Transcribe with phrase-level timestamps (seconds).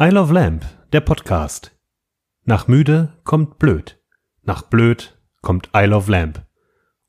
[0.00, 1.70] I Love Lamp, der Podcast.
[2.44, 4.00] Nach müde kommt blöd.
[4.42, 6.42] Nach blöd kommt I Love Lamp.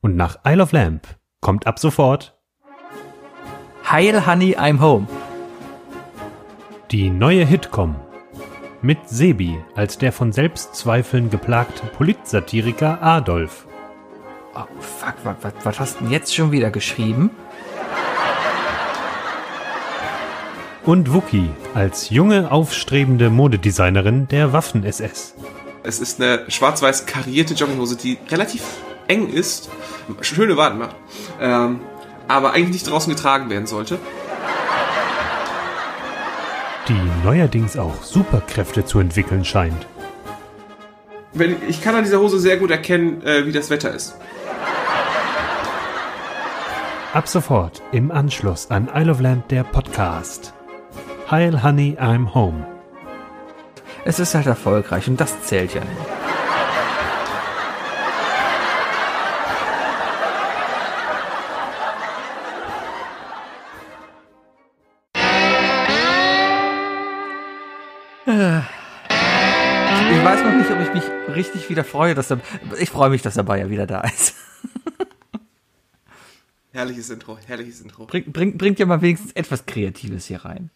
[0.01, 1.07] Und nach I Love Lamp
[1.41, 2.37] kommt ab sofort
[3.91, 5.07] Heil Honey, I'm Home.
[6.91, 7.95] die neue Hitcom.
[8.83, 13.67] Mit Sebi als der von Selbstzweifeln geplagte Politsatiriker Adolf.
[14.53, 17.31] Oh, fuck, was, was, was hast du denn jetzt schon wieder geschrieben?
[20.85, 25.33] Und Wookie als junge, aufstrebende Modedesignerin der Waffen-SS.
[25.83, 28.61] Es ist eine schwarz-weiß karierte Jogginghose, die relativ
[29.07, 29.69] eng ist,
[30.21, 30.95] schöne Waden macht,
[31.39, 31.79] ähm,
[32.27, 33.99] aber eigentlich nicht draußen getragen werden sollte.
[36.87, 39.87] die neuerdings auch Superkräfte zu entwickeln scheint.
[41.67, 44.15] Ich kann an dieser Hose sehr gut erkennen, äh, wie das Wetter ist.
[47.13, 50.53] Ab sofort im Anschluss an Isle of Lamp der Podcast.
[51.29, 52.67] Heil Honey, I'm Home.
[54.05, 56.05] Es ist halt erfolgreich und das zählt ja nur.
[70.11, 72.39] Ich weiß noch nicht, ob ich mich richtig wieder freue, dass er.
[72.79, 74.35] Ich freue mich, dass der Bayer wieder da ist.
[76.71, 78.05] Herrliches Intro, herrliches Intro.
[78.05, 80.69] Bring, bring, bringt ja mal wenigstens etwas Kreatives hier rein.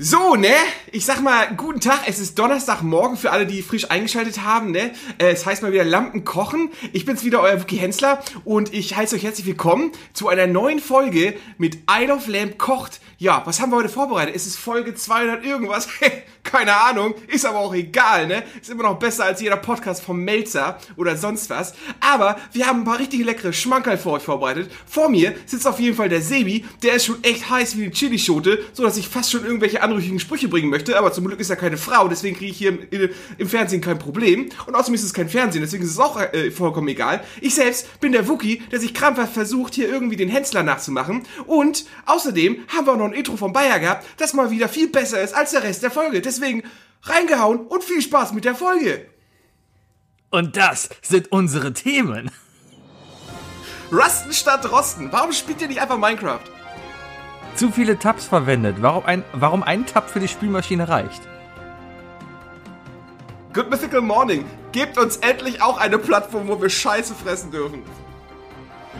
[0.00, 0.54] So, ne?
[0.92, 2.02] Ich sag mal, guten Tag.
[2.06, 4.92] Es ist Donnerstagmorgen für alle, die frisch eingeschaltet haben, ne?
[5.18, 6.70] Äh, Es heißt mal wieder Lampen kochen.
[6.92, 8.22] Ich bin's wieder, euer Wookie Hensler.
[8.44, 13.00] Und ich heiße euch herzlich willkommen zu einer neuen Folge mit Isle of Lamp kocht.
[13.20, 14.36] Ja, was haben wir heute vorbereitet?
[14.36, 15.88] Es ist Folge 200 irgendwas.
[16.44, 17.14] Keine Ahnung.
[17.26, 18.44] Ist aber auch egal, ne?
[18.60, 21.74] Ist immer noch besser als jeder Podcast vom Melzer oder sonst was.
[21.98, 24.70] Aber wir haben ein paar richtig leckere Schmankerl für euch vorbereitet.
[24.86, 26.64] Vor mir sitzt auf jeden Fall der Sebi.
[26.84, 30.20] Der ist schon echt heiß wie eine Chilischote, so dass ich fast schon irgendwelche anrüchigen
[30.20, 30.96] Sprüche bringen möchte.
[30.96, 33.98] Aber zum Glück ist er keine Frau, deswegen kriege ich hier im, im, Fernsehen kein
[33.98, 34.48] Problem.
[34.66, 37.24] Und außerdem ist es kein Fernsehen, deswegen ist es auch äh, vollkommen egal.
[37.40, 41.24] Ich selbst bin der Wookie, der sich krampfhaft versucht, hier irgendwie den Hensler nachzumachen.
[41.46, 44.88] Und außerdem haben wir auch noch ein Intro vom Bayer gehabt, das mal wieder viel
[44.88, 46.20] besser ist als der Rest der Folge.
[46.20, 46.62] Deswegen
[47.02, 49.06] reingehauen und viel Spaß mit der Folge.
[50.30, 52.30] Und das sind unsere Themen.
[53.90, 55.10] Rusten statt Rosten.
[55.10, 56.40] Warum spielt ihr nicht einfach Minecraft?
[57.54, 58.76] Zu viele Tabs verwendet.
[58.80, 61.22] Warum ein, warum ein Tab für die Spülmaschine reicht?
[63.54, 64.44] Good Mythical Morning.
[64.72, 67.82] Gebt uns endlich auch eine Plattform, wo wir Scheiße fressen dürfen.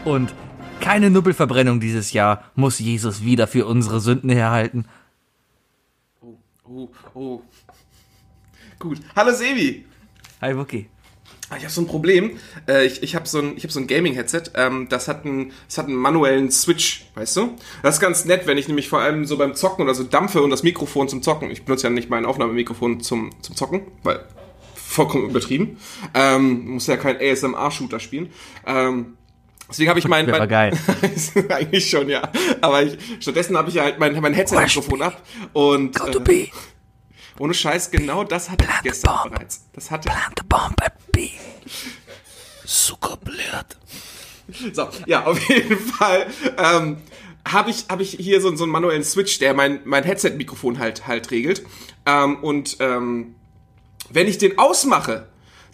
[0.05, 0.33] Und
[0.79, 4.85] keine Nubbelverbrennung dieses Jahr muss Jesus wieder für unsere Sünden herhalten.
[6.65, 7.41] Oh, oh.
[8.77, 8.99] Gut.
[9.15, 9.85] Hallo Sebi.
[10.41, 10.87] Hi Wookie.
[11.49, 12.37] Ah, Ich habe so ein Problem.
[12.67, 14.43] Äh, Ich, ich habe so ein, ich hab so ein Gaming-Headset.
[14.53, 17.55] Ähm, das, hat einen, das hat einen manuellen Switch, weißt du?
[17.81, 20.41] Das ist ganz nett, wenn ich nämlich vor allem so beim Zocken oder so dampfe
[20.43, 21.49] und das Mikrofon zum Zocken.
[21.49, 24.23] Ich benutze ja nicht mein Aufnahmemikrofon zum, zum Zocken, weil
[24.75, 25.77] vollkommen übertrieben.
[26.13, 28.29] Ähm, muss ja kein ASMR-Shooter spielen.
[28.65, 29.17] Ähm,
[29.69, 30.77] deswegen habe ich mein, mein geil.
[31.49, 32.29] eigentlich schon, ja.
[32.61, 35.21] Aber ich, stattdessen habe ich ja halt mein, mein Headset-Mikrofon ab
[35.53, 36.47] und äh,
[37.39, 39.65] ohne Scheiß, genau das hatte ich gestern bereits.
[39.73, 41.29] Das hatte the bomb at B.
[42.65, 43.77] Zuckerblöd.
[44.73, 46.27] So, ja, auf jeden Fall
[46.57, 46.97] ähm,
[47.47, 51.07] habe ich, hab ich hier so, so einen manuellen Switch, der mein, mein Headset-Mikrofon halt,
[51.07, 51.63] halt regelt.
[52.05, 53.35] Ähm, und ähm,
[54.09, 55.27] wenn ich den ausmache,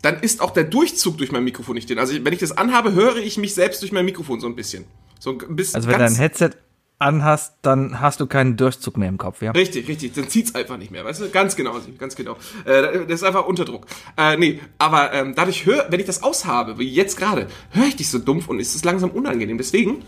[0.06, 2.00] dann ist auch der Durchzug durch mein Mikrofon nicht drin.
[2.00, 4.86] Also wenn ich das anhabe, höre ich mich selbst durch mein Mikrofon so ein bisschen.
[5.20, 6.52] So ein bisschen Also wenn du ein Headset
[7.00, 9.52] anhast, dann hast du keinen Durchzug mehr im Kopf, ja?
[9.52, 10.14] Richtig, richtig.
[10.14, 11.30] Dann zieht's einfach nicht mehr, weißt du?
[11.30, 12.38] Ganz genau, ganz genau.
[12.66, 13.88] Äh, das ist einfach Unterdruck.
[14.18, 17.96] Äh, nee, aber ähm, dadurch hör, wenn ich das aushabe, wie jetzt gerade, höre ich
[17.96, 19.58] dich so dumpf und ist es langsam unangenehm.
[19.58, 20.04] Deswegen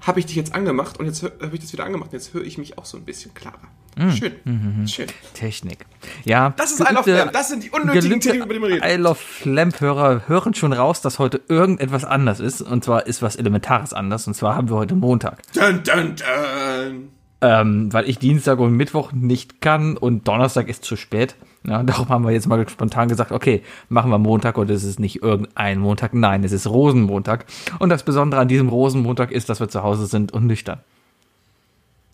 [0.00, 2.44] habe ich dich jetzt angemacht und jetzt habe ich das wieder angemacht und jetzt höre
[2.44, 3.68] ich mich auch so ein bisschen klarer.
[3.98, 5.06] Schön, schön.
[5.34, 5.84] Technik.
[6.24, 6.54] Ja.
[6.56, 7.32] Das ist I Love Lamp.
[7.32, 8.90] Das sind die unnötigen Themen, über die man redet.
[8.90, 12.62] I Love Lamp-Hörer hören schon raus, dass heute irgendetwas anders ist.
[12.62, 14.26] Und zwar ist was Elementares anders.
[14.26, 15.42] Und zwar haben wir heute Montag.
[15.52, 17.08] Dun, dun, dun.
[17.42, 21.36] ähm, weil ich Dienstag und Mittwoch nicht kann und Donnerstag ist zu spät.
[21.64, 24.98] Ja, darum haben wir jetzt mal spontan gesagt, okay, machen wir Montag und es ist
[24.98, 27.44] nicht irgendein Montag, nein, es ist Rosenmontag.
[27.78, 30.80] Und das Besondere an diesem Rosenmontag ist, dass wir zu Hause sind und nüchtern.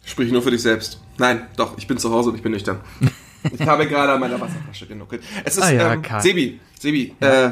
[0.05, 1.01] Sprich nur für dich selbst.
[1.19, 2.81] Nein, doch, ich bin zu Hause und ich bin nüchtern.
[3.53, 5.23] Ich habe gerade an meiner Wasserflasche genuckelt.
[5.45, 6.03] Es ist, Ah ja, ähm.
[6.19, 7.51] Sebi, Sebi, äh,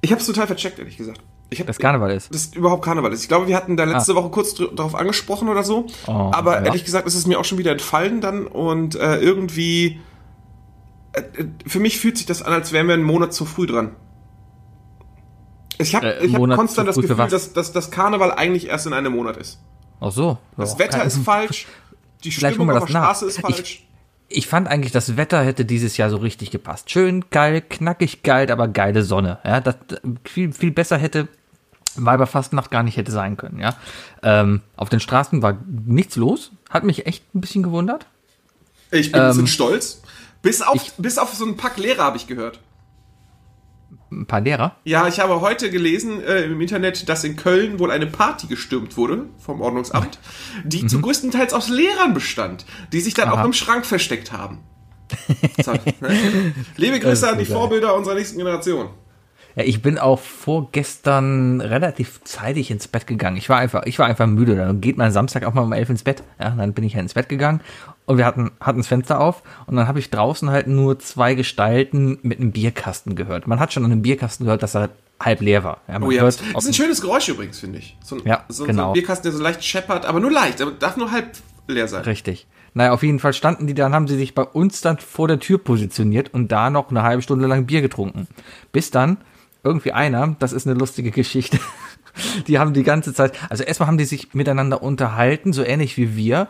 [0.00, 1.20] ich habe es total vercheckt, ehrlich gesagt.
[1.50, 2.34] Ich hab, Das Karneval ist.
[2.34, 3.20] Das überhaupt Karneval ist.
[3.22, 4.14] Ich glaube, wir hatten da letzte Ah.
[4.16, 5.86] Woche kurz darauf angesprochen oder so.
[6.06, 6.64] Oh, aber ja.
[6.64, 10.00] ehrlich gesagt ist es mir auch schon wieder entfallen dann und äh, irgendwie
[11.12, 13.66] äh, äh, für mich fühlt sich das an, als wären wir einen Monat zu früh
[13.66, 13.90] dran.
[15.78, 18.86] Ich habe Äh, ich hab Monat konstant das Gefühl, dass, dass das Karneval eigentlich erst
[18.86, 19.60] in einem Monat ist.
[20.00, 20.38] Ach so.
[20.56, 21.66] Das Wetter kein- ist falsch,
[22.24, 23.04] die Stimmung auf der nach.
[23.04, 23.84] Straße ist Ich- falsch.
[24.28, 26.90] ich fand eigentlich, das Wetter hätte dieses Jahr so richtig gepasst.
[26.90, 29.38] Schön, geil, knackig geil, aber geile Sonne.
[29.44, 29.76] Ja, das
[30.24, 31.28] viel, viel besser hätte
[31.96, 33.74] Weiberfastnacht gar nicht hätte sein können, ja.
[34.22, 38.06] Ähm, auf den Straßen war nichts los, hat mich echt ein bisschen gewundert.
[38.92, 40.00] Ich bin ein bisschen stolz.
[40.42, 42.60] Bis auf, ich, bis auf so einen Pack Lehrer habe ich gehört.
[44.12, 44.76] Ein paar Lehrer?
[44.84, 48.96] Ja, ich habe heute gelesen äh, im Internet, dass in Köln wohl eine Party gestürmt
[48.96, 50.18] wurde vom Ordnungsamt,
[50.64, 50.88] die mhm.
[50.88, 53.40] zu größtenteils aus Lehrern bestand, die sich dann Aha.
[53.40, 54.58] auch im Schrank versteckt haben.
[56.00, 56.54] ne?
[56.76, 58.90] Liebe Grüße an die Vorbilder unserer nächsten Generation.
[59.56, 63.36] Ja, ich bin auch vorgestern relativ zeitig ins Bett gegangen.
[63.36, 64.54] Ich war einfach, ich war einfach müde.
[64.54, 66.22] Dann geht man Samstag auch mal um elf ins Bett.
[66.38, 67.60] Ja, dann bin ich halt ins Bett gegangen
[68.10, 71.34] und wir hatten, hatten das Fenster auf und dann habe ich draußen halt nur zwei
[71.34, 73.46] Gestalten mit einem Bierkasten gehört.
[73.46, 74.90] Man hat schon an einem Bierkasten gehört, dass er
[75.20, 75.80] halb leer war.
[75.86, 77.96] Ja, oh ja, das ist ein schönes Geräusch übrigens, finde ich.
[78.02, 78.82] So ein, ja, so, genau.
[78.82, 81.36] so ein Bierkasten, der so leicht scheppert, aber nur leicht, aber darf nur halb
[81.68, 82.02] leer sein.
[82.02, 82.48] Richtig.
[82.74, 85.38] Naja, auf jeden Fall standen die dann, haben sie sich bei uns dann vor der
[85.38, 88.26] Tür positioniert und da noch eine halbe Stunde lang Bier getrunken.
[88.72, 89.18] Bis dann
[89.62, 91.60] irgendwie einer, das ist eine lustige Geschichte.
[92.48, 96.16] Die haben die ganze Zeit, also erstmal haben die sich miteinander unterhalten, so ähnlich wie
[96.16, 96.48] wir,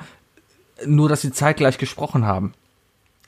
[0.86, 2.52] nur dass sie zeitgleich gesprochen haben.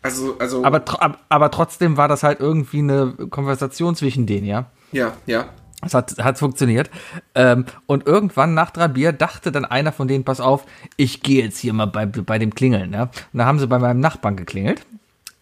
[0.02, 0.64] Also, also.
[0.64, 0.82] Aber,
[1.28, 4.66] aber trotzdem war das halt irgendwie eine Konversation zwischen denen, ja?
[4.90, 5.46] Ja, ja.
[5.84, 6.90] Es hat, hat funktioniert.
[7.34, 10.64] Ähm, und irgendwann nach drei Bier dachte dann einer von denen, pass auf,
[10.96, 12.92] ich gehe jetzt hier mal bei, bei dem Klingeln.
[12.92, 13.02] Ja?
[13.32, 14.86] Und da haben sie bei meinem Nachbarn geklingelt.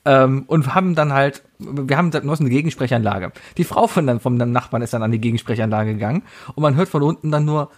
[0.07, 3.33] Ähm, und haben dann halt, wir haben nur eine Gegensprechanlage.
[3.59, 6.23] Die Frau von dann, vom Nachbarn ist dann an die Gegensprechanlage gegangen
[6.55, 7.71] und man hört von unten dann nur,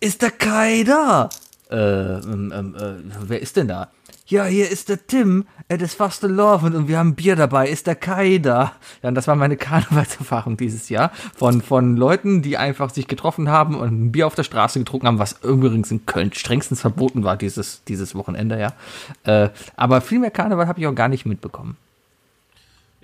[0.00, 1.28] ist der Kai da?
[1.70, 2.94] Äh, ähm, äh,
[3.26, 3.90] wer ist denn da?
[4.26, 7.86] ja, hier ist der Tim, er ist fast Love und wir haben Bier dabei, ist
[7.86, 8.72] der Kai da?
[9.02, 13.50] Ja, und das war meine Karnevalserfahrung dieses Jahr von, von Leuten, die einfach sich getroffen
[13.50, 17.24] haben und ein Bier auf der Straße getrunken haben, was übrigens in Köln strengstens verboten
[17.24, 18.72] war dieses, dieses Wochenende, ja.
[19.24, 21.76] Äh, aber viel mehr Karneval habe ich auch gar nicht mitbekommen.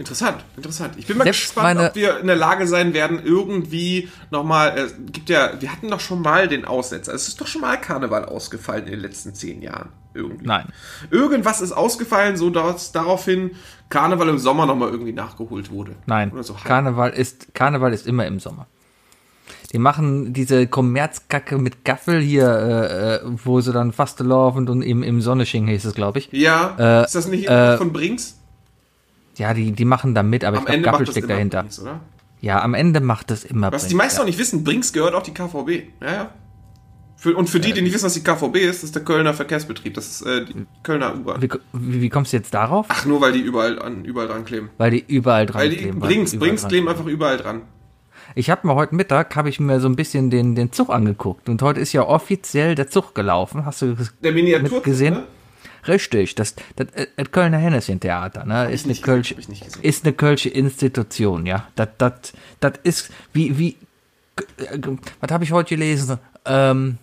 [0.00, 0.94] Interessant, interessant.
[0.96, 4.86] Ich bin mal Selbst gespannt, ob wir in der Lage sein werden, irgendwie nochmal, äh,
[5.12, 7.12] gibt ja, wir hatten doch schon mal den Aussetzer.
[7.12, 9.90] Es ist doch schon mal Karneval ausgefallen in den letzten zehn Jahren.
[10.14, 10.46] Irgendwie.
[10.46, 10.68] Nein.
[11.10, 13.50] Irgendwas ist ausgefallen, so dass daraufhin
[13.90, 15.96] Karneval im Sommer nochmal irgendwie nachgeholt wurde.
[16.06, 16.32] Nein.
[16.40, 18.68] So Karneval ist, Karneval ist immer im Sommer.
[19.70, 24.80] Die machen diese Kommerzkacke mit Gaffel hier, äh, äh wo sie dann fast laufen und
[24.80, 26.30] im, im Sonnesching hieß es, glaube ich.
[26.32, 28.39] Ja, äh, ist das nicht äh, von Brinks?
[29.40, 31.62] Ja, die, die machen da mit, aber am ich glaube, Gaffel steckt dahinter.
[31.62, 31.82] Brinks?
[32.42, 34.22] Ja, am Ende macht es immer Was Brinks, die meisten ja.
[34.22, 35.88] auch nicht wissen, Brinks gehört auch die KVB.
[36.02, 36.30] Ja, ja.
[37.16, 39.32] Für, und für die, die nicht wissen, was die KVB ist, das ist der Kölner
[39.32, 39.94] Verkehrsbetrieb.
[39.94, 41.40] Das ist äh, die Kölner U-Bahn.
[41.40, 42.84] Wie, wie, wie, kommst du jetzt darauf?
[42.90, 44.68] Ach, nur weil die überall, an, überall dran kleben.
[44.76, 46.00] Weil die überall dran weil die, kleben.
[46.00, 47.62] Brinks, Brinks kleben einfach überall dran.
[48.34, 51.48] Ich habe mir heute Mittag, habe ich mir so ein bisschen den, den Zug angeguckt.
[51.48, 53.64] Und heute ist ja offiziell der Zug gelaufen.
[53.64, 55.14] Hast du der Miniatur gesehen?
[55.14, 55.22] Ne?
[55.88, 59.34] Richtig, das, das, das Kölner Hennessin-Theater, ne, ist eine, Kölsche,
[59.82, 61.66] ist eine Kölsche Institution, ja.
[61.76, 62.12] Das, das,
[62.60, 63.76] das ist, wie, wie,
[65.20, 66.18] was habe ich heute gelesen?
[66.44, 66.98] Ähm,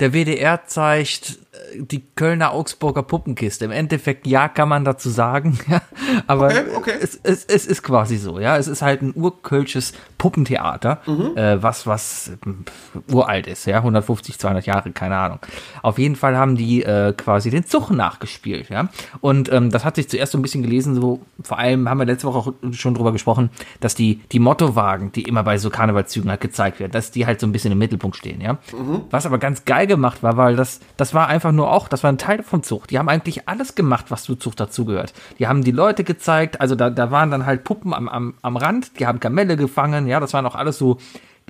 [0.00, 3.64] der WDR zeigt äh, die Kölner Augsburger Puppenkiste.
[3.64, 5.58] Im Endeffekt, ja, kann man dazu sagen,
[6.26, 6.94] aber okay, okay.
[7.00, 8.56] Es, es, es ist quasi so, ja.
[8.56, 11.36] Es ist halt ein urkölsches Puppentheater, mhm.
[11.36, 15.40] äh, was, was äh, uralt ist, ja, 150, 200 Jahre, keine Ahnung.
[15.82, 18.88] Auf jeden Fall haben die äh, quasi den Zug nachgespielt, ja.
[19.20, 22.06] Und ähm, das hat sich zuerst so ein bisschen gelesen, so, vor allem haben wir
[22.06, 23.50] letzte Woche auch schon drüber gesprochen,
[23.80, 27.40] dass die, die Mottowagen, die immer bei so Karnevalszügen halt gezeigt werden, dass die halt
[27.40, 28.58] so ein bisschen im Mittelpunkt stehen, ja.
[28.72, 29.02] Mhm.
[29.10, 32.12] Was aber ganz geil gemacht war, weil das, das war einfach nur auch, das war
[32.12, 32.90] ein Teil von Zucht.
[32.90, 35.12] Die haben eigentlich alles gemacht, was zu Zucht dazugehört.
[35.40, 38.56] Die haben die Leute gezeigt, also da, da waren dann halt Puppen am, am, am
[38.56, 40.98] Rand, die haben Kamelle gefangen, ja, das waren auch alles so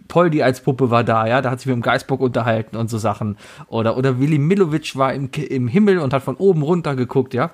[0.07, 2.99] Poldi als Puppe war da, ja, da hat sich mit dem Geistbock unterhalten und so
[2.99, 3.37] Sachen.
[3.67, 7.51] Oder, oder Willi Milovic war im, im Himmel und hat von oben runter geguckt, ja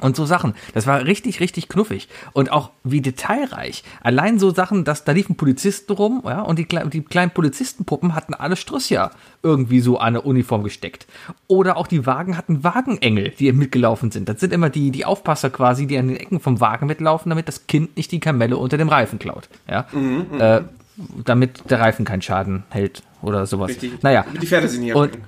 [0.00, 0.54] und so Sachen.
[0.74, 2.08] Das war richtig, richtig knuffig.
[2.32, 3.84] Und auch wie detailreich.
[4.02, 8.34] Allein so Sachen, dass da liefen Polizisten rum, ja, und die, die kleinen Polizistenpuppen hatten
[8.34, 9.10] alle Strüssia
[9.42, 11.06] irgendwie so an eine Uniform gesteckt.
[11.46, 14.28] Oder auch die Wagen hatten Wagenengel, die mitgelaufen sind.
[14.28, 17.48] Das sind immer die, die Aufpasser quasi, die an den Ecken vom Wagen mitlaufen, damit
[17.48, 19.48] das Kind nicht die Kamelle unter dem Reifen klaut.
[19.68, 19.86] Ja.
[19.92, 20.40] Mhm, mhm.
[20.40, 20.60] äh,
[21.24, 23.70] damit der Reifen keinen Schaden hält oder sowas.
[23.70, 24.02] Richtig.
[24.02, 24.24] Naja.
[24.40, 24.96] Die Pferde sind hier.
[24.96, 25.18] Und,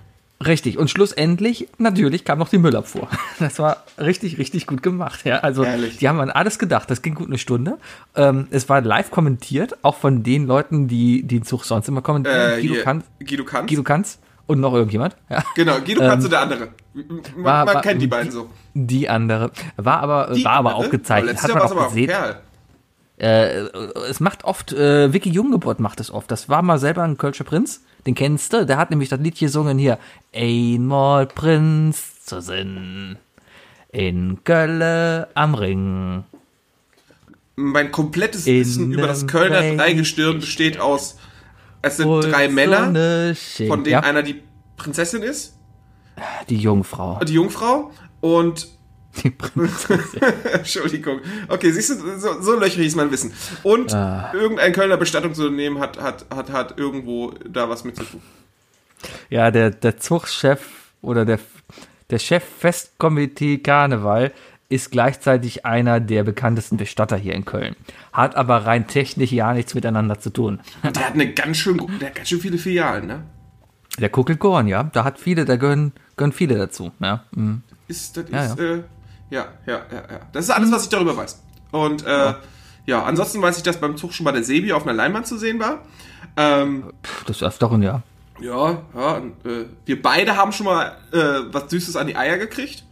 [0.44, 0.78] Richtig.
[0.78, 3.08] Und schlussendlich, natürlich, kam noch die Müllabfuhr.
[3.38, 5.24] Das war richtig, richtig gut gemacht.
[5.24, 5.98] Ja, also, Ehrlich?
[5.98, 6.90] die haben an alles gedacht.
[6.90, 7.78] Das ging gut eine Stunde.
[8.14, 12.02] Ähm, es war live kommentiert, auch von den Leuten, die, die den Zug sonst immer
[12.02, 12.58] kommentieren.
[12.58, 13.68] Äh, Guido, Kanz, Guido Kanz.
[13.68, 14.18] Guido Kanz.
[14.46, 15.16] Und noch irgendjemand.
[15.28, 15.44] Ja.
[15.54, 16.68] Genau, Guido Kanz ähm, und der andere.
[16.92, 18.50] Man, war, man kennt die beiden so.
[18.74, 19.52] Die andere.
[19.76, 21.42] War aber, die war aber auch gezeigt.
[21.42, 22.10] Hat man auch gesehen.
[23.16, 23.68] Äh,
[24.08, 26.30] es macht oft, äh, Vicky Junggeburt macht es oft.
[26.30, 27.82] Das war mal selber ein Kölscher Prinz.
[28.06, 28.64] Den kennst du?
[28.64, 29.98] Der hat nämlich das Lied gesungen hier.
[30.34, 33.18] Einmal Prinz zu sein.
[33.92, 36.24] In Gölle am Ring.
[37.56, 41.18] Mein komplettes In Wissen über das Kölner Dreigestirn besteht aus,
[41.82, 43.68] es sind drei Männer, scheint.
[43.68, 44.42] von denen ja, einer die
[44.76, 45.56] Prinzessin ist,
[46.48, 47.18] die Jungfrau.
[47.24, 47.90] die Jungfrau
[48.20, 48.68] und
[49.22, 50.20] Die Prinzessin.
[50.52, 51.20] Entschuldigung.
[51.48, 53.32] Okay, siehst du, so, so löchrig ist mein Wissen.
[53.64, 54.30] Und Ah.
[54.32, 58.22] irgendein Kölner Bestattungsunternehmen hat, hat, hat, hat irgendwo da was mit zu tun.
[59.28, 60.60] Ja, der, der Zugchef
[61.02, 61.38] oder der,
[62.10, 64.32] der Chef Festkomitee Karneval
[64.68, 67.74] ist gleichzeitig einer der bekanntesten Bestatter hier in Köln.
[68.12, 70.60] Hat aber rein technisch ja nichts miteinander zu tun.
[70.84, 73.24] Der hat eine ganz schön, der hat ganz schön viele Filialen, ne?
[73.98, 76.92] Der Kuckelkorn, ja, da hat viele, da gehören, gehören viele dazu.
[77.00, 77.62] Ja, mhm.
[77.88, 78.64] Ist, das Ja, ist, ja.
[78.76, 78.82] Äh,
[79.30, 80.20] ja, ja, ja, ja.
[80.32, 81.40] Das ist alles, was ich darüber weiß.
[81.70, 82.34] Und, äh,
[82.86, 83.02] ja.
[83.04, 85.60] ansonsten weiß ich, dass beim Zug schon mal der Sebi auf einer Leinwand zu sehen
[85.60, 85.82] war.
[86.36, 88.02] Ähm, Pff, das öfteren, ja.
[88.40, 92.38] ja, ja, und, äh, wir beide haben schon mal, äh, was Süßes an die Eier
[92.38, 92.84] gekriegt.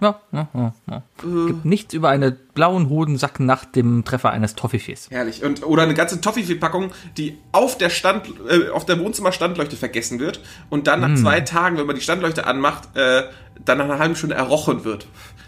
[0.00, 1.02] Ja, ja, ja, ja.
[1.46, 5.08] Gibt nichts über einen blauen Hodensack nach dem Treffer eines Toffifees.
[5.10, 5.42] Herrlich.
[5.42, 10.40] Und, oder eine ganze Toffifee-Packung, die auf der Stand, äh, auf der Wohnzimmer-Standleuchte vergessen wird
[10.68, 11.16] und dann nach Mm.
[11.16, 13.22] zwei Tagen, wenn man die Standleuchte anmacht, äh,
[13.64, 15.06] dann nach einer halben Stunde errochen wird.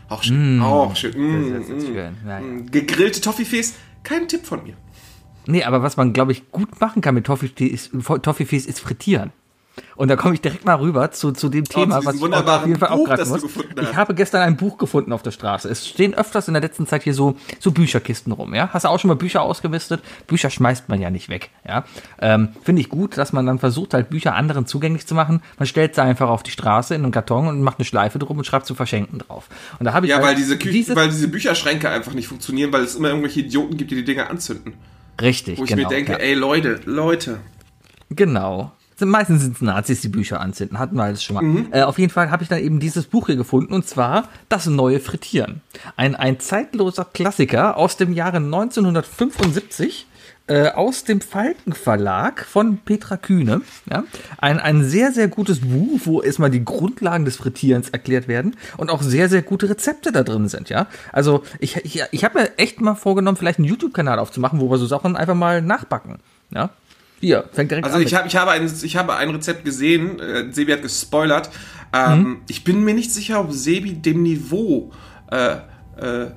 [0.09, 0.63] Auch schön.
[0.63, 1.13] Auch schön.
[1.15, 1.95] Mm, mm, schön.
[1.95, 2.41] Ja, ja.
[2.41, 2.71] mm.
[2.71, 4.75] Gegrillte Toffifees, kein Tipp von mir.
[5.47, 7.91] Nee, aber was man, glaube ich, gut machen kann mit Toffifees,
[8.23, 9.33] Toffifees ist frittieren.
[9.97, 12.49] Und da komme ich direkt mal rüber zu, zu dem Thema, zu diesem was ich
[12.49, 13.43] auf jeden Fall Buch, du muss.
[13.83, 15.69] Ich habe gestern ein Buch gefunden auf der Straße.
[15.69, 18.69] Es stehen öfters in der letzten Zeit hier so, so Bücherkisten rum, ja.
[18.73, 20.03] Hast du auch schon mal Bücher ausgemistet?
[20.27, 21.85] Bücher schmeißt man ja nicht weg, ja.
[22.21, 25.43] Ähm, Finde ich gut, dass man dann versucht, halt Bücher anderen zugänglich zu machen.
[25.59, 28.39] Man stellt sie einfach auf die Straße in einen Karton und macht eine Schleife drum
[28.39, 29.49] und schreibt zu verschenken drauf.
[29.79, 32.29] Und da habe ich Ja, halt weil diese, Kü dieses- weil diese Bücherschränke einfach nicht
[32.29, 34.75] funktionieren, weil es immer irgendwelche Idioten gibt, die die Dinger anzünden.
[35.21, 35.89] richtig, Wo ich genau.
[35.89, 36.19] mir denke, ja.
[36.19, 37.39] ey Leute, Leute.
[38.11, 38.73] Genau.
[39.01, 40.79] Meistens sind es Nazis, die Bücher anzünden.
[40.79, 41.43] Hatten wir alles schon mal.
[41.43, 41.69] Mhm.
[41.71, 44.67] Äh, auf jeden Fall habe ich dann eben dieses Buch hier gefunden und zwar Das
[44.67, 45.61] neue Frittieren.
[45.97, 50.07] Ein, ein zeitloser Klassiker aus dem Jahre 1975.
[50.51, 53.61] Äh, aus dem Falken Verlag von Petra Kühne.
[53.91, 54.05] Ja?
[54.39, 58.91] Ein, ein sehr, sehr gutes Buch, wo erstmal die Grundlagen des Frittierens erklärt werden und
[58.91, 60.71] auch sehr, sehr gute Rezepte da drin sind.
[60.71, 60.87] Ja?
[61.13, 64.79] Also ich, ich, ich habe mir echt mal vorgenommen, vielleicht einen YouTube-Kanal aufzumachen, wo wir
[64.79, 66.17] so Sachen einfach mal nachbacken.
[66.51, 66.71] Ja?
[67.21, 68.03] Hier, fängt direkt Also an.
[68.03, 70.21] ich habe ich habe ein ich habe ein Rezept gesehen.
[70.21, 71.51] Äh, Sebi hat gespoilert.
[71.93, 72.37] Ähm, Mhm.
[72.49, 74.91] Ich bin mir nicht sicher, ob Sebi dem Niveau
[75.31, 75.57] äh,
[76.01, 76.31] äh,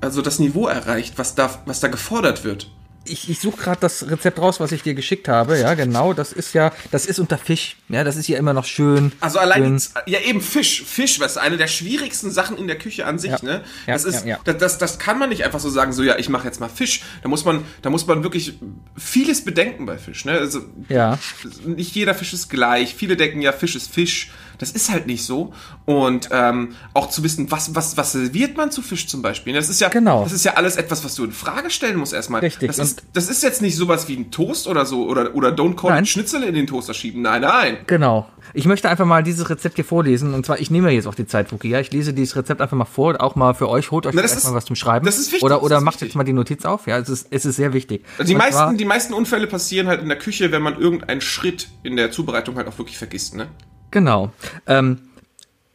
[0.00, 2.70] also das Niveau erreicht, was da was da gefordert wird.
[3.08, 5.58] Ich, ich suche gerade das Rezept raus, was ich dir geschickt habe.
[5.58, 6.12] Ja, genau.
[6.12, 7.76] Das ist ja, das ist unter Fisch.
[7.88, 9.12] Ja, das ist ja immer noch schön.
[9.20, 9.82] Also allein schön.
[10.06, 13.38] ja eben Fisch, Fisch, was eine der schwierigsten Sachen in der Küche an sich, Ja.
[13.42, 13.64] ne?
[13.86, 14.38] Ja, Das ist ja.
[14.44, 16.68] Das, das das kann man nicht einfach so sagen, so ja, ich mache jetzt mal
[16.68, 17.02] Fisch.
[17.22, 18.54] Da muss man da muss man wirklich
[18.96, 20.32] vieles bedenken bei Fisch, ne?
[20.32, 21.18] Also Ja.
[21.64, 22.94] nicht jeder Fisch ist gleich.
[22.94, 24.30] Viele denken ja, Fisch ist Fisch.
[24.58, 25.52] Das ist halt nicht so.
[25.84, 29.52] Und ähm, auch zu wissen, was, was, was serviert man zu Fisch zum Beispiel.
[29.54, 30.22] Das ist ja, Genau.
[30.24, 32.40] das ist ja alles etwas, was du in Frage stellen musst erstmal.
[32.40, 32.68] Richtig.
[32.68, 35.76] Das ist, das ist jetzt nicht sowas wie ein Toast oder so oder, oder don't
[35.76, 37.22] call Schnitzel in den Toaster schieben.
[37.22, 37.78] Nein, nein.
[37.86, 38.28] Genau.
[38.54, 40.32] Ich möchte einfach mal dieses Rezept hier vorlesen.
[40.34, 41.68] Und zwar, ich nehme jetzt auch die Zeit, Wookie.
[41.68, 43.90] Ja, ich lese dieses Rezept einfach mal vor, auch mal für euch.
[43.90, 45.04] Holt euch Na, das vielleicht ist- mal was zum Schreiben.
[45.04, 46.08] das ist wichtig, Oder, oder macht wichtig.
[46.08, 46.86] jetzt mal die Notiz auf.
[46.86, 48.04] Ja, es ist, es ist sehr wichtig.
[48.18, 50.78] Also die Und zwar- meisten, die meisten Unfälle passieren halt in der Küche, wenn man
[50.78, 53.48] irgendeinen Schritt in der Zubereitung halt auch wirklich vergisst, ne?
[53.90, 54.32] Genau.
[54.66, 54.98] Ähm,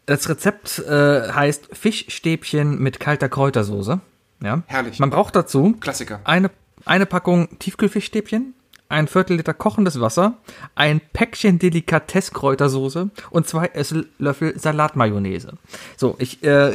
[0.06, 4.02] das Rezept äh, heißt Fischstäbchen mit kalter Kräutersoße.
[4.44, 4.64] Ja.
[4.66, 5.00] Herrlich.
[5.00, 6.20] Man braucht dazu Klassiker.
[6.24, 6.50] eine,
[6.86, 8.54] eine Packung Tiefkühlfischstäbchen,
[8.90, 10.38] ein Viertel Liter kochendes Wasser,
[10.76, 15.54] ein Päckchen Delikatesskräutersoße und zwei Esslöffel Salatmayonnaise.
[15.96, 16.74] So, ich, äh,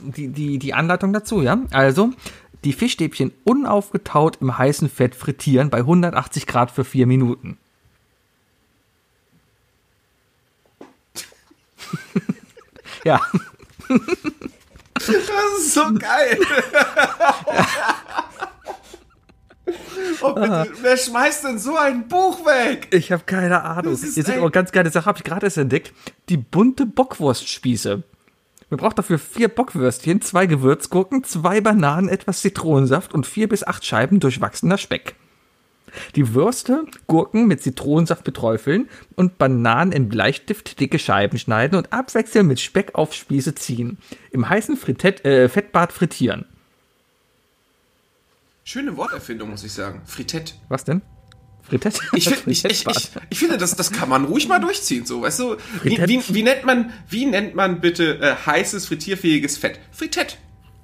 [0.00, 1.58] die, die, die Anleitung dazu, ja.
[1.72, 2.10] Also,
[2.64, 7.58] die Fischstäbchen unaufgetaut im heißen Fett frittieren bei 180 Grad für vier Minuten.
[13.04, 13.20] ja.
[14.94, 16.38] Das ist so geil.
[20.22, 22.88] oh, bitte, wer schmeißt denn so ein Buch weg?
[22.90, 23.92] Ich habe keine Ahnung.
[23.92, 25.92] Das ist Hier sind echt- auch ganz geile Sachen, habe ich gerade erst entdeckt.
[26.28, 28.02] Die bunte Bockwurstspieße.
[28.70, 33.84] Man braucht dafür vier Bockwürstchen, zwei Gewürzgurken, zwei Bananen, etwas Zitronensaft und vier bis acht
[33.84, 35.14] Scheiben durchwachsener Speck.
[36.16, 42.48] Die Würste, Gurken mit Zitronensaft beträufeln und Bananen in Bleistift dicke Scheiben schneiden und abwechselnd
[42.48, 43.98] mit Speck auf Spieße ziehen.
[44.30, 46.46] Im heißen Frittett, äh, Fettbad frittieren.
[48.64, 50.02] Schöne Worterfindung, muss ich sagen.
[50.04, 50.54] Fritett.
[50.68, 51.00] Was denn?
[51.62, 52.00] Fritett?
[52.14, 52.86] Ich, find, ich, ich,
[53.30, 55.56] ich, finde, das, das kann man ruhig mal durchziehen, so, weißt du?
[55.82, 59.78] Wie, wie, wie nennt man, wie nennt man bitte äh, heißes, frittierfähiges Fett?
[59.90, 60.38] Fritett.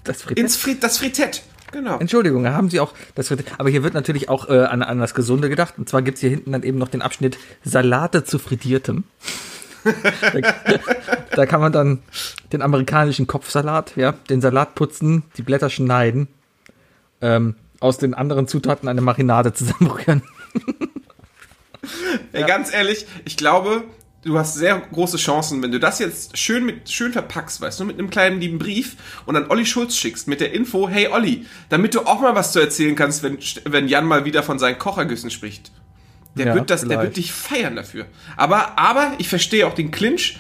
[0.05, 0.39] das Fritett?
[0.39, 1.43] Ins Frit, das Fritett.
[1.73, 1.99] Genau.
[1.99, 3.33] Entschuldigung, da haben sie auch das.
[3.59, 5.75] Aber hier wird natürlich auch äh, an, an das Gesunde gedacht.
[5.77, 9.05] Und zwar gibt's hier hinten dann eben noch den Abschnitt Salate zu frittiertem.
[9.85, 10.41] da,
[11.35, 12.03] da kann man dann
[12.53, 16.29] den amerikanischen Kopfsalat, ja, den Salat putzen, die Blätter schneiden,
[17.21, 20.23] ähm, aus den anderen Zutaten eine Marinade zusammenrühren.
[22.33, 23.85] Ey, ganz ehrlich, ich glaube,
[24.25, 27.85] du hast sehr große Chancen, wenn du das jetzt schön mit schön verpackst, weißt du,
[27.85, 31.47] mit einem kleinen lieben Brief und an Olli Schulz schickst mit der Info, hey Olli,
[31.69, 34.79] damit du auch mal was zu erzählen kannst, wenn, wenn Jan mal wieder von seinen
[34.79, 35.71] Kochergüssen spricht.
[36.37, 38.07] Der Ja, wird das, der wird dich feiern dafür.
[38.37, 40.39] Aber, aber ich verstehe auch den Clinch.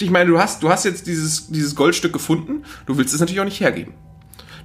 [0.00, 2.64] Ich meine, du hast, du hast jetzt dieses, dieses Goldstück gefunden.
[2.86, 3.92] Du willst es natürlich auch nicht hergeben.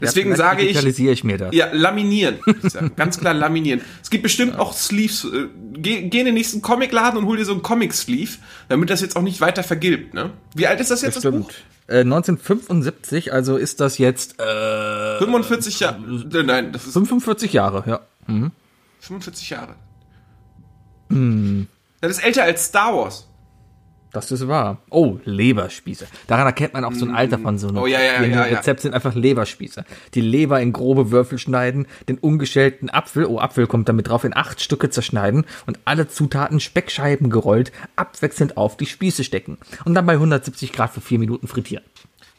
[0.01, 1.53] Deswegen Vielleicht sage ich, digitalisiere ich mir das.
[1.53, 2.39] ja, laminieren.
[2.45, 2.91] würde ich sagen.
[2.95, 3.81] Ganz klar laminieren.
[4.01, 5.25] Es gibt bestimmt auch Sleeves.
[5.25, 8.31] Äh, Geh, geh in den nächsten Comicladen und hol dir so einen Comic-Sleeve,
[8.67, 10.31] damit das jetzt auch nicht weiter vergilbt, ne?
[10.53, 11.49] Wie alt ist das jetzt, das, Buch?
[11.49, 11.63] Stimmt.
[11.87, 15.97] Äh, 1975, also ist das jetzt äh, 45 Jahre.
[16.33, 18.01] Äh, Nein, das ist 45 Jahre, ja.
[18.99, 19.75] 45 Jahre.
[21.09, 21.67] Hm.
[22.01, 23.27] Das ist älter als Star Wars.
[24.11, 24.81] Das ist wahr.
[24.89, 26.05] Oh, Leberspieße.
[26.27, 27.77] Daran erkennt man auch so ein Alter von so einem.
[27.77, 28.43] Oh, ja, ja, ja.
[28.43, 29.85] Rezept sind einfach Leberspieße.
[30.13, 34.35] Die Leber in grobe Würfel schneiden, den ungeschälten Apfel, oh, Apfel kommt damit drauf, in
[34.35, 39.57] acht Stücke zerschneiden und alle Zutaten Speckscheiben gerollt abwechselnd auf die Spieße stecken.
[39.85, 41.85] Und dann bei 170 Grad für vier Minuten frittieren.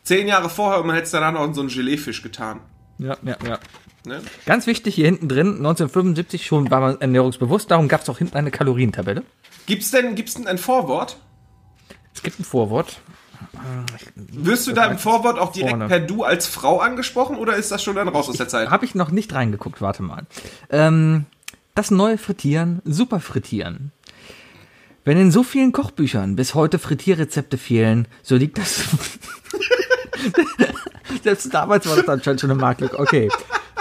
[0.03, 2.61] Zehn Jahre vorher und man hätte es danach noch in so einen Geleefisch getan.
[2.99, 3.59] Ja, ja, ja.
[4.05, 4.21] Ne?
[4.47, 8.37] Ganz wichtig hier hinten drin, 1975 schon war man ernährungsbewusst, darum gab es auch hinten
[8.37, 9.23] eine Kalorientabelle.
[9.67, 11.17] Gibt's denn, gibt's denn ein Vorwort?
[12.15, 13.01] Es gibt ein Vorwort.
[14.15, 15.89] Wirst du da im Vorwort auch direkt vorne.
[15.89, 18.71] per Du als Frau angesprochen oder ist das schon dann raus aus der Zeit?
[18.71, 20.25] Habe ich noch nicht reingeguckt, warte mal.
[20.71, 21.27] Ähm,
[21.75, 23.93] das neue Frittieren, super Frittieren.
[25.05, 28.83] Wenn in so vielen Kochbüchern bis heute Frittierrezepte fehlen, so liegt das.
[31.23, 32.99] Selbst damals war das anscheinend schon eine Marktlücke.
[32.99, 33.29] Okay.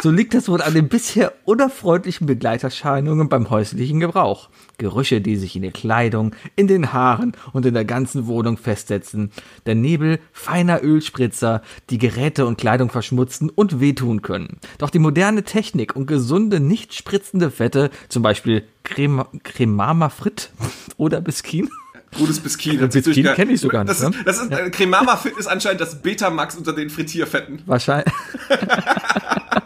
[0.01, 4.49] So liegt das wohl an den bisher unerfreulichen Begleiterscheinungen beim häuslichen Gebrauch.
[4.79, 9.31] Gerüche, die sich in der Kleidung, in den Haaren und in der ganzen Wohnung festsetzen.
[9.67, 14.57] Der Nebel feiner Ölspritzer, die Geräte und Kleidung verschmutzen und wehtun können.
[14.79, 20.49] Doch die moderne Technik und gesunde, nicht spritzende Fette, zum Beispiel Crema, Cremama Frit
[20.97, 21.69] oder Biskin,
[22.17, 22.79] Gutes Biskin.
[22.91, 25.45] sich Biskin durchge- kenn ich sogar Das nicht, ist, das ist, äh, Cremama Fit ist
[25.47, 27.61] anscheinend das Betamax unter den Frittierfetten.
[27.67, 28.11] wahrscheinlich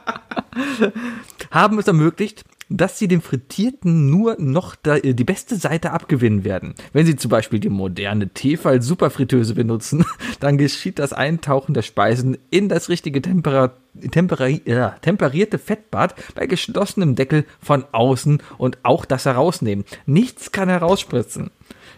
[1.52, 6.74] haben es ermöglicht, dass sie dem Frittierten nur noch da, die beste Seite abgewinnen werden.
[6.94, 10.06] Wenn sie zum Beispiel die moderne Tefal Superfritteuse benutzen,
[10.40, 13.74] dann geschieht das Eintauchen der Speisen in das richtige Tempera
[14.12, 19.86] Tempera ja, temperierte Fettbad bei geschlossenem Deckel von außen und auch das herausnehmen.
[20.06, 21.50] Nichts kann herausspritzen.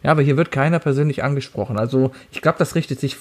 [0.03, 1.79] Ja, aber hier wird keiner persönlich angesprochen.
[1.79, 3.17] Also ich glaube, das richtet sich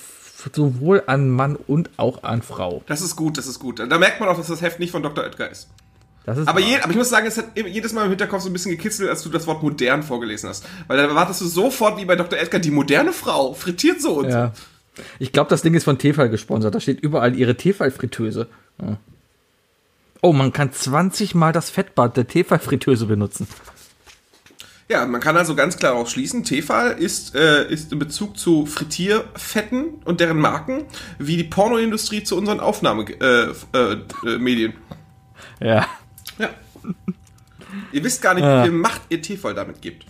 [0.55, 2.83] sowohl an Mann und auch an Frau.
[2.87, 3.79] Das ist gut, das ist gut.
[3.81, 5.25] Da merkt man auch, dass das Heft nicht von Dr.
[5.25, 5.69] Oetker ist.
[6.27, 8.53] Ist Aber, je, aber ich muss sagen, es hat jedes Mal im Hinterkopf so ein
[8.53, 10.67] bisschen gekitzelt, als du das Wort modern vorgelesen hast.
[10.89, 12.39] Weil da erwartest du sofort wie bei Dr.
[12.39, 14.53] Edgar, die moderne Frau frittiert so und Ja.
[15.19, 16.75] Ich glaube, das Ding ist von Tefal gesponsert.
[16.75, 18.49] Da steht überall ihre Tefal-Fritteuse.
[18.81, 18.97] Ja.
[20.23, 23.47] Oh, man kann 20 Mal das Fettbad der Tefal-Fritteuse benutzen.
[24.89, 28.67] Ja, man kann also ganz klar auch schließen, Tefal ist, äh, ist in Bezug zu
[28.67, 30.85] Frittierfetten und deren Marken
[31.19, 33.21] wie die Pornoindustrie zu unseren Aufnahmemedien.
[33.75, 34.75] Äh, äh, Medien.
[35.61, 35.87] Ja.
[36.39, 36.51] ja.
[37.91, 40.07] Ihr wisst gar nicht, wie viel Macht ihr Tefal damit gibt.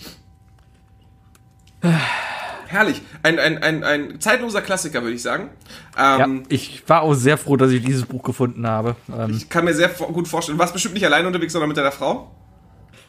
[2.66, 3.00] Herrlich.
[3.22, 5.50] Ein, ein, ein, ein zeitloser Klassiker, würde ich sagen.
[5.96, 6.24] ja.
[6.24, 8.96] Ähm, Ich war auch sehr froh, dass ich dieses Buch gefunden habe.
[9.16, 10.58] Ähm, Ich kann mir sehr gut vorstellen.
[10.58, 12.30] Du warst bestimmt nicht allein unterwegs, sondern mit deiner Frau.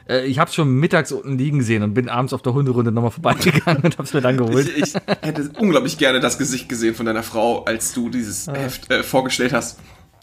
[0.09, 3.11] Äh, ich habe schon mittags unten liegen sehen und bin abends auf der Hunderunde nochmal
[3.11, 4.67] vorbeigegangen und habe es mir dann geholt.
[4.75, 8.91] Ich, ich hätte unglaublich gerne das Gesicht gesehen von deiner Frau, als du dieses Heft
[8.91, 9.79] äh, vorgestellt hast.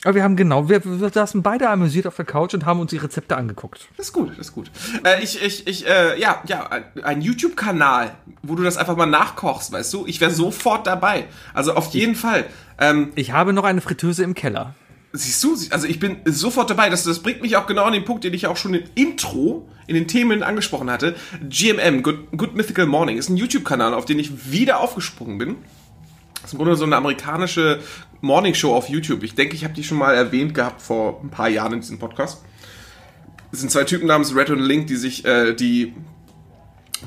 [0.07, 2.91] Aber wir haben genau, wir, wir saßen beide amüsiert auf der Couch und haben uns
[2.91, 3.89] die Rezepte angeguckt.
[3.97, 4.71] Das ist gut, das ist gut.
[5.03, 9.07] Äh, ich, ich, ich, äh, ja, ja, ein- ein YouTube-Kanal, wo du das einfach mal
[9.07, 10.05] nachkochst, weißt du?
[10.07, 11.25] Ich wäre sofort dabei.
[11.55, 12.45] Also auf jeden Fall.
[12.79, 14.75] Ähm, Ich habe noch eine Fritteuse im Keller.
[15.15, 16.91] Siehst du, also ich bin sofort dabei.
[16.91, 19.69] Das, das bringt mich auch genau an den Punkt, den ich auch schon im Intro
[19.87, 21.15] in den Themen angesprochen hatte.
[21.49, 25.57] GMM, Good, Good Mythical Morning, ist ein YouTube-Kanal, auf den ich wieder aufgesprungen bin.
[26.35, 27.81] Das ist im Grunde so eine amerikanische
[28.21, 29.23] Morningshow auf YouTube.
[29.23, 31.99] Ich denke, ich habe die schon mal erwähnt gehabt vor ein paar Jahren in diesem
[31.99, 32.43] Podcast.
[33.53, 35.95] Es sind zwei Typen namens Red und Link, die sich, äh, die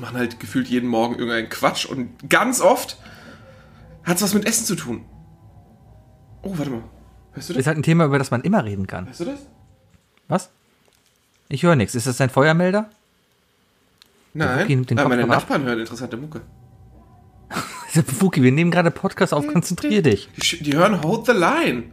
[0.00, 2.96] machen halt gefühlt jeden Morgen irgendeinen Quatsch und ganz oft
[4.04, 5.04] hat es was mit Essen zu tun.
[6.42, 6.82] Oh, warte mal.
[7.38, 7.60] Hörst du das?
[7.60, 9.06] Ist halt ein Thema, über das man immer reden kann.
[9.06, 9.40] Hörst du das?
[10.28, 10.50] Was?
[11.48, 11.94] Ich höre nichts.
[11.94, 12.90] Ist das ein Feuermelder?
[14.34, 14.84] Nein.
[14.86, 15.40] Den Ah, meine aber ab.
[15.42, 16.42] Nachbarn hören interessante Mucke.
[18.18, 20.28] Fuki, wir nehmen gerade Podcast auf, konzentrier dich.
[20.36, 21.84] Die, die hören Hold the Line.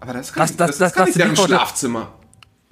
[0.00, 2.12] Aber das, kann Das- nicht, das- das, das- ist gar das nicht deren Schlafzimmer.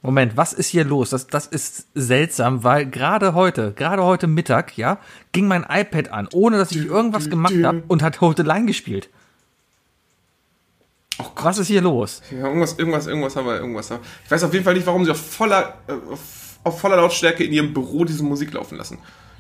[0.03, 1.11] Moment, was ist hier los?
[1.11, 4.99] Das, das ist seltsam, weil gerade heute, gerade heute Mittag, ja,
[5.33, 8.67] ging mein iPad an, ohne dass ich irgendwas gemacht habe und hat Hold the Line
[8.67, 9.09] gespielt.
[11.19, 11.45] Oh Gott.
[11.45, 12.21] Was ist hier los?
[12.31, 14.03] Ja, irgendwas, irgendwas, irgendwas haben wir, irgendwas haben.
[14.25, 16.21] Ich weiß auf jeden Fall nicht, warum sie auf voller, äh, auf,
[16.65, 18.99] auf voller Lautstärke in ihrem Büro diese Musik laufen lassen.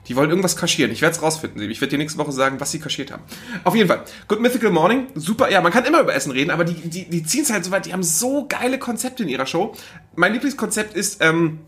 [0.08, 0.92] Die wollen irgendwas kaschieren.
[0.92, 1.68] Ich werde es rausfinden.
[1.68, 3.24] Ich werde dir nächste Woche sagen, was sie kaschiert haben.
[3.64, 4.04] Auf jeden Fall.
[4.28, 5.08] Good Mythical Morning.
[5.14, 5.50] Super.
[5.50, 7.72] Ja, man kann immer über Essen reden, aber die, die, die ziehen es halt so
[7.72, 7.86] weit.
[7.86, 9.74] Die haben so geile Konzepte in ihrer Show.
[10.14, 11.60] Mein Lieblingskonzept ist, ähm,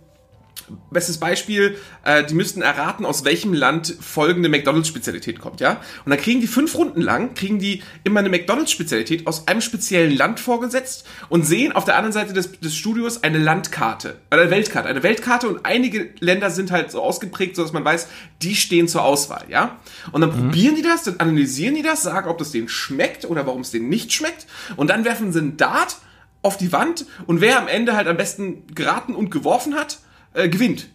[0.90, 5.80] Bestes Beispiel, äh, die müssten erraten, aus welchem Land folgende McDonalds-Spezialität kommt, ja?
[6.04, 10.14] Und dann kriegen die fünf Runden lang, kriegen die immer eine McDonalds-Spezialität aus einem speziellen
[10.16, 14.88] Land vorgesetzt und sehen auf der anderen Seite des, des Studios eine Landkarte, eine Weltkarte,
[14.88, 18.08] eine Weltkarte und einige Länder sind halt so ausgeprägt, so dass man weiß,
[18.42, 19.78] die stehen zur Auswahl, ja?
[20.12, 23.46] Und dann probieren die das, dann analysieren die das, sagen, ob das denen schmeckt oder
[23.46, 25.96] warum es denen nicht schmeckt und dann werfen sie einen Dart
[26.42, 29.98] auf die Wand und wer am Ende halt am besten geraten und geworfen hat,
[30.38, 30.88] äh, gewinnt.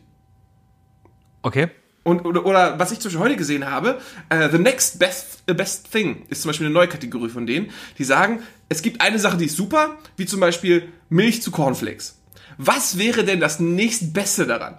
[1.41, 1.69] Okay.
[2.03, 5.53] Und, oder, oder was ich zum Beispiel heute gesehen habe, äh, The Next Best, äh,
[5.53, 9.19] Best Thing ist zum Beispiel eine neue Kategorie von denen, die sagen, es gibt eine
[9.19, 12.19] Sache, die ist super, wie zum Beispiel Milch zu Cornflakes.
[12.57, 14.77] Was wäre denn das nächstbeste daran?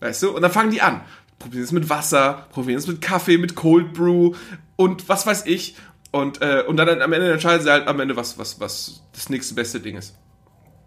[0.00, 0.30] Weißt du?
[0.30, 1.00] Und dann fangen die an.
[1.38, 4.34] Probieren es mit Wasser, probieren es mit Kaffee, mit Cold Brew
[4.76, 5.76] und was weiß ich.
[6.12, 9.28] Und, äh, und dann am Ende entscheiden sie halt am Ende, was, was, was das
[9.28, 10.14] nächste beste Ding ist.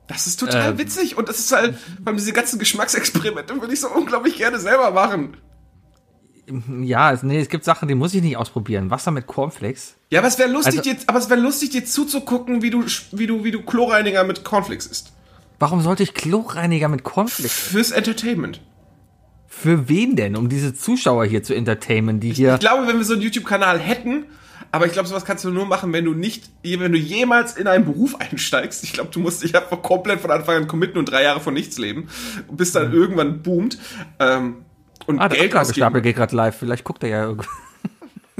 [0.07, 0.77] Das ist total Ähm.
[0.77, 4.91] witzig und das ist halt, weil diese ganzen Geschmacksexperimente würde ich so unglaublich gerne selber
[4.91, 5.37] machen.
[6.81, 8.89] Ja, es, nee, es gibt Sachen, die muss ich nicht ausprobieren.
[8.89, 9.95] Wasser mit Cornflakes.
[10.09, 12.85] Ja, aber es wäre lustig, Also- dir, aber es wäre lustig, dir zuzugucken, wie du,
[13.11, 15.11] wie du, wie du Chlorreiniger mit Cornflakes isst.
[15.59, 17.51] Warum sollte ich Kloreiniger mit Cornflakes?
[17.51, 18.61] Fürs Entertainment.
[19.47, 20.37] Für wen denn?
[20.37, 22.53] Um diese Zuschauer hier zu entertainen, die hier.
[22.53, 24.25] Ich glaube, wenn wir so einen YouTube-Kanal hätten,
[24.71, 27.67] aber ich glaube, sowas kannst du nur machen, wenn du nicht, wenn du jemals in
[27.67, 28.83] einen Beruf einsteigst.
[28.83, 31.53] Ich glaube, du musst dich einfach komplett von Anfang an committen und drei Jahre von
[31.53, 32.07] nichts leben,
[32.51, 33.77] bis dann irgendwann boomt.
[34.19, 34.57] Ähm,
[35.05, 36.55] und Ah, der Geld Ablagestapel geht gerade live.
[36.57, 37.47] Vielleicht guckt er ja irgendwo.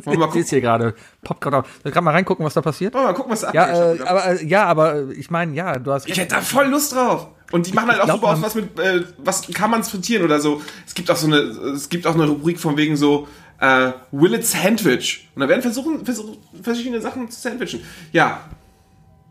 [0.04, 0.96] Wollen wir mal Ich sehe es hier gerade.
[1.24, 1.68] Poppt gerade auf.
[1.82, 2.94] Soll gerade mal reingucken, was da passiert?
[2.94, 4.02] Wollen wir mal gucken, was da Ja, abgeht.
[4.02, 6.68] äh, aber, äh, ja, aber äh, ich meine, ja, du hast Ich hätte da voll
[6.68, 7.30] Lust drauf.
[7.52, 10.26] Und die machen halt auch glaub, super aus, was mit, äh, was kann man frittieren
[10.26, 10.62] oder so.
[10.86, 13.28] Es gibt auch so eine, es gibt auch eine Rubrik von wegen so,
[13.60, 15.28] äh, Will it sandwich?
[15.36, 17.82] Und da werden versuchen, versuchen, verschiedene Sachen zu sandwichen.
[18.12, 18.41] Ja.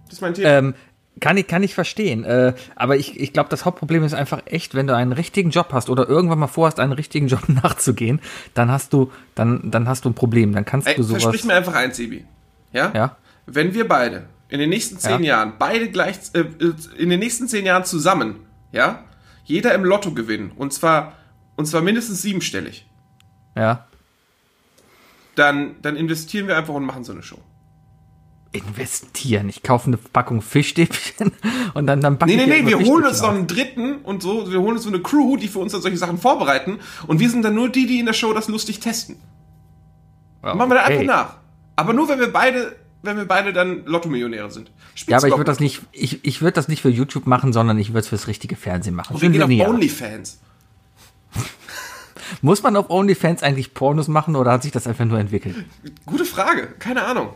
[0.07, 0.49] Das ist mein Thema.
[0.49, 0.75] Ähm,
[1.19, 2.25] kann ich, kann ich verstehen.
[2.25, 5.69] Äh, aber ich, ich glaube, das Hauptproblem ist einfach echt, wenn du einen richtigen Job
[5.73, 8.21] hast oder irgendwann mal vorhast, einen richtigen Job nachzugehen,
[8.55, 10.53] dann hast du, dann, dann hast du ein Problem.
[10.53, 11.23] Dann kannst Ey, du sowas.
[11.23, 12.25] versprich mir einfach eins, Sebi.
[12.73, 12.93] Ja?
[12.95, 13.17] Ja.
[13.47, 15.39] Wenn wir beide in den nächsten zehn Ja.
[15.39, 16.45] Jahren, beide gleich, äh,
[16.99, 18.37] in den nächsten zehn Jahren zusammen,
[18.73, 19.05] ja,
[19.45, 21.15] jeder im Lotto gewinnen, und zwar,
[21.57, 22.87] und zwar mindestens siebenstellig,
[23.57, 23.87] Ja.
[25.37, 27.39] Dann, dann investieren wir einfach und machen so eine Show.
[28.53, 29.49] Investieren.
[29.49, 31.33] Ich kaufe eine Packung Fischstäbchen
[31.75, 34.51] und dann, dann backe Nee, nee, nee, wir holen uns noch einen dritten und so,
[34.51, 37.29] wir holen uns so eine Crew, die für uns dann solche Sachen vorbereiten und wir
[37.29, 39.17] sind dann nur die, die in der Show das lustig testen.
[40.43, 40.55] auf.
[40.55, 41.07] Machen wir da einfach Okay.
[41.07, 41.37] nach.
[41.75, 44.71] Aber nur, wenn wir beide, wenn wir beide dann Lotto-Millionäre sind.
[45.07, 47.79] Ja, aber ich würde das nicht, ich, ich würde das nicht für YouTube machen, sondern
[47.79, 49.15] ich würde es fürs richtige Fernsehen machen.
[49.21, 49.69] Wir Schön gehen auf.
[49.69, 50.41] OnlyFans.
[52.43, 55.57] Muss man auf OnlyFans eigentlich Pornos machen oder hat sich das einfach nur entwickelt?
[56.07, 57.31] Gute Frage, keine Ahnung.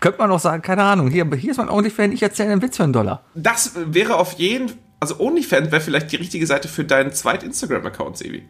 [0.00, 2.76] Könnte man auch sagen, keine Ahnung, hier, hier ist mein OnlyFans, ich erzähle einen Witz
[2.76, 3.22] für einen Dollar.
[3.34, 8.18] Das wäre auf jeden also OnlyFans wäre vielleicht die richtige Seite für deinen zweiten Instagram-Account,
[8.18, 8.48] Sebi.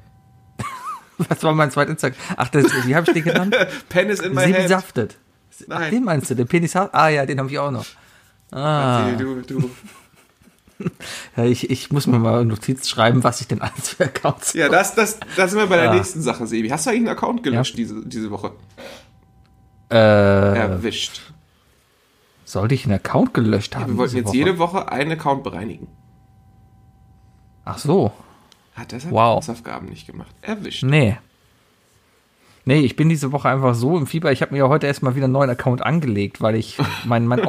[1.18, 2.18] Was war mein zweiter Instagram?
[2.36, 3.54] Ach, das, wie habe ich den genannt?
[3.90, 4.68] Pen is in my Sieben hand.
[4.68, 5.18] saftet.
[5.64, 5.90] Ach, Nein.
[5.90, 6.74] den meinst du, den Penis?
[6.74, 7.84] Ah ja, den habe ich auch noch.
[8.50, 9.70] Ah, Du, du.
[11.36, 14.52] ja, ich, ich muss mir mal eine Notiz schreiben, was ich denn alles für Accounts
[14.52, 15.94] Ja, das, das, das sind wir bei der Ah.
[15.94, 16.68] nächsten Sache, Sebi.
[16.68, 18.52] Hast du eigentlich einen Account gelöscht diese, diese Woche?
[19.90, 21.32] äh, Erwischt.
[22.44, 23.92] Sollte ich einen Account gelöscht haben?
[23.92, 24.36] Wir wollten jetzt Woche?
[24.36, 25.88] jede Woche einen Account bereinigen.
[27.64, 28.12] Ach so.
[28.74, 29.36] Hat deshalb Wow.
[29.38, 30.34] Hausaufgaben nicht gemacht.
[30.42, 30.82] Erwischt.
[30.84, 31.18] Nee.
[32.68, 34.30] Nee, ich bin diese Woche einfach so im Fieber.
[34.30, 36.76] Ich habe mir ja heute erstmal wieder einen neuen Account angelegt, weil ich
[37.06, 37.40] mein, mein,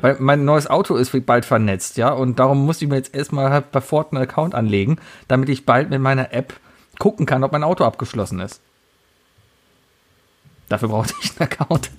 [0.00, 2.08] weil mein neues Auto ist bald vernetzt, ja.
[2.10, 5.64] Und darum muss ich mir jetzt erstmal halt bei Ford einen Account anlegen, damit ich
[5.64, 6.54] bald mit meiner App
[6.98, 8.60] gucken kann, ob mein Auto abgeschlossen ist.
[10.68, 11.92] Dafür brauchte ich einen Account.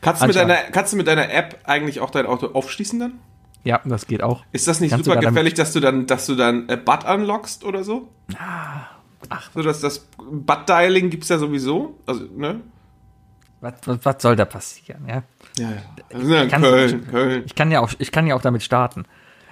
[0.00, 3.12] Kannst du, mit deiner, kannst du mit deiner App eigentlich auch dein Auto aufschließen dann?
[3.62, 4.42] Ja, das geht auch.
[4.50, 7.62] Ist das nicht Kannst super gefährlich, dass du dann, dass du dann äh, Butt unlockst
[7.62, 8.08] oder so?
[9.28, 9.50] Ach.
[9.54, 11.98] So, dass das Butt-Dialing gibt's ja sowieso.
[12.06, 12.60] Also, ne?
[13.60, 15.22] Was, was, was soll da passieren, ja?
[15.58, 15.70] Ja,
[16.12, 16.18] ja.
[16.20, 17.42] Ja kann- Köln, Köln.
[17.46, 19.04] Ich kann ja auch, ich kann ja auch damit starten.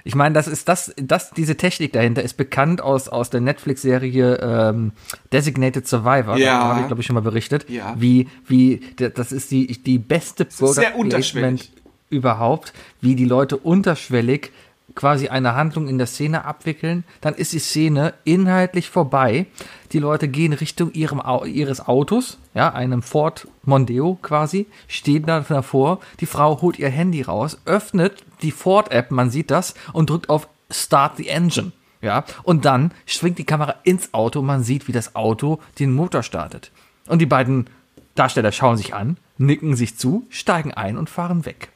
[0.05, 4.37] Ich meine, das ist das, das, diese Technik dahinter ist bekannt aus, aus der Netflix-Serie
[4.41, 4.93] ähm,
[5.33, 6.37] Designated Survivor.
[6.37, 6.61] Ja.
[6.61, 7.69] Da habe ich, glaube ich, schon mal berichtet.
[7.69, 7.97] Ja.
[7.99, 11.73] Wie, wie, das ist die, die beste ist sehr Product unterschwellig.
[12.09, 14.53] Überhaupt, wie die Leute unterschwellig
[14.97, 19.47] quasi eine Handlung in der Szene abwickeln, dann ist die Szene inhaltlich vorbei.
[19.93, 26.01] Die Leute gehen Richtung ihrem, ihres Autos, ja, einem Ford Mondeo quasi, stehen da davor.
[26.19, 30.49] Die Frau holt ihr Handy raus, öffnet die Ford-App, man sieht das, und drückt auf
[30.71, 31.71] Start the Engine.
[32.03, 36.23] Ja, und dann schwingt die Kamera ins Auto, man sieht, wie das Auto den Motor
[36.23, 36.71] startet.
[37.07, 37.69] Und die beiden
[38.15, 41.71] Darsteller schauen sich an, nicken sich zu, steigen ein und fahren weg.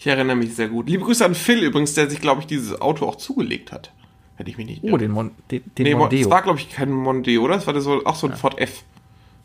[0.00, 0.88] Ich erinnere mich sehr gut.
[0.88, 3.92] Liebe Grüße an Phil übrigens, der sich, glaube ich, dieses Auto auch zugelegt hat.
[4.36, 6.22] Hätte ich mich nicht Oh, den, Mon den, den nee, Mondeo.
[6.22, 7.56] Das war, glaube ich, kein Mondeo, oder?
[7.56, 8.84] Das war so, auch so ein Ford F.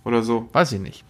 [0.06, 0.48] Oder so.
[0.54, 1.04] Weiß ich nicht.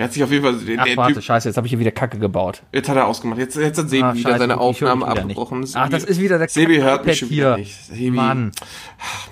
[0.00, 0.54] Er hat sich auf jeden Fall.
[0.54, 2.62] Der, Ach, der warte, typ, scheiße, jetzt habe ich hier wieder Kacke gebaut.
[2.72, 3.38] jetzt hat er ausgemacht.
[3.38, 5.68] Jetzt, jetzt hat Sebi Ah, wieder scheiße, seine Aufnahme abgebrochen.
[5.74, 7.64] Ach, das ist wieder der Sebi hört mich Kack-iPad schon wieder hier.
[7.64, 7.84] nicht.
[7.84, 8.52] Sebi, Mann.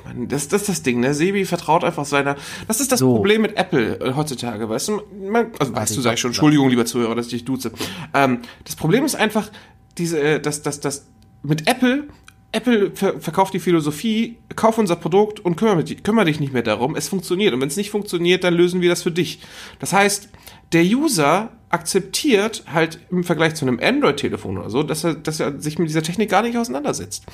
[0.04, 1.14] Mann, das, das ist das Ding, ne?
[1.14, 2.36] Sebi vertraut einfach seiner.
[2.66, 3.14] Das ist das So.
[3.14, 5.00] Problem mit Apple äh, heutzutage, weißt du?
[5.30, 6.32] Man, also, weißt du, sag ich schon.
[6.32, 7.72] Entschuldigung, lieber Zuhörer, dass ich dich duze.
[8.12, 9.48] Ähm, das Problem ist einfach,
[9.96, 11.06] diese, äh, dass, dass, dass
[11.42, 12.08] mit Apple.
[12.50, 16.62] Apple ver verkauft die Philosophie, kauf unser Produkt und kümmere, dich- kümmere dich nicht mehr
[16.62, 16.96] darum.
[16.96, 17.52] Es funktioniert.
[17.52, 19.40] Und wenn es nicht funktioniert, dann lösen wir das für dich.
[19.80, 20.30] Das heißt,
[20.72, 25.60] der User akzeptiert halt im Vergleich zu einem Android-Telefon oder so, dass er, dass er
[25.60, 27.24] sich mit dieser Technik gar nicht auseinandersetzt.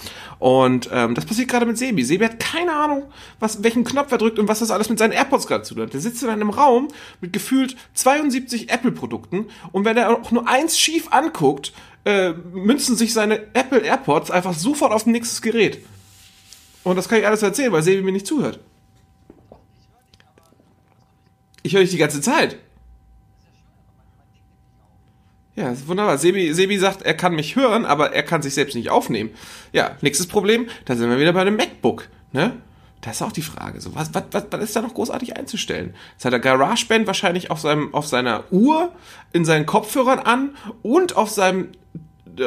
[0.41, 2.03] Und ähm, das passiert gerade mit Sebi.
[2.05, 3.05] Sebi hat keine Ahnung,
[3.39, 5.85] was, welchen Knopf er drückt und was das alles mit seinen AirPods gerade zu tun
[5.85, 5.93] hat.
[5.93, 6.89] Der sitzt in einem Raum
[7.21, 11.73] mit gefühlt 72 Apple-Produkten und wenn er auch nur eins schief anguckt,
[12.05, 15.85] äh, münzen sich seine Apple AirPods einfach sofort auf ein nächstes Gerät.
[16.83, 18.61] Und das kann ich alles erzählen, weil Sebi mir nicht zuhört.
[21.63, 22.59] Ich höre dich die ganze Zeit.
[25.57, 26.19] Ja, ist wunderbar.
[26.19, 29.31] Sebi, Sebi sagt, er kann mich hören, aber er kann sich selbst nicht aufnehmen.
[29.73, 32.57] Ja, nächstes Problem, da sind wir wieder bei einem MacBook, ne?
[33.01, 33.83] Das ist auch die Frage.
[33.83, 35.95] So, was, was, was, was ist da noch großartig einzustellen?
[36.17, 38.93] Das hat der GarageBand wahrscheinlich auf, seinem, auf seiner Uhr,
[39.33, 41.69] in seinen Kopfhörern an und auf seinem,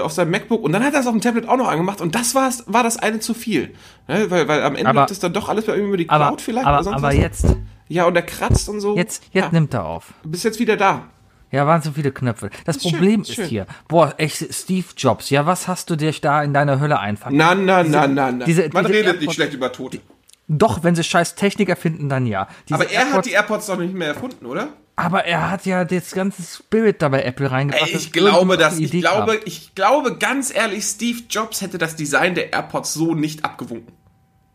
[0.01, 2.13] auf seinem MacBook und dann hat er es auf dem Tablet auch noch angemacht und
[2.15, 3.73] das war's, war das eine zu viel.
[4.07, 4.29] Ne?
[4.29, 6.21] Weil, weil am Ende Aber- läuft es dann doch alles bei ihm über die Cloud
[6.21, 7.15] Aber, vielleicht aber, oder sonst aber was.
[7.15, 7.45] jetzt,
[7.87, 8.95] Ja, und er kratzt und so.
[8.97, 10.13] jetzt, jetzt ja, nimmt er auf.
[10.23, 11.03] du bist jetzt wieder da.
[11.49, 12.49] Ja, waren so viele Knöpfe.
[12.65, 13.45] Das, ist schön, Problem ist ist, schön.
[13.47, 17.37] hier, boah, echt, Steve Jobs, ja, was hast du dir da in deiner Hölle einfallen?
[17.37, 18.45] Na, na, na, na, na.
[18.45, 20.01] diese- Man diese redet AirPods- nicht schlecht über Tote.
[20.49, 22.47] Doch, wenn sie scheiß Technik erfinden, dann ja.
[22.67, 24.67] Diese Aber er AirPods- hat die AirPods doch nicht mehr erfunden, oder?
[24.97, 27.91] Aber er hat ja das ganze Spirit da bei Apple reingebracht.
[27.91, 29.43] Ey, ich glaube, dass ich glaube, kam.
[29.45, 33.93] ich glaube ganz ehrlich, Steve Jobs hätte das Design der AirPods so nicht abgewunken.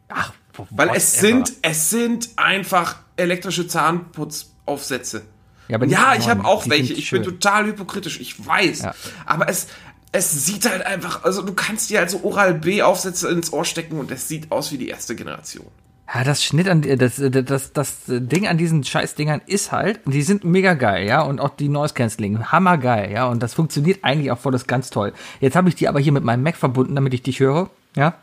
[0.09, 0.33] Ach,
[0.70, 1.28] Weil es whatever.
[1.46, 5.22] sind, es sind einfach elektrische Zahnputzaufsätze.
[5.68, 6.92] Ja, Ja, ich habe auch die welche.
[6.94, 7.33] Ich bin schön.
[7.33, 8.83] total hypokritisch, ich weiß.
[8.83, 8.94] Ja.
[9.24, 9.68] Aber es,
[10.11, 14.11] es sieht halt einfach, also du kannst dir halt so Oral-B-Aufsätze ins Ohr stecken und
[14.11, 15.68] es sieht aus wie die erste Generation.
[16.14, 20.22] Ja, das Schnitt an das, das, das, das Ding an diesen Scheißdingern ist halt, die
[20.22, 24.31] sind mega geil, ja, und auch die Noise Cancelling, hammergeil, ja, und das funktioniert eigentlich
[24.31, 25.12] auch voll das ganz toll.
[25.40, 28.14] Jetzt habe ich die aber hier mit meinem Mac verbunden, damit ich dich höre, ja.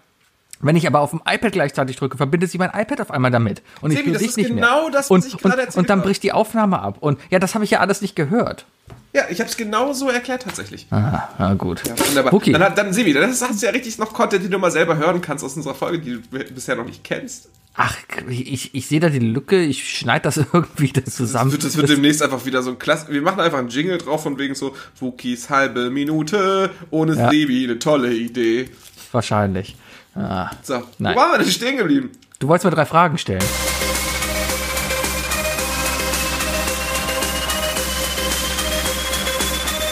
[0.62, 3.62] Wenn ich aber auf dem iPad gleichzeitig drücke, verbindet sich mein iPad auf einmal damit.
[3.80, 4.92] Und ich Sebi, höre das dich nicht genau mehr.
[4.92, 6.98] das, und, ich und, erzählt und dann bricht die Aufnahme ab.
[7.00, 8.66] Und ja, das habe ich ja alles nicht gehört.
[9.14, 10.86] Ja, ich habe es genau so erklärt tatsächlich.
[10.92, 11.82] Ah, na gut.
[12.08, 12.34] Wunderbar.
[12.34, 12.52] Okay.
[12.52, 14.98] Dann, hat- dann Sebi, das hast du ja richtig noch Content, den du mal selber
[14.98, 17.48] hören kannst aus unserer Folge, die du bisher noch nicht kennst.
[17.82, 17.96] Ach,
[18.30, 21.52] ich, ich sehe da die Lücke, ich schneide das irgendwie da zusammen.
[21.52, 23.06] Das wird, das wird demnächst einfach wieder so ein Klasse.
[23.10, 27.30] Wir machen einfach einen Jingle drauf von wegen so Wookies halbe Minute ohne Ja.
[27.30, 28.70] Sebi, eine tolle Idee.
[29.14, 29.78] Wahrscheinlich.
[30.14, 30.50] Ah.
[30.62, 31.16] So, Nein.
[31.16, 32.12] wo waren wir denn stehen geblieben?
[32.40, 33.40] Du wolltest mir drei Fragen stellen.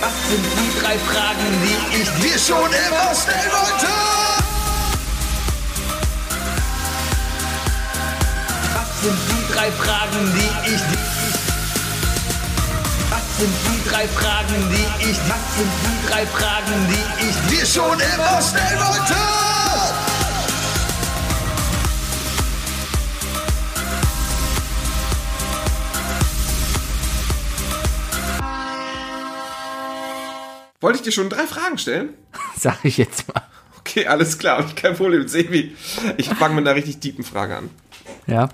[0.02, 4.17] Was sind die drei Fragen, die ich dir schon immer stellen wollte?
[9.08, 10.98] Sind die drei Fragen, die ich dir...
[13.10, 15.18] Was sind die drei Fragen, die ich...
[15.30, 19.16] Was sind die drei Fragen, die ich dir schon immer stellen wollte?
[30.82, 32.10] Wollte ich dir schon drei Fragen stellen?
[32.58, 33.44] Sag ich jetzt mal.
[33.80, 35.30] Okay, alles klar, hab ich kein Problem.
[35.30, 35.78] Sebi,
[36.18, 37.70] ich fange mit einer richtig tiefen Frage an.
[38.26, 38.50] Ja.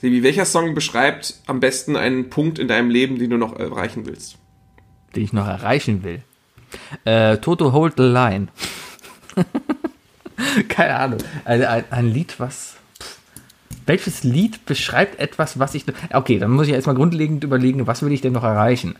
[0.00, 4.06] Sebi, welcher Song beschreibt am besten einen Punkt in deinem Leben, den du noch erreichen
[4.06, 4.38] willst?
[5.14, 6.22] Den ich noch erreichen will.
[7.04, 8.48] Äh, Toto Hold the Line.
[10.68, 11.18] Keine Ahnung.
[11.44, 12.76] Ein, ein, ein Lied, was.
[13.84, 15.84] Welches Lied beschreibt etwas, was ich.
[16.12, 18.94] Okay, dann muss ich erstmal grundlegend überlegen, was will ich denn noch erreichen?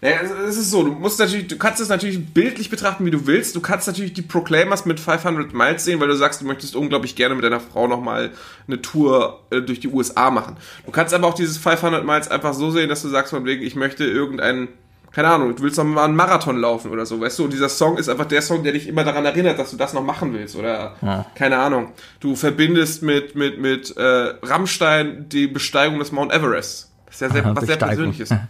[0.00, 0.16] Naja,
[0.62, 3.54] es so, du musst natürlich, du kannst es natürlich bildlich betrachten, wie du willst.
[3.54, 7.16] Du kannst natürlich die Proclaimers mit 500 Miles sehen, weil du sagst, du möchtest unglaublich
[7.16, 8.30] gerne mit deiner Frau nochmal
[8.66, 10.56] eine Tour äh, durch die USA machen.
[10.86, 13.62] Du kannst aber auch dieses 500 Miles einfach so sehen, dass du sagst von wegen,
[13.62, 14.68] ich möchte irgendeinen,
[15.10, 17.44] keine Ahnung, du willst noch mal einen Marathon laufen oder so, weißt du?
[17.44, 19.92] Und dieser Song ist einfach der Song, der dich immer daran erinnert, dass du das
[19.92, 20.96] noch machen willst oder
[21.34, 21.92] keine Ahnung.
[22.20, 26.91] Du verbindest mit mit mit äh, Rammstein die Besteigung des Mount Everest.
[27.12, 28.30] Das ist ja sehr, was sehr persönliches.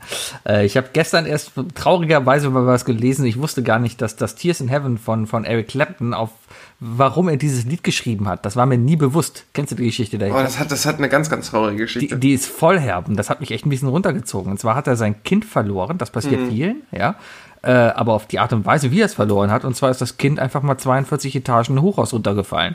[0.48, 3.24] Äh, ich habe gestern erst traurigerweise mal was gelesen.
[3.26, 6.30] Ich wusste gar nicht, dass das Tears in Heaven von, von Eric Clapton auf
[6.84, 8.44] warum er dieses Lied geschrieben hat.
[8.44, 9.44] Das war mir nie bewusst.
[9.54, 10.42] Kennst du die Geschichte Oh, dahinter?
[10.42, 12.16] das hat das hat eine ganz ganz traurige Geschichte.
[12.16, 14.50] Die, die ist voll herb und das hat mich echt ein bisschen runtergezogen.
[14.50, 17.14] Und zwar hat er sein Kind verloren, das passiert vielen, ja.
[17.62, 20.00] Äh, aber auf die Art und Weise, wie er es verloren hat, und zwar ist
[20.00, 22.74] das Kind einfach mal 42 Etagen Hochhaus runtergefallen.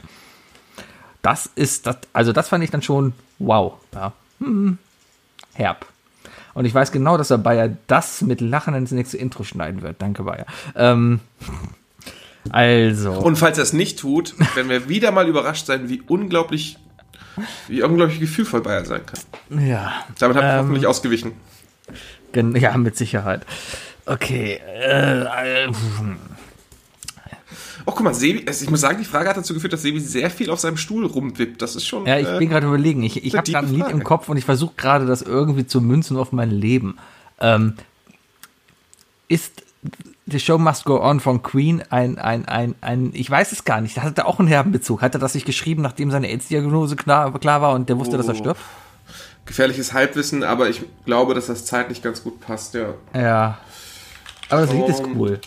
[1.21, 4.13] Das ist, das, also das fand ich dann schon wow, ja.
[4.39, 4.77] Hm,
[5.57, 5.85] herb.
[6.53, 10.01] Und ich weiß genau, dass er Bayer das mit Lachen ins nächste Intro schneiden wird.
[10.01, 10.45] Danke, Bayer.
[10.75, 11.19] Ähm,
[12.49, 13.11] also.
[13.13, 16.77] Und falls er es nicht tut, werden wir wieder mal überrascht sein, wie unglaublich,
[17.67, 19.59] wie unglaublich gefühlvoll Bayern sein kann.
[19.67, 19.93] ja.
[20.17, 21.33] Damit habe ich Ähm, hoffentlich ausgewichen.
[22.33, 23.45] Ja, mit Sicherheit.
[24.05, 24.59] Okay.
[24.65, 25.71] Äh, äh,
[27.89, 30.01] Oh, guck mal, Sebi, also ich muss sagen, die Frage hat dazu geführt, dass Sebi
[30.01, 31.61] sehr viel auf seinem Stuhl rumwippt.
[31.61, 32.05] Das ist schon.
[32.05, 33.01] ja, ich äh, bin gerade überlegen.
[33.01, 34.03] Ich, ich habe gerade ein Lied im.
[34.03, 36.97] Kopf und ich versuche gerade, das irgendwie zu münzen auf mein Leben.
[37.39, 37.75] Ähm,
[39.29, 39.63] ist
[40.25, 43.79] The Show Must Go On von Queen ein, ein, ein, ein, ich weiß es gar
[43.79, 45.01] nicht, hat er auch einen herben Bezug?
[45.01, 48.27] Hat er das nicht geschrieben, nachdem seine AIDS-Diagnose klar, klar war und der wusste, dass
[48.27, 48.37] er Oh.
[48.37, 48.59] stirbt?
[49.45, 52.95] gefährliches Halbwissen, aber ich glaube, dass das zeitlich ganz gut passt, ja.
[53.13, 53.59] Ja.
[54.49, 55.39] Aber das Lied ist cool.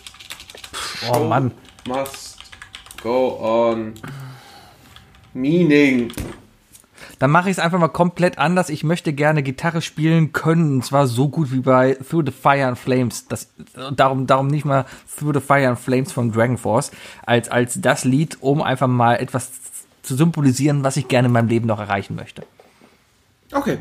[1.13, 1.51] Oh Mann.
[1.87, 2.30] Must
[3.01, 3.93] go on.
[5.33, 6.11] Meaning.
[7.19, 8.69] Dann mache ich es einfach mal komplett anders.
[8.69, 12.65] Ich möchte gerne Gitarre spielen können, und zwar so gut wie bei Through the Fire
[12.65, 13.27] and Flames.
[13.27, 13.49] Das,
[13.95, 14.85] darum, darum nicht mal
[15.17, 16.91] Through the Fire and Flames von Dragon Force,
[17.25, 19.51] als, als das Lied, um einfach mal etwas
[20.01, 22.43] zu symbolisieren, was ich gerne in meinem Leben noch erreichen möchte.
[23.51, 23.77] Okay.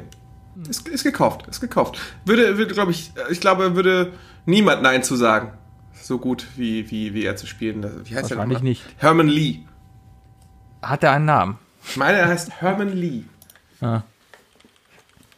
[0.68, 1.98] Ist, ist gekauft, ist gekauft.
[2.26, 4.12] Würde, würde glaube ich, ich glaube, würde
[4.44, 5.52] niemand Nein zu sagen.
[6.03, 7.83] So gut wie, wie, wie er zu spielen.
[8.05, 8.63] Wie heißt Wahrscheinlich nochmal?
[8.63, 8.85] nicht.
[8.99, 9.61] Herman Lee.
[10.83, 11.59] Hat er einen Namen?
[11.89, 13.23] Ich meine, er heißt Herman Lee.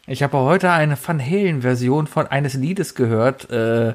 [0.07, 3.51] Ich habe heute eine Van Halen-Version von eines Liedes gehört.
[3.51, 3.95] Äh,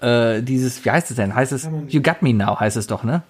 [0.00, 1.34] äh, dieses, wie heißt es denn?
[1.34, 3.22] Heißt es You Got Me Now, heißt es doch, ne?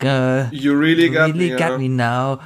[0.00, 1.56] Äh, You really got really me.
[1.56, 2.38] got me now.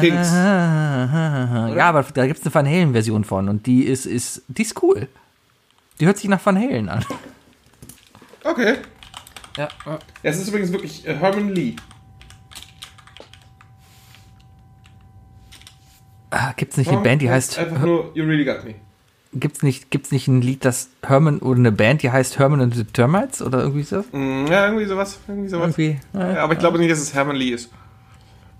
[0.00, 0.30] Kings.
[1.76, 4.80] Ja, aber da gibt es eine Van Halen-Version von und die ist, ist, die ist
[4.82, 5.08] cool.
[5.98, 7.04] Die hört sich nach Van Halen an.
[8.44, 8.76] Okay.
[9.56, 9.68] Ja.
[10.22, 11.74] Es ist übrigens wirklich äh, Herman Lee.
[16.30, 18.74] Ah, Gibt's nicht eine Band, die heißt, Einfach nur You really got me.
[19.32, 22.74] gibt's nicht, gibt's nicht ein Lied, das Herman, oder eine Band, die heißt Herman and
[22.74, 24.04] the Termites oder irgendwie so?
[24.12, 25.18] Mm, Ja, irgendwie sowas.
[25.26, 25.76] Irgendwie sowas.
[25.76, 25.98] Irgendwie.
[26.14, 27.66] Ja, aber ich glaube nicht, dass es Herman Lee ist.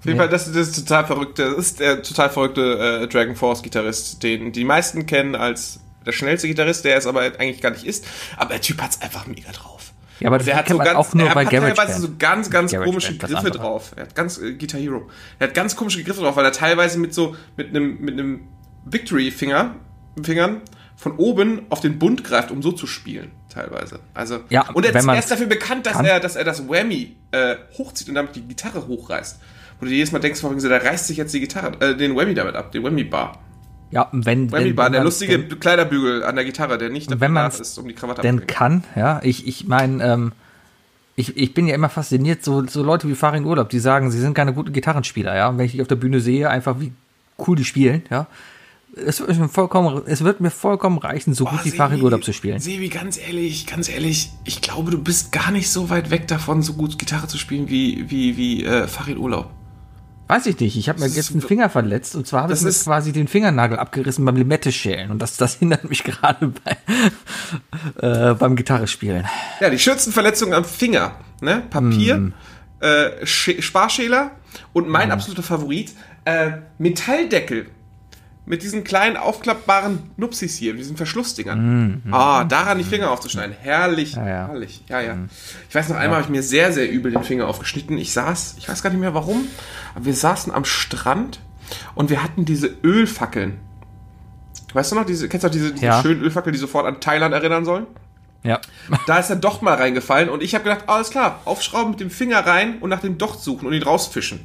[0.01, 0.23] Auf jeden Nee.
[0.25, 4.23] Fall, das, das ist total verrückte, das ist der total verrückte äh, Dragon Force Gitarrist,
[4.23, 8.07] den die meisten kennen als der schnellste Gitarrist, der es aber eigentlich gar nicht ist.
[8.37, 9.93] Aber der Typ hat's einfach mega drauf.
[10.21, 12.51] Ja, aber das der hat so ganz, auch nur er bei hat teilweise so ganz,
[12.51, 13.93] ganz Garage komische Band, Griffe drauf.
[13.97, 15.09] Er hat ganz äh, Guitar Hero.
[15.39, 18.49] Er hat ganz komische Griffe drauf, weil er teilweise mit so mit einem mit einem
[18.85, 19.77] Victory Finger
[20.23, 20.61] Fingern
[20.97, 24.01] von oben auf den Bund greift, um so zu spielen, teilweise.
[24.13, 26.05] Also Ja, und er, er ist dafür bekannt, dass kann.
[26.05, 29.41] er dass er das Whammy äh, hochzieht und damit die Gitarre hochreißt.
[29.79, 32.15] Wo du jedes Mal denkst, warum so, der reißt sich jetzt die Gitarre, äh, den
[32.15, 33.39] Whammy damit ab, den Whammy Bar.
[33.91, 37.11] Ja, wenn, Whammy wenn, Bar, wenn der lustige denn- Kleiderbügel an der Gitarre, der nicht
[37.11, 39.21] dafür wenn da man's ist, um die Krawatte denn kann, ja.
[39.25, 40.33] Ich, ich meine, ähm,
[41.17, 44.21] ich, ich bin ja immer fasziniert, so, so Leute wie Farin Urlaub, die sagen, sie
[44.21, 45.49] sind keine guten Gitarrenspieler, ja.
[45.49, 46.93] Und wenn ich die auf der Bühne sehe, einfach wie
[47.47, 48.27] cool die spielen, ja.
[49.07, 52.33] Es wird mir vollkommen, es wird mir vollkommen reichen, so gut wie Farin Urlaub zu
[52.33, 52.59] spielen.
[52.59, 56.63] Sebi, ganz ehrlich, ganz ehrlich, ich glaube, du bist gar nicht so weit weg davon,
[56.63, 59.51] so gut Gitarre zu spielen wie, wie, wie äh, Farid Urlaub.
[60.31, 60.77] Weiß ich nicht.
[60.77, 63.27] Ich habe mir Das jetzt einen Finger verletzt und zwar habe ich mir quasi den
[63.27, 69.27] Fingernagel abgerissen beim Limette-Schälen und das, das hindert mich gerade bei, äh, beim Gitarrespielen.
[69.61, 71.65] Ja, die Schürzenverletzung am Finger, ne?
[71.69, 72.33] Papier, Hm.
[72.79, 74.31] äh, Sch Sparschäler
[74.73, 75.93] und mein absoluter Favorit,
[76.25, 77.67] äh, Metalldeckel.
[78.51, 82.03] Mit diesen kleinen aufklappbaren Nupsis hier, mit diesen Verschlussdingern.
[82.11, 83.55] Ah, daran die Finger aufzuschneiden.
[83.61, 84.47] Herrlich, Ja, ja.
[84.49, 84.83] herrlich.
[84.89, 85.17] Ja, ja.
[85.69, 87.97] Ich weiß noch einmal, habe ich mir sehr, sehr übel den Finger aufgeschnitten.
[87.97, 89.47] Ich saß, ich weiß gar nicht mehr warum,
[89.95, 91.39] aber wir saßen am Strand
[91.95, 93.61] und wir hatten diese Ölfackeln.
[94.73, 96.03] Weißt du noch, diese, kennst du noch diese, diese Ja.
[96.03, 97.87] schönen Ölfackeln, die sofort an Thailand erinnern sollen?
[98.43, 98.61] Ja.
[99.07, 102.11] Da ist er doch mal reingefallen und ich habe gedacht, alles klar, aufschrauben mit dem
[102.11, 104.41] Finger rein und nach dem Docht suchen und ihn rausfischen.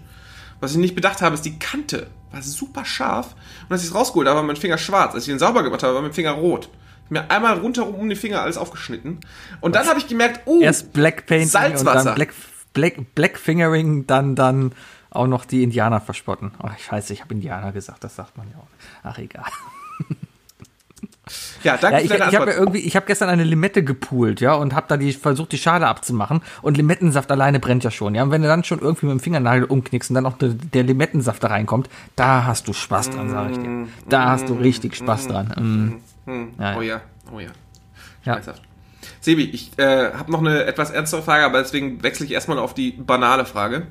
[0.65, 3.35] Was ich nicht bedacht habe, ist die Kante war super scharf
[3.67, 5.13] und als ich es rausgeholt habe, war mein Finger schwarz.
[5.13, 6.69] Als ich ihn sauber gemacht habe, war mein Finger rot.
[7.07, 9.19] Mir einmal rundherum um die Finger alles aufgeschnitten.
[9.61, 12.03] Und dann habe ich gemerkt, oh, Erst Black Painting und Salzwasser.
[12.03, 12.33] dann Black,
[12.73, 14.71] Black, Black Fingering, dann, dann
[15.11, 16.53] auch noch die Indianer verspotten.
[16.57, 18.67] Ach, scheiße, ich habe Indianer gesagt, das sagt man ja auch.
[19.03, 19.45] Ach, egal.
[21.63, 23.83] ja, danke Ja, für ich, deine ich habe ja irgendwie, ich habe gestern eine Limette
[23.83, 26.41] gepoolt, ja, und habe da die versucht, die Schale abzumachen.
[26.61, 28.23] Und Limettensaft alleine brennt ja schon, ja.
[28.23, 30.83] Und wenn du dann schon irgendwie mit dem Fingernagel umknickst und dann noch der, der
[30.83, 33.87] Limettensaft da reinkommt, da hast du Spaß dran, sage ich dir.
[34.09, 35.99] Da hast du richtig Spaß dran.
[36.27, 36.61] Mm.
[36.61, 36.77] Ja, ja.
[36.77, 37.01] oh ja,
[37.33, 37.49] oh ja.
[38.23, 38.33] Ja.
[38.33, 38.61] Schmerzhaft.
[39.21, 42.73] Sebi, ich äh, habe noch eine etwas ernstere Frage, aber deswegen wechsle ich erstmal auf
[42.73, 43.87] die banale Frage.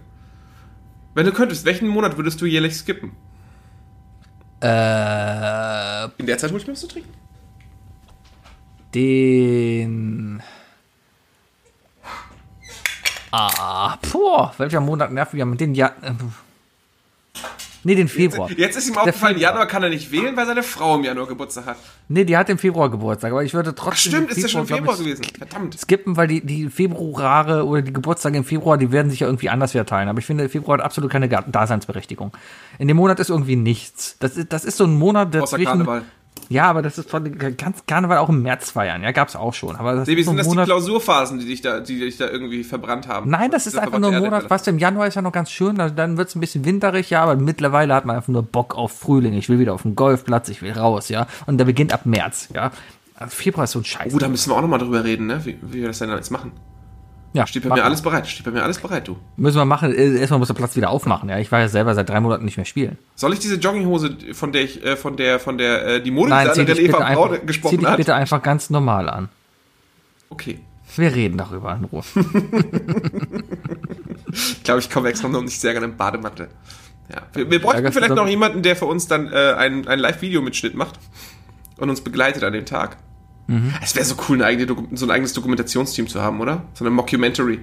[1.14, 3.12] Wenn du könntest, welchen Monat würdest du jährlich skippen?
[4.60, 7.12] Äh, In der Zeit hol ich mir was zu trinken.
[8.94, 10.42] Den.
[13.30, 15.88] Ah, puh, welcher Monat nervt wieder mit den ja.
[16.02, 16.12] Äh,
[17.82, 18.48] nee, den Februar.
[18.52, 19.38] Jetzt ist ihm Der aufgefallen.
[19.38, 21.76] Januar kann er nicht wählen, weil seine Frau im Januar Geburtstag hat.
[22.08, 24.12] Nee, die hat im Februar Geburtstag, aber ich würde Ach trotzdem.
[24.12, 25.24] stimmt, den ist ja schon Februar gewesen.
[25.36, 25.76] Verdammt.
[25.76, 29.48] skippen, weil die, die Februare oder die Geburtstage im Februar, die werden sich ja irgendwie
[29.50, 30.08] anders verteilen.
[30.08, 32.30] Aber ich finde, Februar hat absolut keine Daseinsberechtigung.
[32.78, 34.16] In dem Monat ist irgendwie nichts.
[34.20, 35.64] Das ist, das ist so ein Monat Außer dazwischen.
[35.64, 36.02] Karneval.
[36.50, 39.02] Ja, aber das ist von, kannst Karneval auch im März feiern.
[39.02, 39.76] Ja, gab's auch schon.
[39.76, 40.66] Aber das so sind das die Monat.
[40.66, 43.30] Klausurphasen, die dich da, die dich da irgendwie verbrannt haben?
[43.30, 44.42] Nein, das ist einfach nur ein Monat.
[44.42, 45.80] Erde- Was im Januar ist ja noch ganz schön.
[45.80, 48.92] Also dann wird's ein bisschen winterig, ja, aber mittlerweile hat man einfach nur Bock auf
[48.92, 49.32] Frühling.
[49.34, 51.26] Ich will wieder auf den Golfplatz, ich will raus, ja.
[51.46, 52.72] Und der beginnt ab März, ja.
[53.16, 54.12] Also Februar ist so ein Scheiß.
[54.14, 55.40] Oh, da müssen wir auch nochmal drüber reden, ne?
[55.44, 56.52] Wie, wie wir das denn jetzt machen.
[57.34, 58.26] Ja, Steht bei mir alles bereit.
[58.26, 59.16] Steht bei mir alles bereit, du.
[59.36, 59.92] Müssen wir machen.
[59.94, 61.28] Äh, Erstmal muss der Platz wieder aufmachen.
[61.28, 62.96] Ja, ich war ja selber seit drei Monaten nicht mehr spielen.
[63.16, 66.12] Soll ich diese Jogginghose, von der ich, äh, von der, von der, äh, die dich,
[66.12, 67.96] Modedesignerin Eva Braun einfach, zieh gesprochen dich hat?
[67.98, 69.28] bitte einfach ganz normal an.
[70.30, 70.60] Okay.
[70.96, 72.02] Wir reden darüber in Ruhe.
[74.32, 76.48] Ich glaube, ich komme extra noch nicht sehr gerne im Bademantel.
[77.08, 77.22] Ja.
[77.34, 80.74] Wir, wir bräuchten vielleicht dann- noch jemanden, der für uns dann äh, einen, einen Live-Video-Mitschnitt
[80.74, 80.98] macht
[81.76, 82.96] und uns begleitet an dem Tag.
[83.46, 83.74] Mhm.
[83.82, 84.38] Es wäre so cool,
[84.92, 86.64] so ein eigenes Dokumentationsteam zu haben, oder?
[86.74, 87.60] So eine Mockumentary.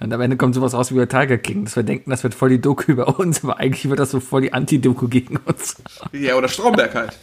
[0.00, 1.64] Und am Ende kommt sowas raus wie bei Tiger King.
[1.64, 4.20] Dass wir denken, das wird voll die Doku über uns, aber eigentlich wird das so
[4.20, 5.76] voll die Anti-Doku gegen uns.
[6.12, 7.18] Ja, oder Stromberg halt.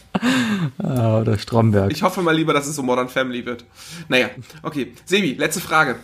[0.78, 1.92] Ah, oder Stromberg.
[1.92, 3.64] Ich hoffe mal lieber, dass es so Modern Family wird.
[4.08, 4.30] Naja,
[4.62, 4.94] okay.
[5.04, 5.96] Sebi, letzte Frage.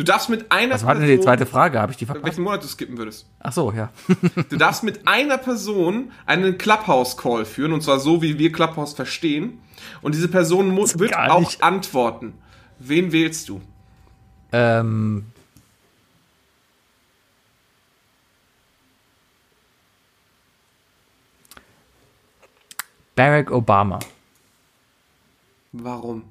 [0.00, 1.78] Du darfst mit einer Was war denn die zweite Frage?
[1.78, 2.24] Habe ich die verpasst?
[2.24, 3.26] welchen Monat du skippen würdest.
[3.38, 3.90] Ach so, ja.
[4.48, 9.60] Du darfst mit einer Person einen Clubhouse-Call führen, und zwar so, wie wir Clubhouse verstehen.
[10.00, 11.62] Und diese Person muss, wird auch nicht.
[11.62, 12.32] antworten.
[12.78, 13.60] Wen wählst du?
[14.52, 15.26] ähm.
[23.14, 23.98] Barack Obama.
[25.72, 26.24] Warum?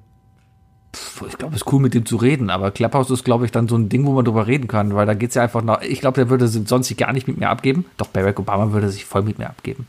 [1.28, 3.68] Ich glaube, es ist cool, mit dem zu reden, aber Clubhouse ist, glaube ich, dann
[3.68, 5.80] so ein Ding, wo man drüber reden kann, weil da geht's ja einfach noch.
[5.82, 7.84] Ich glaube, der würde sich sonst sich gar nicht mit mir abgeben.
[7.96, 9.86] Doch Barack Obama würde sich voll mit mir abgeben.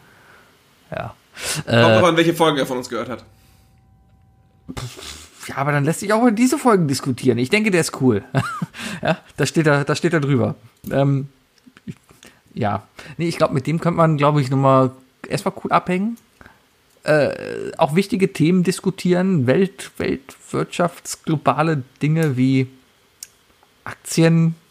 [0.91, 1.13] Ja.
[1.65, 3.23] Kommt Äh, an, welche Folgen er von uns gehört hat.
[5.47, 7.38] ja, aber dann lässt sich auch über diese Folgen diskutieren.
[7.38, 8.23] Ich denke, der ist cool.
[9.01, 10.55] ja, da steht er, da steht er drüber.
[10.89, 11.29] Ähm,
[12.53, 12.84] ja.
[13.17, 14.91] Nee, ich glaube, mit dem könnte man, glaube ich, nochmal
[15.27, 16.17] erstmal cool abhängen.
[17.04, 22.68] Äh, auch wichtige Themen diskutieren, Welt, Weltwirtschafts, globale Dinge wie
[23.84, 24.56] Aktien.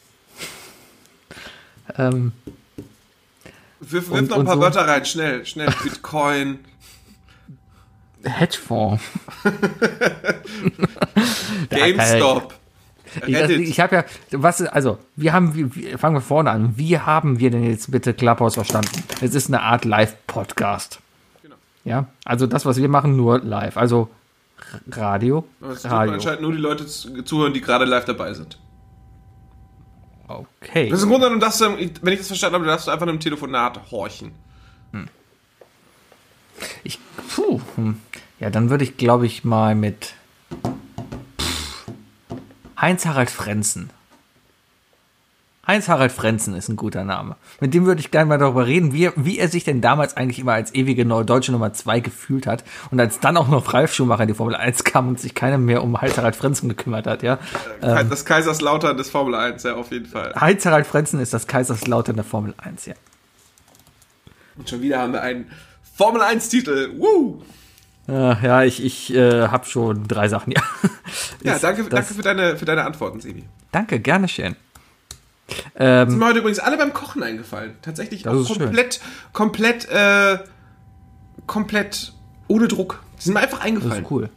[1.99, 2.31] Ähm,
[3.81, 4.61] Wirf, wirf noch ein paar so.
[4.61, 5.75] Wörter rein, schnell, schnell.
[5.83, 6.61] Bitcoin.
[8.23, 9.03] Hedgefonds.
[11.71, 12.55] GameStop.
[13.27, 13.61] Ich, Reddit.
[13.61, 16.77] ich habe ja, was, also, wir haben, wie, fangen wir vorne an.
[16.77, 19.03] Wie haben wir denn jetzt bitte Clubhouse verstanden?
[19.21, 21.00] Es ist eine Art Live-Podcast.
[21.85, 23.77] Ja, also das, was wir machen, nur live.
[23.77, 24.09] Also
[24.91, 25.45] Radio.
[25.73, 26.15] Es Radio.
[26.15, 28.59] anscheinend nur die Leute zu- zuhören, die gerade live dabei sind.
[30.29, 30.89] Okay.
[30.91, 31.65] Das ist im Grunde genommen, dass du,
[32.03, 34.33] wenn ich das verstanden habe, darfst du einfach in einem Telefonat horchen.
[36.85, 36.99] Ich,
[37.35, 37.99] puh, hm.
[38.39, 40.13] Ja, dann würde ich, glaube ich, mal mit
[42.79, 43.91] Heinz-Harald Frenzen.
[45.71, 47.37] Heinz-Harald Frenzen ist ein guter Name.
[47.61, 50.17] Mit dem würde ich gerne mal darüber reden, wie, er- wie er sich denn damals
[50.17, 52.65] eigentlich immer als ewige neu- deutsche Nummer 2 gefühlt hat.
[52.91, 55.59] Und als dann auch noch Ralf Schumacher in die Formel 1 kam und sich keiner
[55.59, 57.39] mehr um Heinz-Harald Frenzen gekümmert hat, ja.
[57.83, 58.11] Ähm.
[58.11, 60.35] Das Kaiserslautern des Formel 1, ja, auf jeden Fall.
[60.35, 62.95] Heinz-Harald Frenzen ist das Kaiserslautern der Formel 1, ja.
[64.57, 65.47] Und schon wieder haben wir einen
[65.97, 66.91] Formel 1-Titel.
[66.99, 67.43] Woo!
[68.09, 68.13] Äh,
[68.45, 70.63] ja, ich, ich äh, habe schon drei Sachen, ja.
[71.45, 73.45] Ja, danke, das- danke für, deine, für deine Antworten, Sebi.
[73.71, 74.57] Danke, gerne schön.
[75.77, 77.73] Ähm, Sind mir heute übrigens alle beim Kochen eingefallen.
[77.83, 78.59] Tatsächlich Das auch ist schön.
[78.59, 79.01] komplett,
[79.33, 80.39] komplett, äh,
[81.47, 82.13] komplett
[82.49, 83.03] ohne Druck.
[83.19, 84.05] Die sind mir einfach das eingefallen.
[84.05, 84.31] ist cool.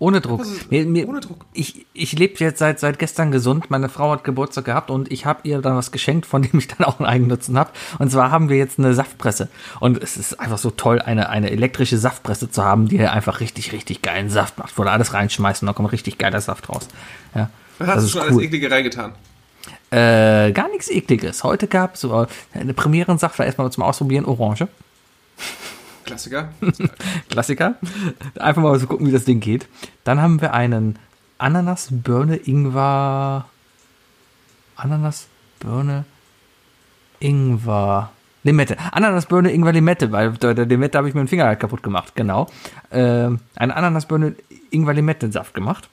[0.00, 0.42] Ohne Druck.
[0.42, 1.44] Ist- Mir, mir, ohne Druck.
[1.52, 3.68] Ich, ich lebe jetzt seit, seit gestern gesund.
[3.68, 6.68] Meine Frau hat Geburtstag gehabt und ich habe ihr dann was geschenkt, von dem ich
[6.68, 7.72] dann auch einen Eigennutzen habe.
[7.98, 9.48] Und zwar haben wir jetzt eine Saftpresse.
[9.80, 13.72] Und es ist einfach so toll, eine, eine elektrische Saftpresse zu haben, die einfach richtig,
[13.72, 14.78] richtig geilen Saft macht.
[14.78, 16.86] Wo du alles reinschmeißt und dann kommt richtig geiler Saft raus.
[17.34, 18.42] Ja, Was hast das du schon alles cool.
[18.44, 19.14] Eklige reingetan?
[19.90, 21.44] Äh, gar nichts Ekliges.
[21.44, 24.68] Heute gab es so eine Premierensaft, war erstmal zum Ausprobieren Orange.
[26.04, 26.48] Klassiker.
[27.30, 27.74] Klassiker.
[28.38, 29.68] Einfach mal so gucken, wie das Ding geht.
[30.04, 30.98] Dann haben wir einen
[31.38, 33.46] Ananas, Birne, Ingwer.
[34.76, 35.28] Ananas,
[35.60, 36.04] Birne,
[37.20, 38.10] Ingwer.
[38.42, 38.76] Limette.
[38.92, 41.82] Ananas, Birne, Ingwer, Limette, weil der, der Limette habe ich mir den Finger halt kaputt
[41.82, 42.14] gemacht.
[42.14, 42.46] Genau.
[42.90, 44.34] Ähm, einen Ananas, Birne,
[44.70, 45.88] Ingwer, Limette-Saft gemacht.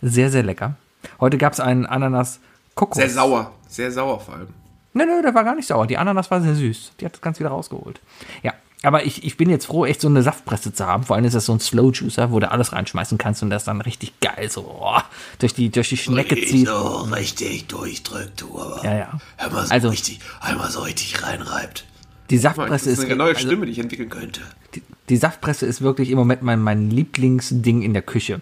[0.00, 0.76] Sehr, sehr lecker.
[1.20, 2.40] Heute gab es einen Ananas,
[2.74, 2.96] Kokos.
[2.96, 3.52] Sehr sauer.
[3.68, 4.48] Sehr sauer vor allem.
[4.94, 5.86] Nö, nö, der war gar nicht sauer.
[5.86, 6.92] Die Ananas war sehr süß.
[7.00, 8.00] Die hat das ganz wieder rausgeholt.
[8.42, 8.52] Ja,
[8.82, 11.04] aber ich, ich bin jetzt froh, echt so eine Saftpresse zu haben.
[11.04, 13.64] Vor allem ist das so ein Slow Juicer, wo du alles reinschmeißen kannst und das
[13.64, 15.00] dann richtig geil so oh,
[15.38, 16.66] durch, die, durch die Schnecke zieht.
[16.66, 18.84] So richtig durchdrückt, du, aber.
[18.84, 19.18] Ja, ja.
[19.36, 21.86] Hör mal so Also- richtig, einmal so richtig reinreibt.
[22.30, 24.40] Die Das Saftpresse ist ist, eine neue also, Stimme, die ich entwickeln könnte.
[24.74, 28.40] die, die Saftpresse ist wirklich im Moment mein, mein Lieblingsding in der Küche.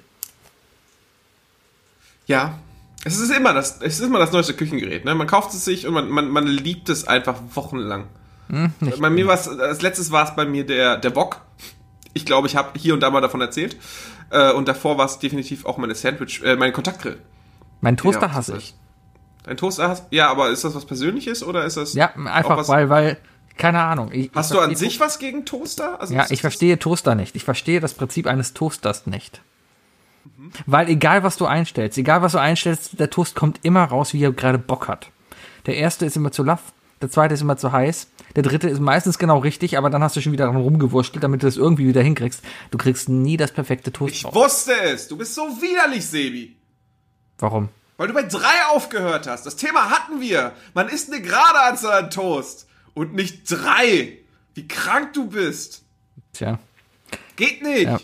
[2.27, 2.59] Ja.
[3.05, 5.05] Es ist immer das, es ist immer das neueste Küchengerät.
[5.05, 5.15] Ne?
[5.15, 8.09] Man kauft es sich und man, man, man liebt es einfach wochenlang.
[8.49, 11.41] Hm, bei mir war als letztes war es bei mir der, der Wok.
[12.13, 13.77] Ich glaube, ich habe hier und da mal davon erzählt.
[14.31, 17.19] Äh, und davor war es definitiv auch meine Sandwich, äh, mein Kontaktgrill.
[17.81, 18.75] Mein Toaster Ja, hasse ich.
[19.45, 21.95] Dein Toaster hast Ja, aber ist das was Persönliches oder ist das.
[21.95, 23.17] Ja, einfach was, weil, weil,
[23.57, 24.11] keine Ahnung.
[24.13, 26.01] Ich, Hast ich du an sich was gegen Toaster?
[26.01, 27.37] Also Ja, ich verstehe Toaster nicht.
[27.37, 29.41] Ich verstehe das Prinzip eines Toasters nicht.
[30.67, 34.23] Weil egal was du einstellst, egal was du einstellst, der Toast kommt immer raus, wie
[34.23, 35.11] er gerade Bock hat.
[35.67, 38.81] Der erste ist immer zu laff, der zweite ist immer zu heiß, der dritte ist
[38.81, 41.87] meistens genau richtig, aber dann hast du schon wieder dran rumgewurschtelt, damit du das irgendwie
[41.89, 42.43] wieder hinkriegst.
[42.71, 44.35] Du kriegst nie das perfekte Toast Ich raus.
[44.35, 45.09] wusste es.
[45.09, 46.57] Du bist so widerlich, Sebi.
[47.39, 47.69] Warum?
[47.97, 49.45] Weil du bei drei aufgehört hast.
[49.47, 50.53] Das Thema hatten wir.
[50.75, 52.67] Man isst eine gerade Anzahl an Toast.
[52.95, 54.19] Und nicht drei.
[54.55, 55.83] Wie krank du bist.
[56.33, 56.59] Tja,
[57.37, 57.85] Geht nicht.
[57.85, 57.99] Ja.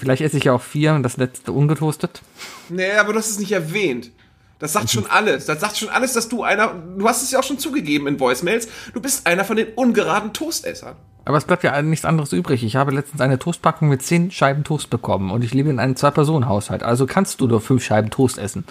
[0.00, 2.22] Vielleicht esse ich ja auch vier und das letzte ungetoastet.
[2.68, 4.10] Nee, aber du hast es nicht erwähnt.
[4.58, 5.46] Das sagt schon alles.
[5.46, 8.20] Das sagt schon alles, dass du einer, du hast es ja auch schon zugegeben in
[8.20, 10.96] Voicemails, du bist einer von den ungeraden Toastessern.
[11.24, 12.64] Aber es bleibt ja nichts anderes übrig.
[12.64, 15.96] Ich habe letztens eine Toastpackung mit zehn Scheiben Toast bekommen und ich lebe in einem
[15.96, 16.82] Zwei-Personen-Haushalt.
[16.82, 18.64] Also kannst du nur fünf Scheiben Toast essen.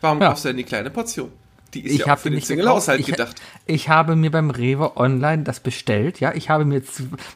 [0.00, 0.28] Warum Ja.
[0.28, 1.30] kaufst du denn die kleine Portion?
[1.74, 3.36] Die ist Ich ja auch habe für den Single-Haushalt gedacht.
[3.66, 6.20] Ich, habe mir beim Rewe Online das bestellt.
[6.20, 6.82] Ja, ich habe mir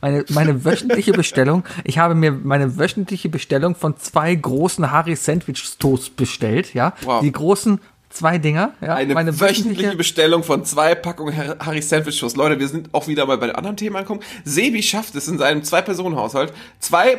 [0.00, 1.64] meine meine wöchentliche Bestellung.
[1.84, 6.74] Ich habe mir meine wöchentliche Bestellung von zwei großen Harry Sandwich Toast bestellt.
[6.74, 7.20] Ja, Wow.
[7.22, 7.80] die großen
[8.10, 8.72] zwei Dinger.
[8.80, 12.36] Ja, Eine meine wöchentliche Bestellung von zwei Packungen Har- Harry Sandwich Toast.
[12.36, 14.20] Leute, wir sind auch wieder mal bei anderen Themen angekommen.
[14.44, 17.18] Sebi schafft es in seinem Zwei-Personen-Haushalt, zwei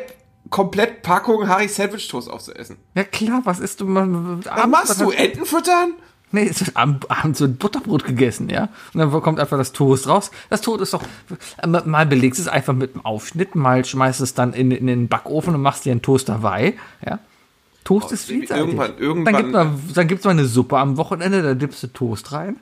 [0.50, 2.78] komplett Packungen Harry Sandwich Toast aufzuessen.
[2.96, 3.88] Ja klar, was isst du?
[3.94, 5.12] Was machst du?
[5.12, 5.94] Enten füttern?
[6.32, 8.68] Nee, es wird am Abend so ein Butterbrot gegessen, ja.
[8.94, 10.30] Und dann kommt einfach das Toast raus.
[10.50, 11.02] Das Toast ist doch,
[11.66, 15.56] mal belegst es einfach mit einem Aufschnitt, mal schmeißt es dann in, in den Backofen
[15.56, 16.74] und machst dir einen Toast dabei,
[17.06, 17.20] ja.
[17.86, 18.66] Toast ist Sebi, vielseitig.
[18.66, 21.88] irgendwann- irgendwann- Dann, gibt mal, dann gibt's mal eine Suppe am Wochenende, da dippst du
[21.88, 22.58] Toast rein.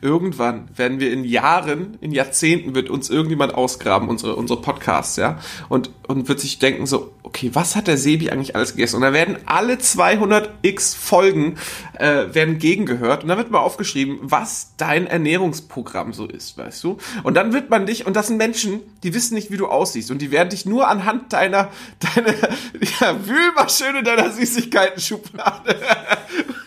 [0.00, 5.38] Irgendwann werden wir in Jahren, in Jahrzehnten wird uns irgendjemand ausgraben, unsere, unsere Podcasts, ja,
[5.68, 8.96] und, und wird sich denken so, okay, was hat der Sebi eigentlich alles gegessen?
[8.96, 11.56] Und da werden alle 200 x Folgen,
[11.98, 16.98] äh, werden gegengehört und dann wird mal aufgeschrieben, was dein Ernährungsprogramm so ist, weißt du?
[17.22, 20.10] Und dann wird man dich, und das sind Menschen, die wissen nicht, wie du aussiehst
[20.10, 21.70] und die werden dich nur anhand deiner,
[22.14, 22.32] deiner,
[23.00, 25.76] ja, wühl mal schön in deiner Süßigkeiten-Schublade.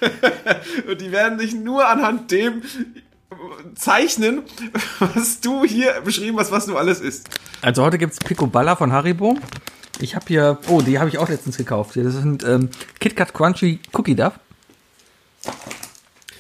[0.90, 2.62] und die werden dich nur anhand dem
[3.76, 4.44] zeichnen,
[5.00, 7.30] was du hier beschrieben hast, was du alles isst.
[7.62, 9.38] Also heute gibt's Picoballa von Haribo.
[10.00, 11.96] Ich habe hier, oh, die habe ich auch letztens gekauft.
[11.96, 12.70] Das sind ähm,
[13.00, 14.34] KitKat Crunchy Cookie Duff.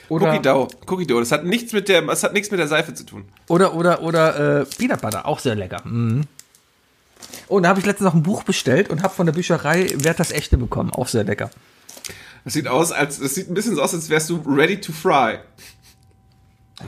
[0.09, 2.67] Oder, Cookie Dough, Cookie Dough, das hat nichts mit der, das hat nichts mit der
[2.67, 3.25] Seife zu tun.
[3.49, 5.81] Oder, oder, oder äh, Peanut Butter, auch sehr lecker.
[5.83, 6.23] Mhm.
[7.49, 10.31] Oh, da habe ich letztens noch ein Buch bestellt und habe von der Bücherei Werthers
[10.31, 10.91] Echte bekommen.
[10.91, 11.49] Auch sehr lecker.
[12.45, 14.93] Das sieht aus, als, das sieht ein bisschen so aus, als wärst du ready to
[14.93, 15.39] fry.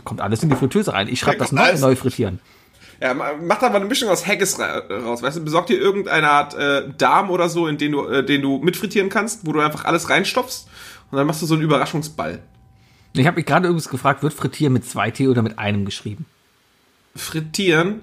[0.04, 1.08] Kommt alles in die Fritteuse rein.
[1.08, 2.40] Ich schreibe Da das neu, neu frittieren.
[3.02, 5.80] Ja, ma- mach da mal eine Mischung aus Haggis ra- raus, weißt du, besorg dir
[5.80, 9.54] irgendeine Art äh, Darm oder so, in den du, äh, den du mitfrittieren kannst, wo
[9.54, 10.68] du einfach alles reinstopfst
[11.10, 12.40] und dann machst du so einen Überraschungsball.
[13.14, 16.26] Ich habe mich gerade übrigens gefragt, wird Frittieren mit zwei T oder mit einem geschrieben?
[17.16, 18.02] Frittieren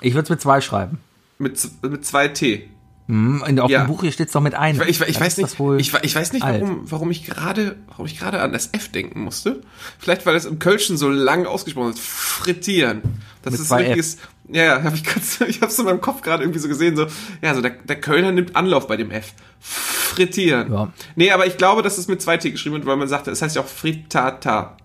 [0.00, 0.98] Ich würde es mit zwei schreiben.
[1.38, 2.68] mit, mit zwei T.
[3.06, 3.84] Hm, in, auf Ja.
[3.84, 4.80] dem Buch hier steht es doch mit einem.
[4.82, 8.18] Ich, ich, ich weiß nicht, ich, ich weiß nicht, warum, warum ich gerade, warum ich
[8.18, 9.60] gerade an das F denken musste.
[9.98, 12.00] Vielleicht, weil es im Kölschen so lang ausgesprochen ist.
[12.00, 13.02] Frittieren.
[13.42, 14.16] Das Mit ist ein richtiges,
[14.48, 17.06] ja, ja, hab ich ganz, ich hab's in meinem Kopf gerade irgendwie so gesehen, so,
[17.42, 19.34] ja, so der, der Kölner nimmt Anlauf bei dem F.
[19.60, 20.72] Frittieren.
[20.72, 20.92] Ja.
[21.14, 23.42] Nee, aber ich glaube, dass es mit zwei T geschrieben wird, weil man sagt, es
[23.42, 24.76] heißt ja auch Frittata.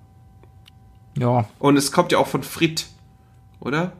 [1.17, 1.45] Ja.
[1.59, 2.88] Und es kommt ja auch von Frit,
[3.61, 3.93] oder?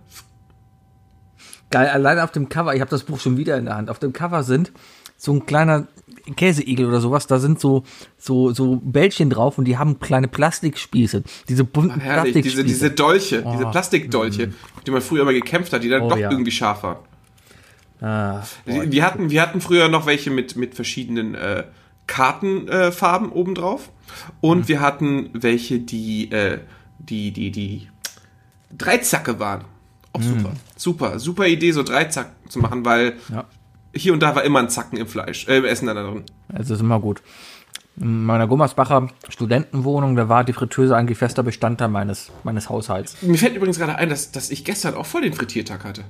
[1.72, 3.90] Geil, allein auf dem Cover, ich habe das Buch schon wieder in der Hand.
[3.90, 4.72] Auf dem Cover sind
[5.18, 5.88] so ein kleiner
[6.36, 7.84] Käseigel oder sowas, da sind so
[8.18, 11.24] so so Bällchen drauf und die haben kleine Plastikspieße.
[11.48, 12.64] Diese bunten Herrlich, diese, Plastikspieße.
[12.64, 13.72] diese Dolche, diese Oh.
[13.72, 16.32] Plastikdolche, mit die man früher immer gekämpft hat, die dann Oh, doch ja.
[16.32, 16.98] irgendwie scharf waren.
[18.02, 18.92] ah, boah.
[18.92, 21.66] Wir hatten, wir hatten früher noch welche mit, mit verschiedenen äh,
[22.08, 23.92] Kartenfarben äh, obendrauf.
[24.42, 26.60] Und wir hatten welche, die, äh,
[26.98, 27.88] die, die, die
[28.76, 29.66] Dreizacke waren.
[30.14, 30.52] Auch super.
[30.76, 33.46] Super, super Idee, so Dreizacken zu machen, weil Ja.
[33.96, 36.24] hier und da war immer ein Zacken im Fleisch, äh, im Essen da drin.
[36.52, 37.22] Also ist immer gut.
[37.98, 43.22] In meiner Gummersbacher Studentenwohnung, da war die Fritteuse eigentlich fester Bestandteil meines, meines Haushalts.
[43.22, 46.06] Mir fällt übrigens gerade ein, dass, dass ich gestern auch voll den Frittiertag hatte.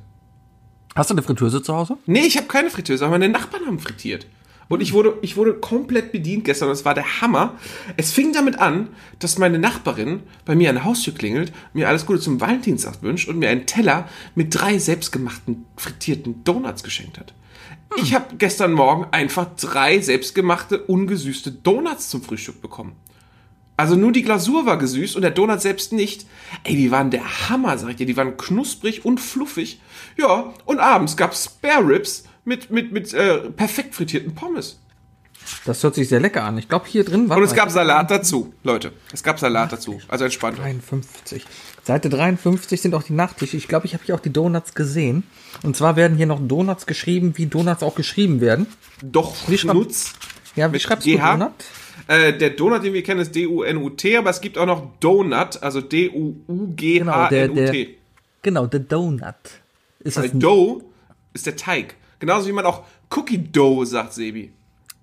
[0.95, 1.97] Hast du eine Fritteuse zu Hause?
[2.05, 4.27] Nee, ich habe keine Fritteuse, aber meine Nachbarn haben frittiert.
[4.69, 7.55] Und ich wurde, ich wurde komplett bedient gestern es war der Hammer.
[7.97, 12.05] Es fing damit an, dass meine Nachbarin bei mir an der Haustür klingelt, mir alles
[12.05, 17.33] Gute zum Valentinstag wünscht und mir einen Teller mit drei selbstgemachten frittierten Donuts geschenkt hat.
[17.97, 22.95] Ich habe gestern Morgen einfach drei selbstgemachte, ungesüßte Donuts zum Frühstück bekommen.
[23.75, 26.27] Also nur die Glasur war gesüßt und der Donut selbst nicht.
[26.65, 28.05] Ey, die waren der Hammer, sag ich dir.
[28.05, 29.79] Die waren knusprig und fluffig.
[30.17, 34.77] Ja, und abends gab's Spare Ribs mit, mit, mit äh, perfekt frittierten Pommes.
[35.65, 36.57] Das hört sich sehr lecker an.
[36.57, 37.37] Ich glaube, hier drin war.
[37.37, 38.91] Und es gab Salat dazu, Leute.
[39.13, 40.01] Es gab Salat dazu.
[40.09, 40.57] Also entspannt.
[40.59, 41.45] 53.
[41.83, 43.55] Seite 53 sind auch die Nachtische.
[43.57, 45.23] Ich glaube, ich habe hier auch die Donuts gesehen.
[45.63, 48.67] Und zwar werden hier noch Donuts geschrieben, wie Donuts auch geschrieben werden.
[49.01, 50.13] Doch Wie Schnutz.
[50.55, 51.31] Ja, wie schreibst du GH?
[51.31, 51.53] Donut?
[52.07, 55.79] Äh, der Donut, den wir kennen, ist D-U-N-U-T, aber es gibt auch noch Donut, also
[55.81, 57.97] D-U-U-G-H-N-U-T.
[58.41, 59.35] Genau, the Donut.
[59.99, 60.81] Ist das Weil Dough
[61.33, 61.95] ist der Teig.
[62.19, 62.83] Genauso wie man auch
[63.15, 64.51] Cookie Dough sagt, Sebi.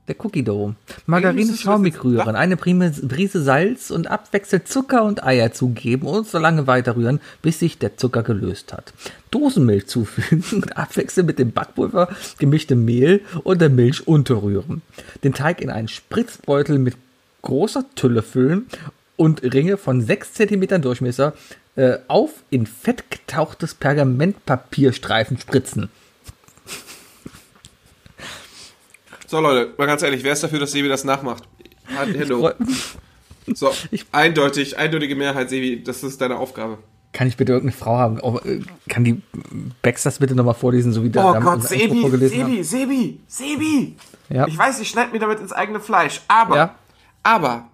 [0.07, 0.75] der Cookie Dough.
[1.07, 6.67] Margarine schaumig rühren, eine Prise Salz und abwechselnd Zucker und Eier zugeben und so lange
[6.67, 8.93] weiter rühren, bis sich der Zucker gelöst hat.
[9.31, 12.09] Dosenmilch zufügen und abwechselnd mit dem Backpulver
[12.39, 14.83] gemischte Mehl und der Milch unterrühren.
[15.25, 16.97] Den Teig in einen Spritzbeutel mit
[17.43, 18.67] großer Tülle füllen
[19.17, 21.33] und Ringe von 6 cm Durchmesser
[21.77, 25.89] äh, auf in fett getauchtes Pergamentpapierstreifen spritzen.
[29.27, 31.45] So, Leute, mal ganz ehrlich, wer ist dafür, dass Sebi das nachmacht?
[31.87, 32.41] Hello.
[32.41, 32.55] Freu-
[33.55, 33.71] So,
[34.13, 36.79] eindeutig, eindeutige Mehrheit, Sebi, das ist deine Aufgabe.
[37.13, 38.21] Kann ich bitte irgendeine Frau haben?
[38.21, 39.23] Oh, äh, kann die
[39.83, 43.21] Bex das bitte nochmal vorlesen, so wie der Oh Gott, Intro Sebi, vorgelesen Sebi, Sebi,
[43.27, 43.97] Sebi.
[44.29, 44.47] Ja.
[44.47, 46.75] Ich weiß, ich schneide mir damit ins eigene Fleisch, aber, Ja.
[47.23, 47.69] aber,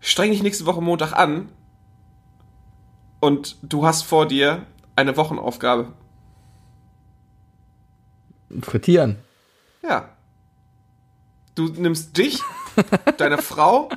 [0.00, 1.50] streng dich nächste Woche Montag an
[3.20, 4.66] und du hast vor dir
[4.96, 5.92] eine Wochenaufgabe.
[8.62, 9.16] Frittieren.
[9.82, 10.08] Ja.
[11.56, 12.40] Du nimmst dich,
[13.16, 13.88] deine Frau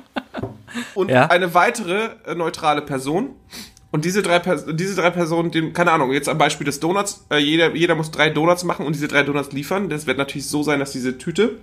[0.94, 1.26] und Ja.
[1.26, 3.30] eine weitere äh, neutrale Person.
[3.92, 7.26] Und diese drei, Pers diese drei Personen, den, keine Ahnung, jetzt am Beispiel des Donuts,
[7.30, 9.88] äh, jeder, jeder muss drei Donuts machen und diese drei Donuts liefern.
[9.88, 11.58] Das wird natürlich so sein, dass diese Tüte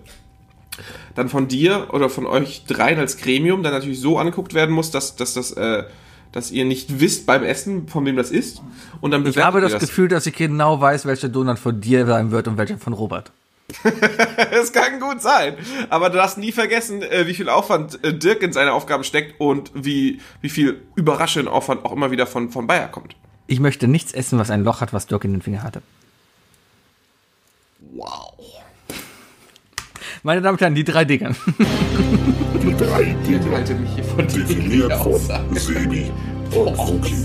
[1.15, 4.91] dann von dir oder von euch dreien als Gremium dann natürlich so angeguckt werden muss,
[4.91, 5.83] dass, dass das, äh,
[6.31, 8.61] dass ihr nicht wisst beim Essen, von wem das ist.
[9.01, 12.05] Und dann Ich habe das ihr Gefühl, dass ich genau weiß, welcher Donut von dir
[12.05, 13.31] sein wird und welcher von Robert.
[14.51, 15.55] Das kann gut sein.
[15.89, 19.39] Aber du darfst nie vergessen, äh, wie viel Aufwand äh, Dirk in seine Aufgaben steckt
[19.39, 23.15] und wie, wie viel überraschenden Aufwand auch immer wieder von, von Bayer kommt.
[23.47, 25.81] Ich möchte nichts essen, was ein Loch hat, was Dirk in den Finger hatte.
[27.95, 28.33] Wow.
[30.23, 31.35] Meine Damen und Herren, die drei Dinge.
[32.61, 35.19] Die drei Ich Dinge, halte mich hier von definiert von.
[35.55, 36.11] Sebi
[36.53, 37.15] und Fuki.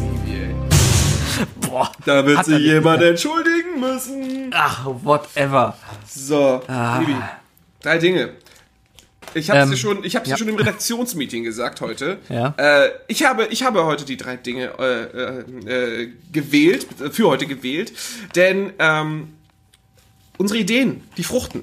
[1.73, 1.91] Boah.
[2.05, 3.25] Da wird sich jemand gesagt.
[3.25, 4.51] entschuldigen müssen.
[4.53, 5.75] Ach, whatever.
[6.07, 6.99] So, Ah.
[6.99, 7.15] Bibi.
[7.83, 8.29] Drei Dinge.
[9.33, 10.37] Ich habe Ähm, dir schon, ich hab's ja.
[10.37, 12.19] schon im Redaktionsmeeting gesagt heute.
[12.29, 12.53] Ja.
[12.59, 15.03] Äh, ich habe, ich habe heute die drei Dinge äh,
[15.71, 17.95] äh, äh, gewählt, äh, für heute gewählt,
[18.37, 19.33] denn ähm,
[20.37, 21.63] unsere Ideen, die fruchten,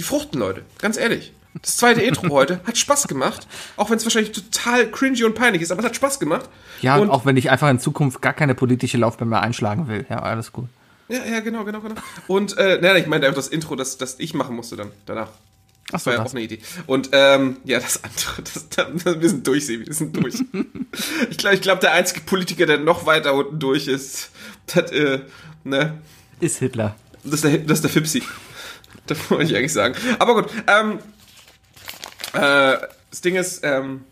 [0.00, 0.62] die fruchten, Leute.
[0.80, 1.32] Ganz ehrlich.
[1.62, 3.46] Das zweite Intro heute hat Spaß gemacht,
[3.76, 6.48] auch wenn es wahrscheinlich total cringy und peinlich ist, aber es hat Spaß gemacht.
[6.82, 10.04] Ja, und auch wenn ich einfach in Zukunft gar keine politische Laufbahn mehr einschlagen will.
[10.10, 10.68] Ja, alles gut.
[11.08, 11.94] Ja, ja, genau, genau, genau.
[12.26, 15.28] Und, äh, nein, ich meinte einfach das Intro, das, das ich machen musste dann, danach.
[15.88, 16.32] Ach Das so, war ja das.
[16.32, 16.58] auch eine Idee.
[16.86, 18.68] Und, ähm, ja, das andere, das,
[19.04, 20.34] das, wir sind durch, Sebi, wir sind durch.
[21.30, 24.30] ich glaube, ich glaub, der einzige Politiker, der noch weiter unten durch ist,
[24.74, 25.20] das, äh,
[25.62, 25.98] ne,
[26.40, 26.96] Ist Hitler.
[27.22, 28.22] das ist der, das ist der Fipsi.
[29.06, 29.94] Das wollte ich eigentlich sagen.
[30.18, 30.98] Aber gut, ähm,
[32.36, 32.78] äh,
[33.10, 34.04] das Ding ist, ähm,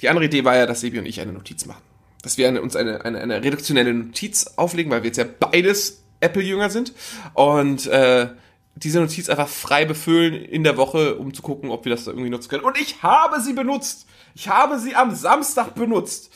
[0.00, 1.82] die andere Idee war ja, dass Sebi und ich eine Notiz machen.
[2.22, 6.02] dass wir eine, uns eine, eine, eine reduktionelle Notiz auflegen, weil wir jetzt ja beides
[6.20, 6.92] Apple-Jünger sind.
[7.34, 8.28] Und äh,
[8.74, 12.10] diese Notiz einfach frei befüllen in der Woche, um zu gucken, ob wir das da
[12.12, 12.64] irgendwie nutzen können.
[12.64, 14.06] Und ich habe sie benutzt.
[14.34, 16.30] Ich habe sie am Samstag benutzt.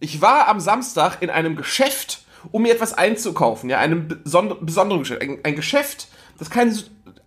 [0.00, 2.22] Ich war am Samstag in einem Geschäft,
[2.52, 3.70] um mir etwas einzukaufen.
[3.70, 5.22] Ja, einem besonder- besonderen Geschäft.
[5.22, 6.08] Ein, ein Geschäft,
[6.38, 6.76] das kein,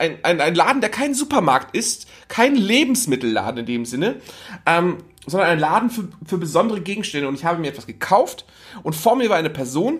[0.02, 4.20] ein, ein, ein Laden, der kein Supermarkt ist, kein Lebensmittelladen in dem Sinne,
[4.66, 4.98] ähm,
[5.28, 7.28] sondern ein Laden für, für besondere Gegenstände.
[7.28, 8.46] Und ich habe mir etwas gekauft
[8.84, 10.00] und vor mir war eine Person,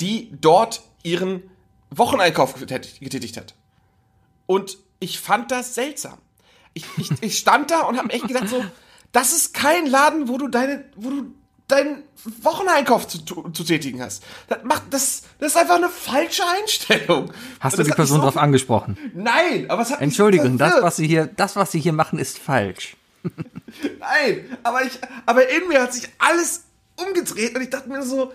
[0.00, 1.42] die dort ihren
[1.90, 3.54] Wocheneinkauf getätigt, hat.
[4.46, 6.18] Und ich fand das seltsam.
[6.72, 8.64] Ich, ich, ich stand da und habe echt gedacht so,
[9.12, 11.34] das ist kein Laden, wo du deine, wo du
[11.68, 12.02] deinen
[12.42, 14.24] Wocheneinkauf zu, zu, tätigen hast.
[14.48, 17.30] Das macht, das, das ist einfach eine falsche Einstellung.
[17.60, 18.96] Hast du das die Person so- drauf angesprochen?
[19.14, 22.38] Nein, aber es hat Entschuldigung, das, was Sie hier, das, was Sie hier machen, ist
[22.38, 22.96] falsch.
[24.00, 24.92] Nein, aber ich,
[25.26, 26.64] aber in mir hat sich alles
[26.96, 28.32] umgedreht und ich dachte mir so,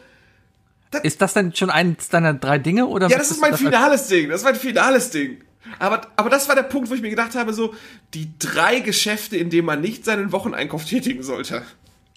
[1.01, 3.07] Ist das denn schon eins deiner drei Dinge oder?
[3.09, 5.41] ja, das ist mein als- finales Ding, das ist mein finales Ding.
[5.79, 7.73] Aber, aber das war der Punkt, wo ich mir gedacht habe, so,
[8.13, 11.63] die drei Geschäfte, in denen man nicht seinen Wocheneinkauf tätigen sollte.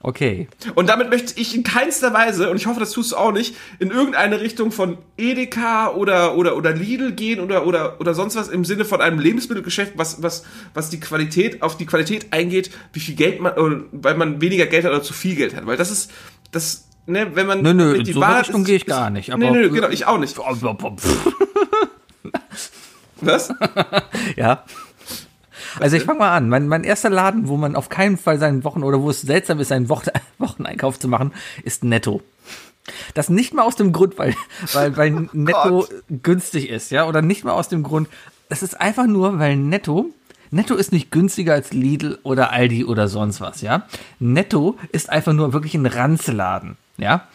[0.02, 0.46] Okay.
[0.74, 3.56] Und damit möchte ich in keinster Weise, und ich hoffe, das tust du auch nicht,
[3.78, 8.48] in irgendeine Richtung von Edeka oder, oder, oder Lidl gehen oder, oder, oder sonst was
[8.48, 10.44] im Sinne von einem Lebensmittelgeschäft, was, was,
[10.74, 14.66] was die Qualität, auf die Qualität eingeht, wie viel Geld man, oder, weil man weniger
[14.66, 15.66] Geld hat oder zu viel Geld hat.
[15.66, 16.10] Weil das ist,
[16.52, 17.62] das, ne, wenn man.
[17.62, 19.88] Nö, nö, in die so Wahrheit Richtung gehe ich gar nicht, nee, aber- nö, genau,
[19.88, 20.36] ich auch nicht.
[23.22, 23.50] Was?
[24.36, 24.62] Ja.
[25.80, 26.48] Also ich fange mal an.
[26.48, 29.60] Mein, mein erster Laden, wo man auf keinen Fall seinen Wochen oder wo es seltsam
[29.60, 30.08] ist, seinen Wochen,
[30.38, 31.32] Wocheneinkauf zu machen,
[31.64, 32.22] ist Netto.
[33.14, 34.34] Das nicht mal aus dem Grund, weil,
[34.72, 35.86] weil, weil Netto
[36.22, 38.08] günstig ist, ja, oder nicht mal aus dem Grund.
[38.48, 40.10] Es ist einfach nur, weil Netto,
[40.52, 43.86] Netto ist nicht günstiger als Lidl oder Aldi oder sonst was, ja.
[44.20, 47.26] Netto ist einfach nur wirklich ein Ranzladen, ja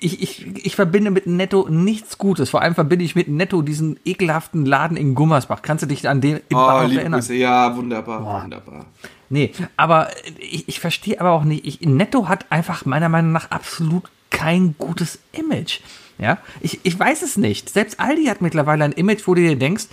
[0.00, 2.50] ich, ich, ich verbinde mit Netto nichts Gutes.
[2.50, 5.62] Vor allem verbinde ich mit Netto diesen ekelhaften Laden in Gummersbach.
[5.62, 7.20] Kannst du dich an den in Oh, liebe erinnern?
[7.20, 7.34] Grüße.
[7.34, 8.86] Ja, wunderbar, wunderbar.
[9.30, 11.66] Nee, aber ich, ich verstehe aber auch nicht.
[11.66, 15.80] Ich, Netto hat einfach meiner Meinung nach absolut kein gutes Image.
[16.18, 17.70] Ja, ich, ich weiß es nicht.
[17.70, 19.86] Selbst Aldi hat mittlerweile ein Image, wo du dir denkst,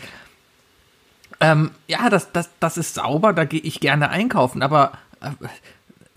[1.40, 5.30] ähm, ja, das, das, das ist sauber, da gehe ich gerne einkaufen, aber äh,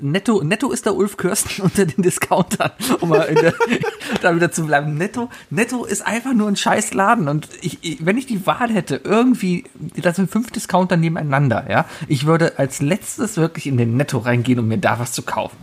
[0.00, 2.70] Netto, Netto ist der Ulf Kirsten unter den Discountern,
[3.00, 3.52] um mal der,
[4.22, 4.96] da wieder zu bleiben.
[4.96, 8.72] Netto, Netto ist einfach nur ein scheiß Laden und ich, ich, wenn ich die Wahl
[8.72, 9.64] hätte, irgendwie,
[9.96, 14.60] das sind fünf Discounter nebeneinander, ja, ich würde als letztes wirklich in den Netto reingehen,
[14.60, 15.56] um mir da was zu kaufen.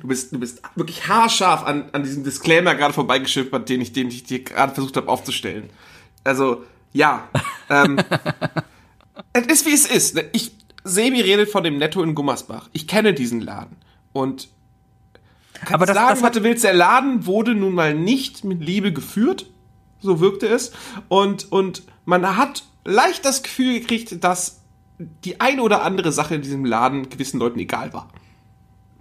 [0.00, 4.08] Du bist, du bist wirklich haarscharf an, an diesem Disclaimer gerade vorbeigeschippert, den ich, den
[4.08, 5.70] ich dir gerade versucht habe aufzustellen.
[6.24, 7.28] Also, ja.
[7.70, 7.98] Ähm,
[9.32, 10.14] es ist wie es ist.
[10.14, 10.24] ne?
[10.32, 10.57] Ich,
[10.88, 12.68] Sebi redet von dem Netto in Gummersbach.
[12.72, 13.76] Ich kenne diesen Laden.
[14.12, 14.48] Und
[15.70, 18.60] Aber das, sagen, das was hat, du willst, der Laden wurde nun mal nicht mit
[18.60, 19.46] Liebe geführt.
[20.00, 20.72] So wirkte es.
[21.08, 24.60] Und, und man hat leicht das Gefühl gekriegt, dass
[24.98, 28.08] die eine oder andere Sache in diesem Laden gewissen Leuten egal war.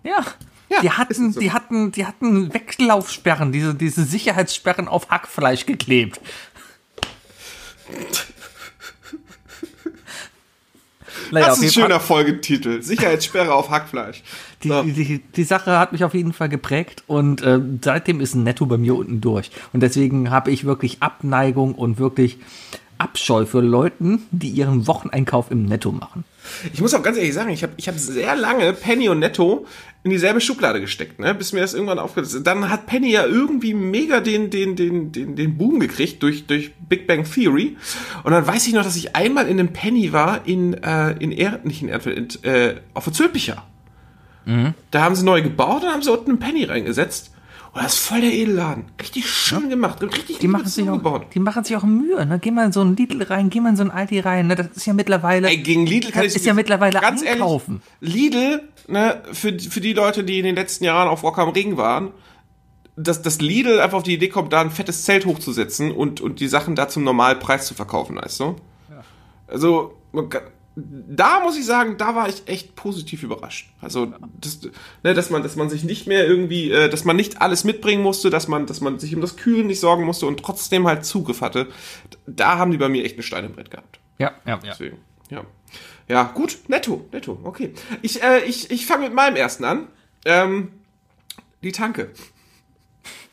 [0.03, 0.23] ja.
[0.69, 1.39] Ja, die hatten, so.
[1.39, 6.19] die hatten, die hatten Weglaufsperren, diese, diese Sicherheitssperren auf Hackfleisch geklebt.
[11.31, 12.81] Naja, Das ist ein Fall- schöner Folgetitel.
[12.81, 14.23] Sicherheitssperre auf Hackfleisch.
[14.63, 14.81] Die, So.
[14.81, 18.43] die, die, die Sache hat mich auf jeden Fall geprägt und äh, seitdem ist ein
[18.43, 19.51] Netto bei mir unten durch.
[19.71, 22.37] Und deswegen habe ich wirklich Abneigung und wirklich
[22.97, 26.23] Abscheu für Leuten, die ihren Wocheneinkauf im Netto machen.
[26.73, 29.65] Ich muss auch ganz ehrlich sagen, ich habe ich hab sehr lange Penny und Netto
[30.03, 31.35] in dieselbe Schublade gesteckt, ne?
[31.35, 32.47] bis mir das irgendwann aufgefallen ist.
[32.47, 36.73] Dann hat Penny ja irgendwie mega den, den, den, den, den Boom gekriegt durch, durch
[36.87, 37.75] Big Bang Theory.
[38.23, 41.31] Und dann weiß ich noch, dass ich einmal in einem Penny war, in, äh, in
[41.31, 43.63] er nicht in Erdfeld, in, äh, auf der Zülpicher.
[44.91, 47.31] Da haben sie neu gebaut und haben sie unten einen Penny reingesetzt.
[47.73, 48.85] Und das ist voll der Edelladen.
[48.99, 50.01] Richtig schön gemacht.
[50.01, 51.27] und Richtig Die machen, sich auch, gebaut.
[51.33, 52.25] die machen sich auch Mühe.
[52.25, 52.39] Ne?
[52.39, 54.47] Geh mal in so ein Lidl rein, geh mal in so ein Aldi rein.
[54.47, 54.55] Ne?
[54.55, 55.47] Das ist ja mittlerweile.
[55.47, 57.81] Ey, gegen Lidl kann Das ich ist ja mittlerweile einkaufen.
[58.01, 61.49] Ehrlich, Lidl, ne, für, für die Leute, die in den letzten Jahren auf Rock am
[61.49, 62.11] Ring waren,
[62.95, 66.39] dass, dass Lidl einfach auf die Idee kommt, da ein fettes Zelt hochzusetzen und, und
[66.39, 68.55] die Sachen da zum Normalpreis zu verkaufen, weißt du?
[69.47, 70.41] Also, man kann,
[70.79, 73.69] da muss ich sagen, da war ich echt positiv überrascht.
[73.81, 74.59] Also, das,
[75.01, 78.03] ne, dass man, dass man sich nicht mehr irgendwie, äh, dass man nicht alles mitbringen
[78.03, 81.03] musste, dass man, dass man sich um das Kühlen nicht sorgen musste und trotzdem halt
[81.03, 81.67] Zugriff hatte.
[82.27, 83.99] Da haben die bei mir echt ein Stein im Brett gehabt.
[84.19, 84.59] Ja, ja, ja.
[84.71, 84.97] Deswegen,
[85.31, 85.43] ja.
[86.07, 87.73] Ja, gut, netto, netto, okay.
[88.03, 89.87] Ich, äh, ich, ich fange mit meinem ersten an.
[90.25, 90.71] Ähm,
[91.63, 92.11] die Tanke.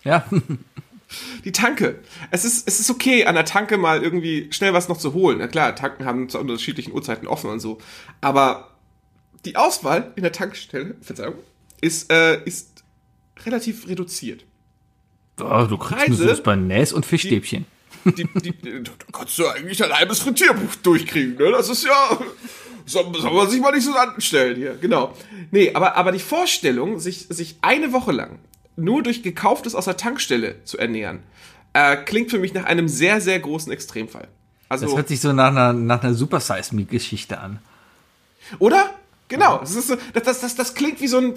[0.02, 0.24] ja.
[1.44, 2.00] Die Tanke.
[2.30, 5.38] Es ist, es ist okay, an der Tanke mal irgendwie schnell was noch zu holen.
[5.38, 7.78] Na klar, Tanken haben zu unterschiedlichen Uhrzeiten offen und so.
[8.20, 8.70] Aber
[9.44, 11.34] die Auswahl in der Tankstelle, Verzeihung,
[11.80, 12.84] ist, äh, ist
[13.44, 14.44] relativ reduziert.
[15.40, 16.24] Oh, du kriegst Preise?
[16.24, 17.66] nur Sauce Bernays und Fischstäbchen.
[18.04, 21.50] Die, die, da kannst du eigentlich ein halbes Frittierbuch durchkriegen, ne?
[21.50, 22.18] Das ist ja.
[22.86, 25.16] Soll, soll man sich mal nicht so anstellen hier, genau.
[25.50, 28.38] Nee, aber, aber die Vorstellung, sich, sich eine Woche lang
[28.76, 31.20] nur durch gekauftes aus der Tankstelle zu ernähren,
[31.72, 34.28] äh, klingt für mich nach einem sehr, sehr großen Extremfall.
[34.68, 37.58] Das Also, hört sich so nach einer, nach einer Super Size Me Geschichte an.
[38.58, 38.90] oder?
[39.28, 41.34] Genau, das, ist so, das, das, das, das klingt wie so ein,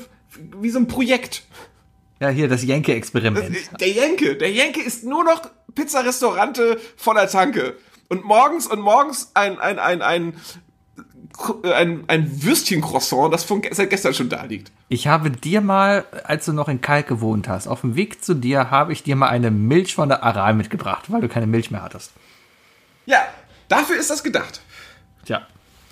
[0.59, 1.43] wie so ein Projekt.
[2.19, 3.55] Ja, hier das Jenke-Experiment.
[3.79, 7.75] Der Jenke, der Jenke ist nur noch Pizzarestaurante voller Tanke.
[8.09, 10.33] Und morgens und morgens ein, ein, ein, ein,
[11.63, 14.71] ein, ein Würstchencroissant, das von, seit gestern schon da liegt.
[14.89, 18.33] Ich habe dir mal, als du noch in Kalk gewohnt hast, auf dem Weg zu
[18.33, 21.71] dir habe ich dir mal eine Milch von der Aral mitgebracht, weil du keine Milch
[21.71, 22.11] mehr hattest.
[23.05, 23.19] Ja,
[23.67, 24.61] dafür ist das gedacht.
[25.25, 25.45] Tja.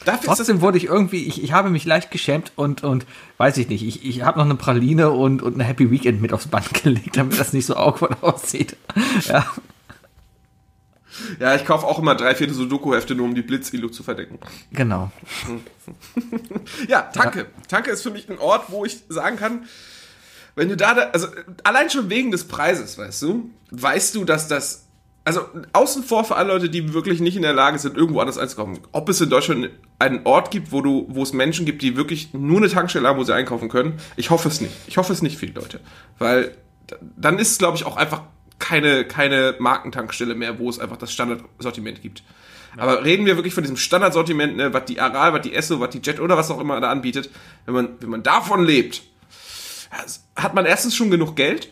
[0.04, 3.06] Dafür ist Trotzdem wurde ich irgendwie, ich, ich habe mich leicht geschämt und, und
[3.38, 6.32] weiß ich nicht, ich, ich habe noch eine Praline und, und eine Happy Weekend mit
[6.32, 8.78] aufs Band gelegt, damit das nicht so awkward aussieht.
[9.28, 9.46] Ja,
[11.40, 14.40] ja, ich kaufe auch immer drei, vierte Sudoku-Hefte, nur um die Blitzilu zu verdecken.
[14.72, 15.12] genau.
[16.88, 17.46] Ja, Tanke.
[17.68, 19.68] Tanke ist für mich ein Ort, wo ich sagen kann,
[20.56, 21.28] wenn du da, also
[21.64, 24.86] allein schon wegen des Preises, weißt du, weißt du, dass das,
[25.26, 25.42] also
[25.74, 28.80] außen vor für alle Leute, die wirklich nicht in der Lage sind, irgendwo anders einzukaufen,
[28.92, 32.34] ob es in Deutschland einen Ort gibt, wo du, wo es Menschen gibt, die wirklich
[32.34, 34.00] nur eine Tankstelle haben, wo sie einkaufen können.
[34.16, 34.74] Ich hoffe es nicht.
[34.88, 35.82] Ich hoffe es nicht die Leute,
[36.20, 36.56] weil
[37.18, 38.22] dann ist es, glaube ich, auch einfach
[38.60, 42.24] keine, keine Markentankstelle mehr, wo es einfach das Standardsortiment gibt.
[42.78, 45.92] Aber reden wir wirklich von diesem Standardsortiment, ne, was die Aral, was die Esso, was
[45.92, 47.30] die Jet oder was auch immer da anbietet,
[47.66, 49.04] wenn man, wenn man davon lebt,
[50.36, 51.70] hat man erstens schon genug Geld.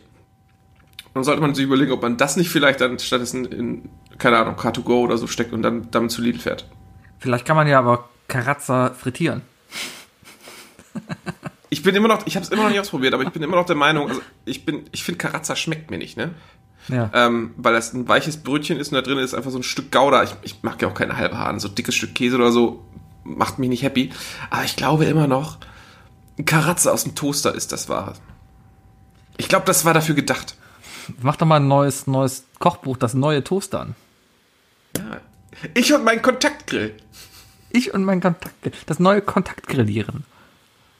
[1.13, 4.55] Dann sollte man sich überlegen, ob man das nicht vielleicht dann stattdessen in, keine Ahnung,
[4.55, 6.65] Car2Go oder so steckt und dann damit zu Lidl fährt.
[7.19, 9.41] Vielleicht kann man ja aber Karazza frittieren.
[11.69, 13.55] Ich bin immer noch, ich habe es immer noch nicht ausprobiert, aber ich bin immer
[13.55, 16.31] noch der Meinung, also ich bin, ich finde Karazza schmeckt mir nicht, ne?
[16.89, 17.09] Ja.
[17.13, 19.91] Ähm, weil das ein weiches Brötchen ist und da drin ist einfach so ein Stück
[19.91, 20.23] Gouda.
[20.23, 22.83] Ich, ich mag ja auch keine halbe Haaren, so ein dickes Stück Käse oder so
[23.23, 24.11] macht mich nicht happy.
[24.49, 25.57] Aber ich glaube immer noch,
[26.37, 28.13] ein Karazza aus dem Toaster ist das wahre.
[29.37, 30.55] Ich glaube, das war dafür gedacht.
[31.21, 33.95] Mach doch mal ein neues, neues Kochbuch, das neue Toaster an.
[34.97, 35.21] Ja.
[35.73, 36.95] Ich und mein Kontaktgrill.
[37.69, 38.53] Ich und mein Kontakt,
[38.85, 40.25] das neue Kontaktgrillieren.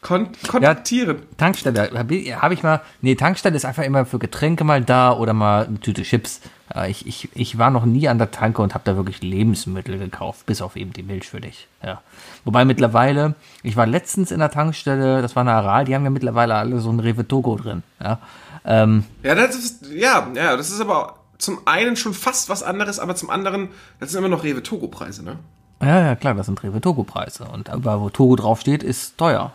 [0.04, 1.24] Kon kontaktieren.
[1.38, 5.34] Tankstelle, habe hab ich mal, nee, Tankstelle ist einfach immer für Getränke mal da oder
[5.34, 6.42] mal eine Tüte Chips.
[6.74, 9.98] Ja, ich, ich, ich war noch nie an der Tanke und habe da wirklich Lebensmittel
[9.98, 11.68] gekauft, bis auf eben die Milch für dich.
[11.84, 12.02] Ja.
[12.44, 16.10] Wobei mittlerweile, ich war letztens in der Tankstelle, das war eine Aral, die haben ja
[16.10, 17.84] mittlerweile alle so ein Rewe Togo drin.
[18.02, 18.20] Ja.
[18.66, 23.00] Ähm, Ja, das ist, ja, ja, das ist aber zum einen schon fast was anderes,
[23.00, 25.38] aber zum anderen, das sind immer noch Rewe-Togo-Preise, ne?
[25.82, 27.46] ja, ja, klar, das sind Rewe Togo Preise.
[27.46, 29.52] Und überall, wo Togo draufsteht, ist teuer.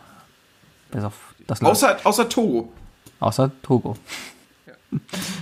[0.90, 1.14] Bis auf
[1.46, 1.72] das Land.
[1.72, 2.72] Außer, außer Togo.
[3.20, 3.96] Außer Togo.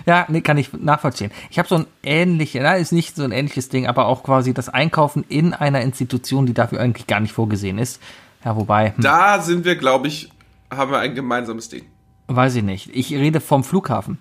[0.07, 1.31] Ja, nee, kann ich nachvollziehen.
[1.51, 4.53] Ich habe so ein ähnliches, na, ist nicht so ein ähnliches Ding, aber auch quasi
[4.55, 8.01] das Einkaufen in einer Institution, die dafür eigentlich gar nicht vorgesehen ist.
[8.45, 10.31] Ja, wobei, hm, Da sind wir, glaube ich,
[10.71, 11.85] haben wir ein gemeinsames Ding.
[12.29, 12.91] weiß ich nicht.
[12.95, 14.19] Ich rede vom Flughafen.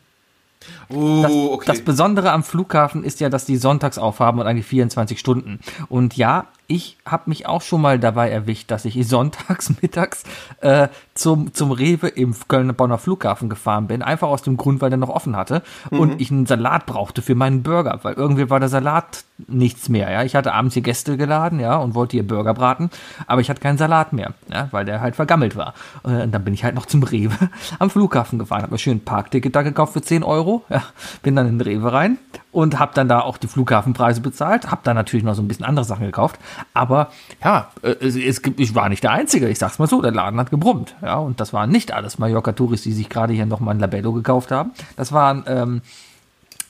[0.89, 1.65] Oh, Das, okay.
[1.67, 5.59] das Besondere am Flughafen ist ja, dass die sonntags aufhaben und eigentlich 24 Stunden.
[5.89, 10.23] Und ja, ich habe mich auch schon mal dabei erwischt, dass ich sonntags mittags
[10.61, 14.01] äh, zum, zum Rewe im Kölner Bonner Flughafen gefahren bin.
[14.01, 15.61] Einfach aus dem Grund, weil der noch offen hatte.
[15.89, 20.09] Und ich einen Salat brauchte für meinen Burger, weil irgendwie war der Salat nichts mehr.
[20.11, 22.89] Ja, Ich hatte abends hier Gäste geladen, ja, und wollte hier Burger braten,
[23.27, 25.73] aber ich hatte keinen Salat mehr, ja, weil der halt vergammelt war.
[26.05, 27.35] Äh, Und dann bin ich halt noch zum Rewe
[27.79, 30.83] am Flughafen gefahren, habe mir schön ein Parkticket da gekauft für 10 Euro, ja,
[31.21, 32.17] bin dann in den Rewe rein
[32.51, 35.65] und habe dann da auch die Flughafenpreise bezahlt, habe dann natürlich noch so ein bisschen
[35.65, 36.39] andere Sachen gekauft,
[36.73, 37.09] aber
[37.43, 40.39] ja, äh, es, es, ich war nicht der Einzige, ich sag's mal so, der Laden
[40.39, 43.79] hat gebrummt, ja, und das waren nicht alles Mallorca-Touris, die sich gerade hier nochmal ein
[43.79, 45.81] Labello gekauft haben, das waren ähm,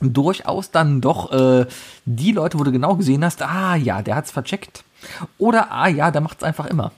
[0.02, 1.66] durchaus dann doch äh,
[2.06, 4.84] die Leute, wo du genau gesehen hast, ah ja, der hat's vercheckt.
[5.38, 6.92] Oder ah ja, der macht's einfach immer.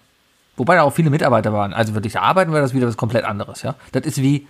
[0.55, 1.73] Wobei da auch viele Mitarbeiter waren.
[1.73, 3.75] Also wirklich, da arbeiten wir das wieder was komplett anderes, ja.
[3.91, 4.47] Das ist wie,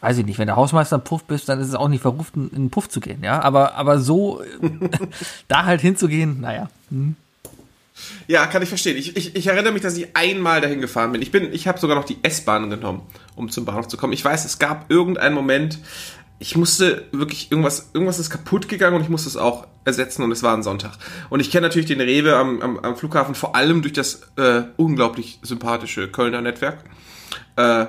[0.00, 2.36] weiß ich nicht, wenn der Hausmeister im Puff bist, dann ist es auch nicht verruft,
[2.36, 3.40] in den Puff zu gehen, ja.
[3.42, 4.42] Aber, aber so,
[5.48, 6.68] da halt hinzugehen, naja.
[8.26, 8.96] Ja, kann ich verstehen.
[8.96, 11.22] Ich, ich, ich erinnere mich, dass ich einmal dahin gefahren bin.
[11.22, 13.02] Ich bin, ich habe sogar noch die S-Bahn genommen,
[13.36, 14.12] um zum Bahnhof zu kommen.
[14.12, 15.78] Ich weiß, es gab irgendeinen Moment,
[16.38, 20.32] ich musste wirklich irgendwas, irgendwas ist kaputt gegangen und ich musste es auch ersetzen und
[20.32, 20.92] es war ein Sonntag.
[21.30, 24.62] Und ich kenne natürlich den Rewe am, am, am Flughafen vor allem durch das äh,
[24.76, 26.78] unglaublich sympathische Kölner Netzwerk.
[27.56, 27.86] Äh,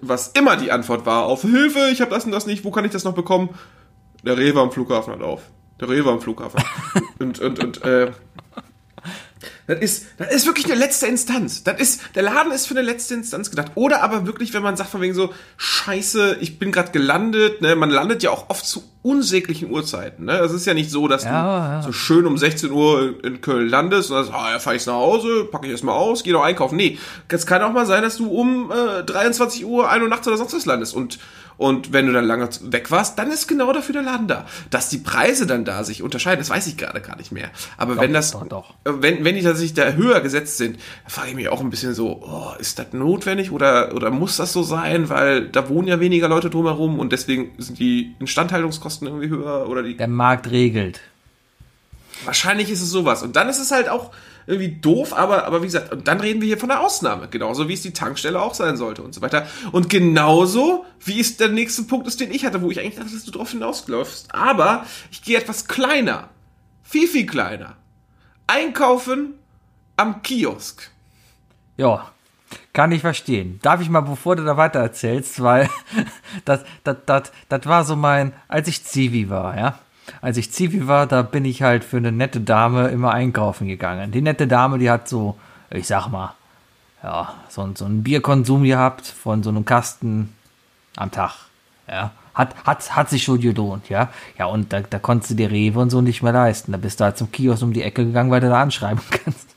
[0.00, 2.84] was immer die Antwort war auf Hilfe, ich habe das und das nicht, wo kann
[2.84, 3.50] ich das noch bekommen?
[4.22, 5.42] Der Rewe am Flughafen hat auf.
[5.80, 6.62] Der Rewe am Flughafen.
[7.18, 8.12] und und, und äh,
[9.66, 11.64] Das ist, das ist wirklich eine letzte Instanz.
[11.64, 13.72] Das ist, der Laden ist für eine letzte Instanz gedacht.
[13.76, 17.74] Oder aber wirklich, wenn man sagt von wegen so, scheiße, ich bin gerade gelandet, ne,
[17.74, 20.38] man landet ja auch oft zu unsäglichen Uhrzeiten, ne.
[20.38, 21.82] Es ist ja nicht so, dass Ja, du ja.
[21.82, 24.94] so schön um 16 Uhr in Köln landest und sagst, ah, ja, fahr ich nach
[24.94, 26.76] Hause, packe ich erstmal aus, geh noch einkaufen.
[26.76, 26.98] Nee,
[27.28, 30.36] es kann auch mal sein, dass du um äh, 23 Uhr, 1 Uhr nachts oder
[30.38, 31.18] sonst was landest und
[31.56, 34.46] und wenn du dann lange weg warst, dann ist genau dafür der Laden da.
[34.70, 37.50] Dass die Preise dann da sich unterscheiden, das weiß ich gerade gar nicht mehr.
[37.76, 38.74] Aber wenn das, doch, doch.
[38.84, 42.22] wenn, wenn die tatsächlich da höher gesetzt sind, frage ich mich auch ein bisschen so,
[42.22, 45.08] oh, ist das notwendig oder, oder muss das so sein?
[45.08, 49.82] Weil da wohnen ja weniger Leute drumherum und deswegen sind die Instandhaltungskosten irgendwie höher oder
[49.82, 51.00] die Der Markt regelt.
[52.24, 53.22] Wahrscheinlich ist es sowas.
[53.22, 54.10] Und dann ist es halt auch
[54.46, 57.28] irgendwie doof, aber, aber wie gesagt, und dann reden wir hier von der Ausnahme.
[57.28, 59.46] Genauso wie es die Tankstelle auch sein sollte und so weiter.
[59.72, 63.12] Und genauso wie es der nächste Punkt ist, den ich hatte, wo ich eigentlich dachte,
[63.12, 64.34] dass du drauf hinausläufst.
[64.34, 66.28] Aber ich gehe etwas kleiner.
[66.82, 67.76] Viel, viel kleiner.
[68.46, 69.34] Einkaufen
[69.96, 70.90] am Kiosk.
[71.76, 72.12] Ja,
[72.72, 73.58] kann ich verstehen.
[73.62, 75.68] Darf ich mal, bevor du da weiter erzählst, weil
[76.44, 79.78] das, das, das, das war so mein, als ich Zivi war, ja.
[80.20, 84.12] Als ich Zivi war, da bin ich halt für eine nette Dame immer einkaufen gegangen.
[84.12, 85.38] Die nette Dame, die hat so,
[85.70, 86.34] ich sag mal,
[87.02, 90.34] ja, so, so einen Bierkonsum gehabt von so einem Kasten
[90.96, 91.32] am Tag,
[91.88, 92.12] ja.
[92.34, 94.08] Hat, hat, hat sich schon gelohnt, ja.
[94.36, 96.72] Ja, und da, da konntest du dir Rewe und so nicht mehr leisten.
[96.72, 99.54] Da bist du halt zum Kiosk um die Ecke gegangen, weil du da anschreiben kannst.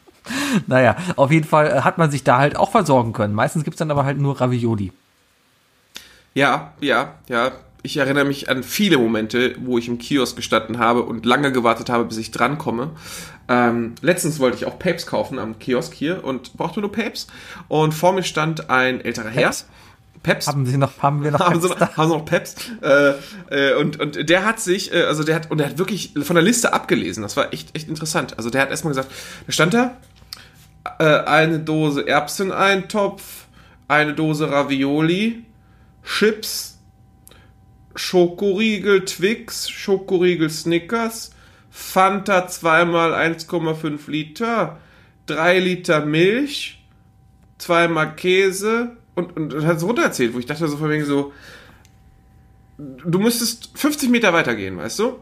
[0.67, 3.33] Naja, auf jeden Fall äh, hat man sich da halt auch versorgen können.
[3.33, 4.91] Meistens gibt's dann aber halt nur Ravioli.
[6.33, 7.51] Ja, ja, ja.
[7.83, 11.89] Ich erinnere mich an viele Momente, wo ich im Kiosk gestanden habe und lange gewartet
[11.89, 12.91] habe, bis ich drankomme.
[13.47, 17.27] Ähm, letztens wollte ich auch Papes kaufen am Kiosk hier und brauchte nur Papes.
[17.67, 19.49] Und vor mir stand ein älterer Herr.
[19.49, 19.67] Peps?
[20.23, 20.47] Peps.
[20.47, 22.55] Haben sie noch, haben wir noch haben sie, noch, haben sie noch Peps.
[22.81, 23.13] Äh,
[23.49, 26.35] äh, und, und der hat sich, äh, also der hat, und der hat wirklich von
[26.35, 27.23] der Liste abgelesen.
[27.23, 28.37] Das war echt, echt interessant.
[28.37, 29.09] Also der hat erstmal gesagt,
[29.45, 29.97] da stand da,
[30.99, 33.45] äh, eine Dose Erbseneintopf,
[33.87, 35.45] eine Dose Ravioli,
[36.03, 36.76] Chips,
[37.97, 41.31] Schokoriegel Twix, Schokoriegel Snickers,
[41.71, 44.77] Fanta zweimal 1,5 Liter,
[45.25, 46.83] 3 Liter Milch,
[47.57, 51.33] zweimal Käse und, und, und hat es runtererzählt, wo ich dachte so von wegen so,
[52.77, 55.19] du müsstest 50 Meter weitergehen, weißt du?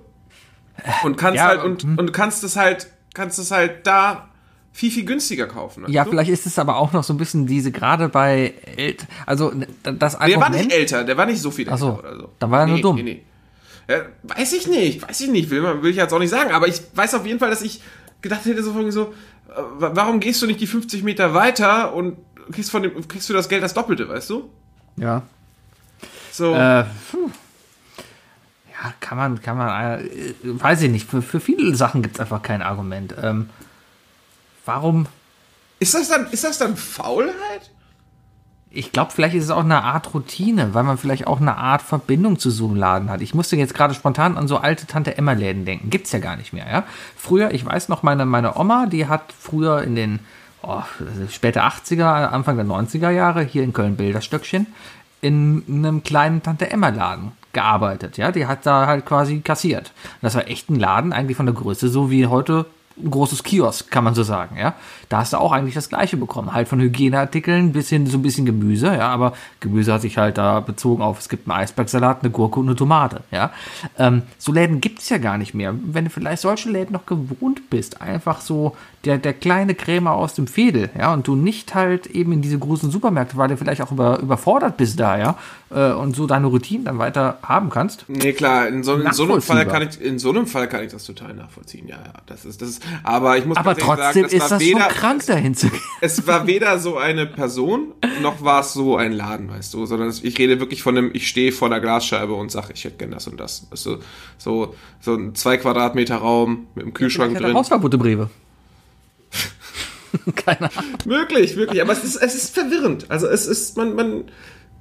[1.03, 1.97] Und kannst Ja, halt, und, hm.
[1.97, 4.29] und kannst es halt, kannst es halt da
[4.75, 5.85] viel, viel günstiger kaufen.
[5.87, 6.09] Ja, du?
[6.09, 9.53] vielleicht ist es aber auch noch so ein bisschen diese, gerade bei Ält also
[9.83, 10.71] das Der war nicht Argument.
[10.73, 12.29] älter, der war nicht so viel Ach so, älter oder so.
[12.39, 12.97] dann war er nur dumm.
[12.97, 16.67] Ja, weiß ich nicht, weiß ich nicht, will, will ich jetzt auch nicht sagen, aber
[16.67, 17.81] ich weiß auf jeden Fall, dass ich
[18.21, 22.17] gedacht hätte, so, so äh, warum gehst du nicht die 50 Meter weiter und
[22.51, 24.49] kriegst, von dem, kriegst du das Geld das Doppelte, weißt du?
[24.97, 25.21] Ja.
[26.31, 27.29] So, Äh, puh.
[28.73, 31.09] ja, kann man, kann man, äh, weiß ich nicht.
[31.09, 33.15] Für, für viele Sachen gibt's einfach kein Argument.
[33.21, 33.49] Ähm,
[34.65, 35.07] warum?
[35.79, 37.71] ist, das dann, ist das dann Faulheit?
[38.69, 41.81] Ich glaube, vielleicht ist es auch eine Art Routine, weil man vielleicht auch eine Art
[41.81, 43.21] Verbindung zu so einem Laden hat.
[43.21, 45.89] Ich musste jetzt gerade spontan an so alte Tante Emma Läden denken.
[45.89, 46.83] Gibt's ja gar nicht mehr, ja.
[47.15, 50.19] Früher, ich weiß noch, meine, meine Oma, die hat früher in den
[50.61, 50.83] oh,
[51.31, 54.67] späte 80er, Anfang der 90er Jahre hier in Köln Bilderstöckchen
[55.21, 58.31] in einem kleinen Tante Emma Laden gearbeitet, ja.
[58.31, 59.93] Die hat da halt quasi kassiert.
[60.21, 62.65] Das war echt ein Laden, eigentlich von der Größe so wie heute
[62.97, 64.75] ein großes Kiosk, kann man so sagen, ja.
[65.09, 66.53] Da hast du auch eigentlich das Gleiche bekommen.
[66.53, 69.09] Halt von Hygieneartikeln bis hin so ein bisschen Gemüse, ja.
[69.09, 72.67] Aber Gemüse hat sich halt da bezogen auf, es gibt einen Eisbergsalat, eine Gurke und
[72.67, 73.51] eine Tomate, ja.
[73.97, 75.73] Ähm, so Läden gibt's ja gar nicht mehr.
[75.83, 78.75] Wenn du vielleicht solche Läden noch gewohnt bist, einfach so
[79.05, 82.57] der, der kleine Krämer aus dem Fädel, ja, und du nicht halt eben in diese
[82.57, 85.37] großen Supermärkte, weil du vielleicht auch über, überfordert bist da, ja,
[85.69, 88.05] äh, und so deine Routinen dann weiter haben kannst.
[88.07, 90.83] Nee, klar, in so, in so einem Fall kann ich, in so einem Fall kann
[90.83, 92.13] ich das total nachvollziehen, ja, ja.
[92.25, 94.89] Das ist, das ist, aber ich muss Aber trotzdem sagen, ist war das weder, schon
[94.89, 95.81] krank, dahin zu gehen.
[96.01, 100.13] es war weder so eine Person, noch war es so ein Laden, weißt du, sondern
[100.21, 103.11] ich rede wirklich von einem, ich stehe vor der Glasscheibe und sage, ich hätte gern
[103.11, 103.67] das und das.
[103.69, 103.97] Weißt du,
[104.37, 107.55] so, so ein zwei Quadratmeter Raum mit einem Kühlschrank Ich hatte drin.
[107.55, 108.29] Hausverbot im Rewe.
[110.35, 110.97] Keine Ahnung.
[111.05, 113.09] Möglich, wirklich, aber es ist, es ist verwirrend.
[113.09, 114.23] Also es ist, man, man,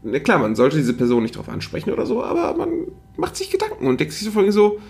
[0.02, 2.70] ne, klar, man sollte diese Person nicht drauf ansprechen oder so, aber man
[3.16, 4.80] macht sich Gedanken und denkt sich so vor allem so,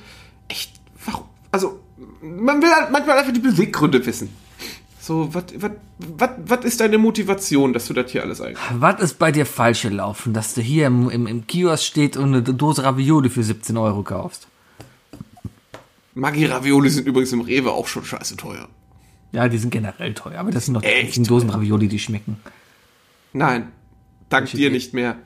[0.48, 0.72] echt,
[1.04, 1.78] warum, also,
[2.20, 4.30] man will halt manchmal einfach die Beweggründe wissen.
[5.00, 8.58] So, was, ist deine Motivation, dass du das hier alles eigentlich?
[8.72, 12.28] Was ist bei dir falsch gelaufen, dass du hier im, im, im Kiosk steht und
[12.28, 14.48] eine Dose Ravioli für 17 Euro kaufst?
[16.14, 18.68] Maggi Ravioli sind übrigens im Rewe auch schon scheiße teuer.
[19.34, 22.36] Ja, die sind generell teuer, aber das sind doch die einzigen Dosen Ravioli, die schmecken.
[23.32, 23.72] Nein,
[24.28, 25.16] dank dir nicht mehr.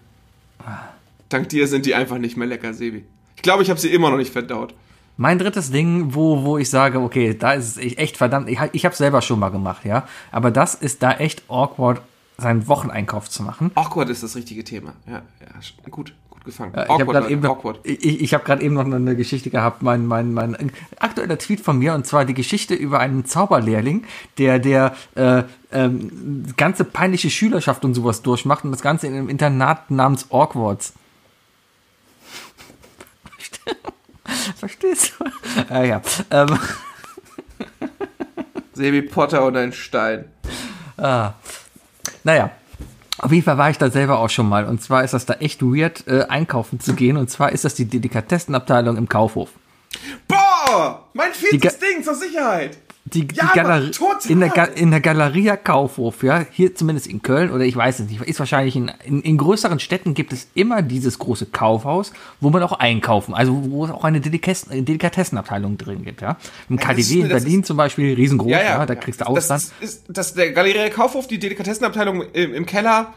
[1.28, 3.04] Dank dir sind die einfach nicht mehr lecker, Sebi.
[3.36, 4.72] Ich glaube, ich habe sie immer noch nicht verdaut.
[5.18, 8.86] Mein drittes Ding, wo, wo ich sage, okay, da ist es echt verdammt, ich, ich
[8.86, 12.00] habe selber schon mal gemacht, ja, aber das ist da echt awkward,
[12.38, 13.72] seinen Wocheneinkauf zu machen.
[13.74, 14.94] Awkward ist das richtige Thema.
[15.06, 16.72] Ja, ja gut, gut gefangen.
[16.74, 20.06] Ja, ich habe gerade eben, noch- ich, ich hab eben noch eine Geschichte gehabt, mein,
[20.06, 24.04] mein, mein aktueller Tweet von mir, und zwar die Geschichte über einen Zauberlehrling,
[24.38, 29.28] der der äh, ähm, ganze peinliche Schülerschaft und sowas durchmacht und das Ganze in einem
[29.28, 30.92] Internat namens Awkwards.
[34.56, 35.24] Verstehst du?
[35.74, 36.02] Ja, ja.
[36.30, 36.58] Ähm,
[38.74, 40.26] Sebi Potter und ein Stein.
[42.24, 42.50] naja.
[43.18, 44.64] Auf jeden Fall war ich da selber auch schon mal.
[44.64, 47.16] Und zwar ist das da echt weird, äh, einkaufen zu gehen.
[47.16, 49.50] Und zwar ist das die Delikatessenabteilung im Kaufhof.
[50.26, 51.04] Boah!
[51.14, 52.78] Mein viertes Ding zur Sicherheit!
[53.14, 53.90] Die, die Ja, Galerie,
[54.28, 58.08] in der, in der Galeria Kaufhof, ja, hier zumindest in Köln oder ich weiß es
[58.08, 62.50] nicht, ist wahrscheinlich in, in, in größeren Städten gibt es immer dieses große Kaufhaus, wo
[62.50, 66.36] man auch einkaufen, also wo es auch eine Delikatessen, Delikatessenabteilung drin gibt, ja.
[66.68, 68.86] Im das KDW ist- in das Berlin ist- zum Beispiel riesengroß, ja, Ja, ja.
[68.86, 69.62] da kriegst du Das Ausland.
[69.62, 73.14] ist, ist, das der Galeria Kaufhof, die Delikatessenabteilung im, im Keller.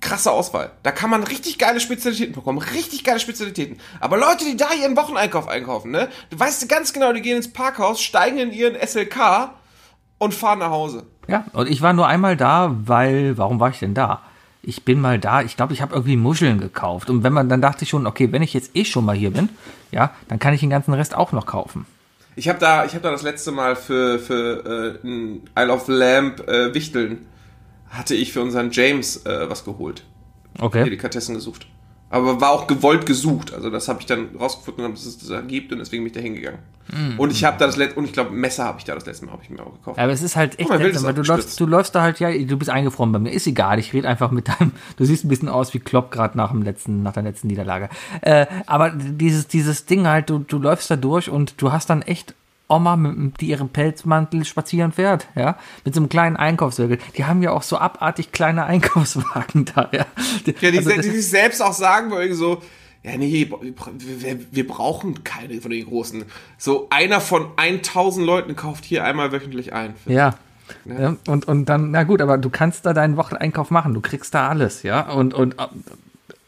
[0.00, 0.72] Krasse Auswahl.
[0.82, 2.58] Da kann man richtig geile Spezialitäten bekommen.
[2.58, 3.78] Richtig geile Spezialitäten.
[4.00, 6.08] Aber Leute, die da ihren Wocheneinkauf einkaufen, ne?
[6.30, 9.50] Du weißt ganz genau, die gehen ins Parkhaus, steigen in ihren SLK
[10.18, 11.06] und fahren nach Hause.
[11.28, 14.22] Ja, und ich war nur einmal da, weil, warum war ich denn da?
[14.62, 17.10] Ich bin mal da, ich glaube, ich habe irgendwie Muscheln gekauft.
[17.10, 19.30] Und wenn man, dann dachte ich schon, okay, wenn ich jetzt eh schon mal hier
[19.30, 19.48] bin,
[19.90, 21.86] ja, dann kann ich den ganzen Rest auch noch kaufen.
[22.36, 25.86] Ich habe da, ich habe da das letzte Mal für für äh, ein Isle of
[25.86, 27.26] Lamp äh, Wichteln
[27.94, 30.04] hatte ich für unseren James äh, was geholt.
[30.58, 30.84] Okay.
[30.84, 31.66] Delikatessen gesucht.
[32.10, 33.52] Aber war auch gewollt gesucht.
[33.52, 36.12] Also das habe ich dann rausgefunden, dass es das da gibt und deswegen bin ich
[36.12, 36.60] da hingegangen.
[37.16, 39.24] Und ich habe da das letzte und ich glaube Messer habe ich da das letzte
[39.24, 39.98] Mal habe ich mir auch gekauft.
[39.98, 42.30] Aber es ist halt echt Oh, seltsam, weil du läufst, du läufst da halt, ja,
[42.30, 43.30] du bist eingefroren bei mir.
[43.30, 46.36] Ist egal, ich rede einfach mit deinem, du siehst ein bisschen aus wie Klopp gerade
[46.36, 47.88] nach dem letzten, nach der letzten Niederlage.
[48.20, 52.02] Äh, aber dieses, dieses Ding halt, du, du läufst da durch und du hast dann
[52.02, 52.34] echt
[52.74, 56.98] Oma, mit, die ihren Pelzmantel spazieren fährt, ja, mit so einem kleinen Einkaufswürgel.
[57.16, 60.06] Die haben ja auch so abartig kleine Einkaufswagen da, ja.
[60.60, 62.62] Ja, die, Also das- die sich selbst auch sagen, irgendwie so,
[63.02, 66.24] ja, nee, wir, wir, brauchen keine von den großen.
[66.56, 69.94] So einer von 1000 Leuten kauft hier einmal wöchentlich ein.
[70.06, 70.34] Ja.
[70.86, 71.14] ja.
[71.28, 74.48] Und, und dann, na gut, aber du kannst da deinen Wocheneinkauf machen, du kriegst da
[74.48, 75.10] alles, ja.
[75.12, 75.66] Und, und äh,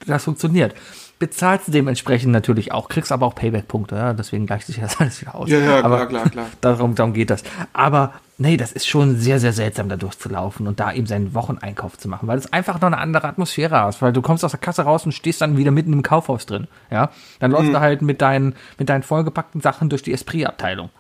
[0.07, 0.75] das funktioniert.
[1.19, 5.35] Bezahlst dementsprechend natürlich auch, kriegst aber auch Payback-Punkte, ja, deswegen gleicht sich das alles wieder
[5.35, 5.49] aus.
[5.49, 6.47] Ja, ja, klar, aber klar, klar.
[6.61, 7.43] Darum, darum geht das.
[7.73, 11.97] Aber nee, das ist schon sehr, sehr seltsam, da durchzulaufen und da eben seinen Wocheneinkauf
[11.97, 14.61] zu machen, weil es einfach noch eine andere Atmosphäre hast, weil du kommst aus der
[14.61, 17.11] Kasse raus und stehst dann wieder mitten im Kaufhaus drin, ja.
[17.41, 17.57] Dann Mhm.
[17.57, 20.91] läufst du halt mit deinen, mit deinen vollgepackten Sachen durch die Esprit-Abteilung.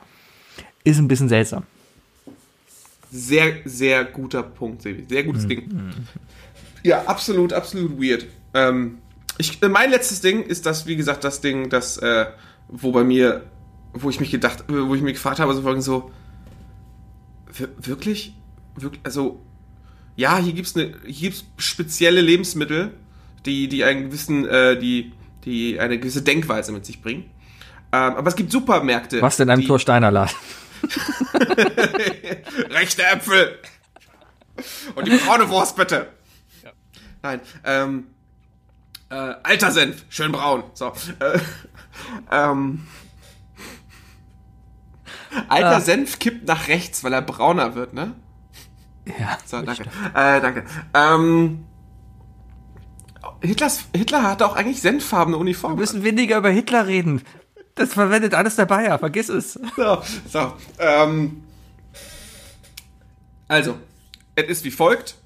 [0.83, 1.64] Ist ein bisschen seltsam.
[3.11, 5.05] Sehr, sehr guter Punkt, Sebi.
[5.09, 5.49] Sehr gutes Mhm.
[5.49, 5.93] Ding.
[6.83, 8.27] Ja, absolut, absolut weird.
[8.55, 8.99] Ähm,
[9.39, 12.26] ich, äh, mein letztes Ding ist das, wie gesagt, das Ding, das, äh,
[12.68, 13.45] wo bei mir,
[13.93, 16.11] wo ich mich gedacht, äh, wo ich mich gefragt habe, so folgendes so,
[17.53, 18.34] wir- wirklich?
[18.76, 19.01] wirklich?
[19.05, 19.43] Also,
[20.16, 22.93] ja, hier gibt's eine, hier gibt's spezielle Lebensmittel,
[23.45, 25.12] die, die einen gewissen, äh, die,
[25.45, 27.24] die eine gewisse Denkweise mit sich bringen.
[27.93, 29.22] Ähm, aber es gibt Supermärkte.
[29.22, 30.34] Was denn einem die, Torsteiner Laden?
[32.70, 33.59] Rechte Äpfel.
[34.95, 36.09] Und die braune Wurst bitte.
[37.22, 38.07] Nein, ähm,
[39.11, 40.65] äh, alter Senf, schön braun.
[40.75, 41.39] So, äh,
[42.31, 42.87] ähm,
[45.49, 48.15] alter Senf kippt nach rechts, weil er brauner wird, ne?
[49.07, 49.39] Ja.
[49.45, 49.85] So, danke.
[50.15, 50.65] Äh, danke.
[50.95, 51.65] Ähm,
[53.41, 55.75] Hitlers, Hitler hatte auch eigentlich senffarbene Uniform.
[55.75, 57.23] Wir müssen weniger über Hitler reden.
[57.75, 59.61] Das verwendet alles der Bayer, vergiss es.
[59.77, 61.45] So, so ähm,
[63.49, 63.79] also,
[64.35, 65.17] es ist wie folgt.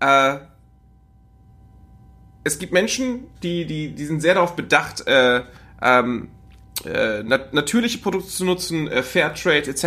[0.00, 0.38] Äh,
[2.44, 5.42] es gibt Menschen, die, die, die sind sehr darauf bedacht, äh,
[5.80, 6.28] ähm,
[6.84, 9.84] äh, nat natürliche Produkte zu nutzen, äh, Fairtrade etc.,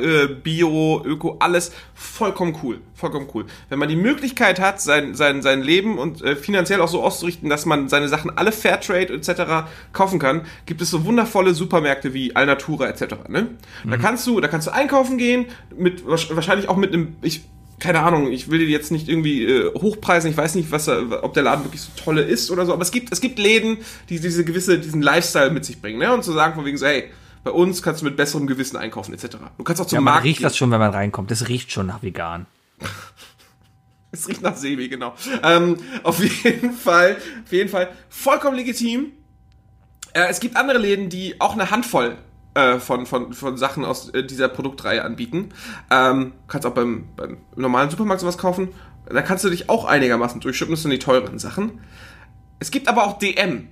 [0.00, 3.46] äh, Bio, Öko, alles vollkommen cool, vollkommen cool.
[3.68, 7.48] Wenn man die Möglichkeit hat, sein, sein, sein Leben und äh, finanziell auch so auszurichten,
[7.48, 9.68] dass man seine Sachen alle Fairtrade etc.
[9.92, 13.28] kaufen kann, gibt es so wundervolle Supermärkte wie Alnatura etc.
[13.28, 13.48] Ne?
[13.88, 15.46] Da kannst du, da kannst du einkaufen gehen,
[15.76, 17.42] mit wahrsch- wahrscheinlich auch mit einem, ich
[17.82, 21.24] keine Ahnung, ich will die jetzt nicht irgendwie äh, hochpreisen, ich weiß nicht, was, er-
[21.24, 23.78] ob der Laden wirklich so tolle ist oder so, aber es gibt, es gibt Läden,
[24.08, 26.12] die diese gewisse, diesen Lifestyle mit sich bringen, ne?
[26.14, 27.10] Und zu sagen von wegen so, hey,
[27.42, 29.36] bei uns kannst du mit besserem Gewissen einkaufen, etc.
[29.58, 30.44] Du kannst auch zum Ja, man Markt riecht gehen.
[30.44, 31.30] das schon, wenn man reinkommt.
[31.32, 32.46] Das riecht schon nach vegan.
[34.14, 35.14] Es riecht nach Sebi, genau.
[35.42, 39.12] Ähm, auf jeden Fall, auf jeden Fall vollkommen legitim.
[40.12, 42.18] Äh, es gibt andere Läden, die auch eine Handvoll
[42.54, 45.50] äh, von, von, von Sachen aus äh, dieser Produktreihe anbieten.
[45.90, 48.68] Ähm, kannst auch beim, beim normalen Supermarkt sowas kaufen.
[49.08, 51.80] Da kannst du dich auch einigermaßen durchschippen, das sind die teuren Sachen.
[52.60, 53.68] Es gibt aber auch DM.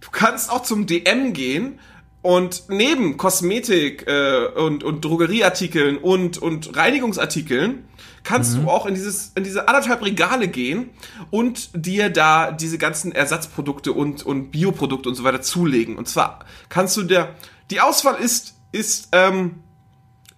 [0.00, 1.78] Du kannst auch zum DM gehen
[2.22, 7.84] Und neben Kosmetik äh, und, und Drogerieartikeln und, und Reinigungsartikeln
[8.24, 10.90] kannst du auch in dieses in diese anderthalb Regale gehen
[11.30, 15.96] und dir da diese ganzen Ersatzprodukte und und Bioprodukte und so weiter zulegen.
[15.96, 17.34] Und zwar kannst du der
[17.70, 19.62] die Auswahl ist ist ähm,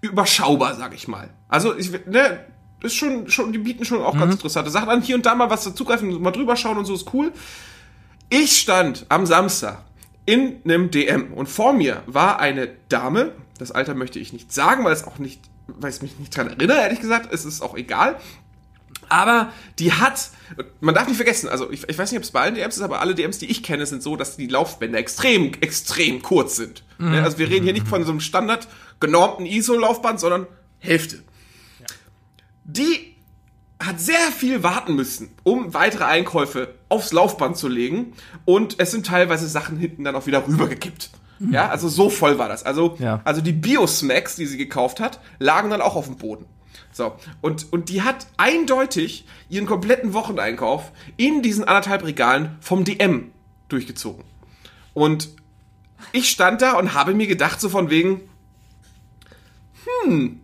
[0.00, 1.30] überschaubar, sag ich mal.
[1.48, 2.40] Also ich ne
[2.82, 5.02] ist schon schon die bieten schon auch ganz interessante Sachen an.
[5.02, 7.32] Hier und da mal was dazugreifen, mal drüber schauen und so ist cool.
[8.30, 9.84] Ich stand am Samstag
[10.26, 14.84] in einem DM und vor mir war eine Dame, das Alter möchte ich nicht sagen,
[14.84, 17.76] weil es auch nicht, weil ich mich nicht dran erinnere, ehrlich gesagt, es ist auch
[17.76, 18.16] egal.
[19.08, 20.30] Aber die hat,
[20.80, 22.82] man darf nicht vergessen, also ich, ich weiß nicht, ob es bei allen DMs ist,
[22.82, 26.84] aber alle DMs, die ich kenne, sind so, dass die Laufbänder extrem, extrem kurz sind.
[26.98, 28.66] Ne, Also wir reden hier nicht von so einem Standard
[29.00, 30.46] genormten ISO-Laufband, sondern
[30.78, 31.22] Hälfte.
[32.64, 33.14] Die
[33.78, 38.14] hat sehr viel warten müssen, um weitere Einkäufe aufs Laufband zu legen.
[38.44, 41.10] Und es sind teilweise Sachen hinten dann auch wieder rübergekippt.
[41.40, 42.62] Ja, also so voll war das.
[42.64, 43.20] Also, Ja.
[43.24, 46.46] also die Biosmacks, die sie gekauft hat, lagen dann auch auf dem Boden.
[46.92, 53.32] So, und, und die hat eindeutig ihren kompletten Wocheneinkauf in diesen anderthalb Regalen vom DM
[53.68, 54.22] durchgezogen.
[54.92, 55.28] Und
[56.12, 58.20] ich stand da und habe mir gedacht, so von wegen,
[60.04, 60.40] hm,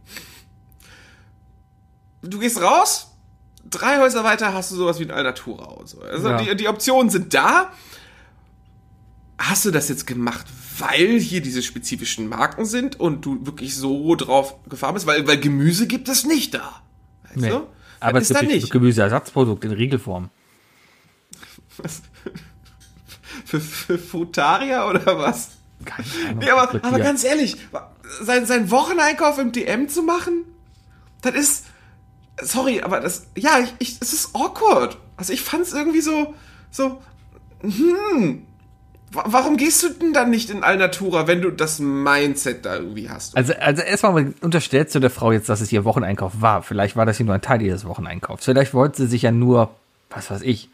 [2.23, 3.13] du gehst raus,
[3.69, 6.01] drei Häuser weiter hast du sowas wie ein Alnatura und so.
[6.03, 6.43] Also Ja.
[6.43, 7.71] die, die Optionen sind da.
[9.39, 10.47] Hast du das jetzt gemacht,
[10.81, 15.07] weil hier diese spezifischen Marken sind und du wirklich so drauf gefahren bist?
[15.07, 16.83] Weil, weil Gemüse gibt es nicht da.
[17.25, 17.49] Weißt Nee.
[17.51, 17.67] du?
[18.01, 18.71] Aber Das es ist gibt nicht.
[18.71, 20.31] Gemüseersatzprodukt in Riegelform.
[23.45, 25.51] Für, für Frutaria oder was?
[25.85, 26.39] Keine Ahnung.
[26.39, 27.57] Nee, aber, aber ganz ehrlich,
[28.21, 30.45] sein, sein Wocheneinkauf im DM zu machen,
[31.23, 31.65] das ist.
[32.43, 33.27] Sorry, aber das.
[33.37, 34.99] Ja, ich, ich, es ist awkward.
[35.17, 36.35] Also ich fand's irgendwie so.
[36.71, 37.01] So.
[37.63, 38.47] Hm.
[39.11, 43.09] Wa- Warum gehst du denn dann nicht in Alnatura, wenn du das Mindset da irgendwie
[43.11, 43.37] hast?
[43.37, 46.63] Also, also erstmal unterstellst du der Frau jetzt, dass es ihr Wocheneinkauf war.
[46.63, 48.45] Vielleicht war das hier nur ein Teil ihres Wocheneinkaufs.
[48.45, 49.71] Vielleicht wollte sie sich ja nur,
[50.11, 50.69] was weiß ich,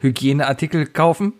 [0.00, 1.32] Hygieneartikel kaufen,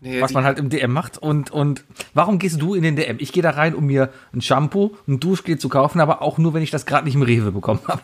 [0.00, 1.18] Nee, was man halt im DM macht.
[1.18, 1.82] Und, und
[2.14, 3.16] warum gehst du in den DM?
[3.18, 6.54] Ich gehe da rein, um mir ein Shampoo, ein Duschgel zu kaufen, aber auch nur,
[6.54, 8.02] wenn ich das gerade nicht im Rewe bekommen habe.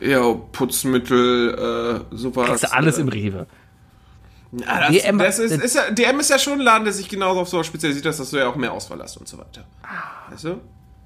[0.00, 0.20] Ja,
[0.52, 2.46] Putzmittel, äh, sowas.
[2.48, 3.46] Kriegst du alles äh, im Rewe.
[4.52, 7.08] Ja, das, DM das ist, ist ja, DM ist ja schon ein Laden, der sich
[7.08, 9.64] genauso auf sowas spezialisiert, dass du ja auch mehr Auswahl hast und so weiter.
[10.30, 10.60] Weißt du?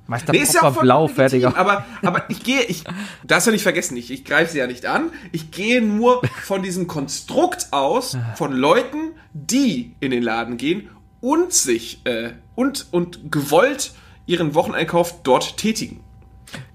[0.06, 1.56] Meister Nee, ist ja Popper auch voll Blau, fertiger.
[1.56, 2.84] Aber, aber ich gehe, ich,
[3.22, 5.10] darfst du nicht vergessen, ich, ich greife sie ja nicht an.
[5.32, 10.90] Ich gehe nur von diesem Konstrukt aus, von Leuten, die in den Laden gehen
[11.20, 13.92] und sich, äh, und, und gewollt
[14.26, 16.03] ihren Wocheneinkauf dort tätigen.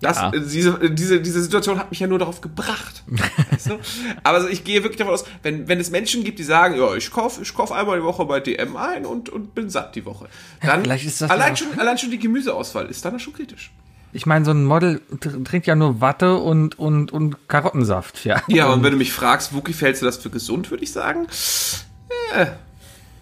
[0.01, 0.31] Das, Ja.
[0.33, 3.03] äh, diese, äh, diese, diese Situation hat mich ja nur darauf gebracht.
[3.51, 3.79] weißt du?
[4.23, 6.95] Aber also ich gehe wirklich davon aus, wenn, wenn es Menschen gibt, die sagen, ja,
[6.95, 10.05] ich kaufe ich kauf einmal die Woche bei DM ein und, und bin satt die
[10.05, 10.27] Woche.
[10.61, 13.71] Dann, das allein, ja- schon, allein schon die Gemüseauswahl ist dann schon kritisch.
[14.11, 18.25] Ich meine, so ein Model tr- trinkt ja nur Watte und, und, und Karottensaft.
[18.25, 20.91] Ja, Ja, und wenn du mich fragst, Wookie, hältst du das für gesund, würde ich
[20.91, 21.27] sagen.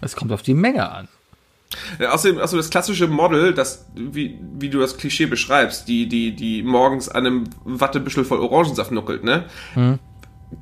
[0.00, 1.08] Es kommt auf die Menge an.
[1.98, 6.34] Ja, außerdem, also das klassische Model, das, wie, wie du das Klischee beschreibst, die, die,
[6.34, 9.44] die morgens an einem Wattebüschel voll Orangensaft nuckelt, ne?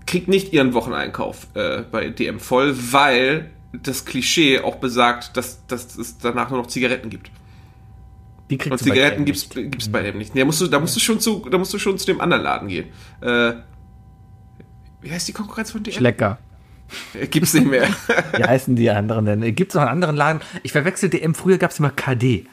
[0.07, 5.97] Kriegt nicht ihren Wocheneinkauf äh, bei DM voll, weil das Klischee auch besagt, dass, dass
[5.97, 7.31] es danach nur noch Zigaretten gibt.
[8.51, 9.71] Die kriegst Und Zigaretten gibt's, nicht.
[9.71, 10.37] gibt's bei dem nicht.
[10.37, 12.43] Da musst du, da musst du schon zu, da musst du schon zu dem anderen
[12.43, 12.87] Laden gehen.
[13.21, 13.55] Äh,
[15.03, 15.95] wie heißt die Konkurrenz von DM?
[15.95, 16.39] Schlecker.
[17.31, 17.89] Gibt's nicht mehr.
[18.37, 19.55] Wie heißen die anderen denn?
[19.55, 20.41] Gibt es noch einen anderen Laden?
[20.63, 21.35] Ich verwechsel DM.
[21.35, 22.47] Früher gab es immer KD.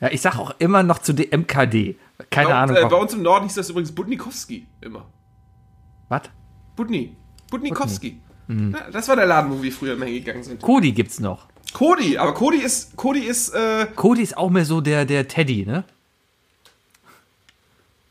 [0.00, 1.96] Ja, ich sag auch immer noch zu DM KD.
[2.30, 2.76] Keine bei, Ahnung.
[2.76, 5.06] äh, bei uns im Norden hieß das übrigens Budnikowski immer.
[6.08, 6.22] Was?
[6.76, 7.16] Budni.
[7.50, 8.20] Budnikowski.
[8.48, 10.62] Ja, das war der Laden, wo wir früher immer hingegangen sind.
[10.62, 11.46] Kodi gibt's noch.
[11.72, 15.66] Cody, aber Cody ist, Cody ist, äh, Kodi ist auch mehr so der, der Teddy,
[15.66, 15.84] ne?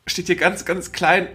[0.07, 1.30] steht hier ganz, ganz klein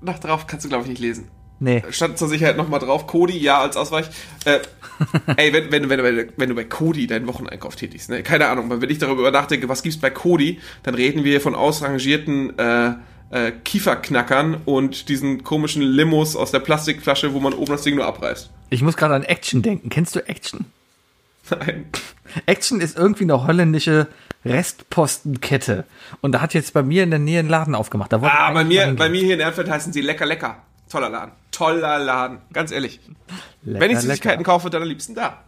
[0.00, 1.30] noch drauf, kannst du glaube ich nicht lesen.
[1.60, 1.82] Nee.
[1.90, 4.06] Stand zur Sicherheit nochmal drauf, Cody, ja, als Ausweich.
[4.44, 4.58] Äh,
[5.36, 8.22] ey, wenn, wenn, wenn, wenn, du bei Cody deinen Wocheneinkauf tätigst, ne?
[8.22, 12.58] keine Ahnung, wenn ich darüber nachdenke, was gibt's bei Cody, dann reden wir von ausrangierten
[12.58, 12.94] äh,
[13.30, 18.06] äh, Kieferknackern und diesen komischen Limos aus der Plastikflasche, wo man oben das Ding nur
[18.06, 18.50] abreißt.
[18.70, 19.88] Ich muss gerade an Action denken.
[19.88, 20.66] Kennst du Action?
[21.50, 21.86] Nein.
[22.46, 24.08] Action ist irgendwie eine holländische
[24.44, 25.84] Restpostenkette.
[26.20, 28.12] Und da hat jetzt bei mir in der Nähe einen Laden aufgemacht.
[28.14, 30.58] Ah, bei mir, bei mir hier in Erfurt heißen sie lecker, lecker.
[30.88, 31.32] Toller Laden.
[31.50, 32.38] Toller Laden.
[32.52, 33.00] Ganz ehrlich.
[33.62, 34.52] Lecker, Wenn ich Süßigkeiten lecker.
[34.52, 35.38] kaufe, dann am liebsten da.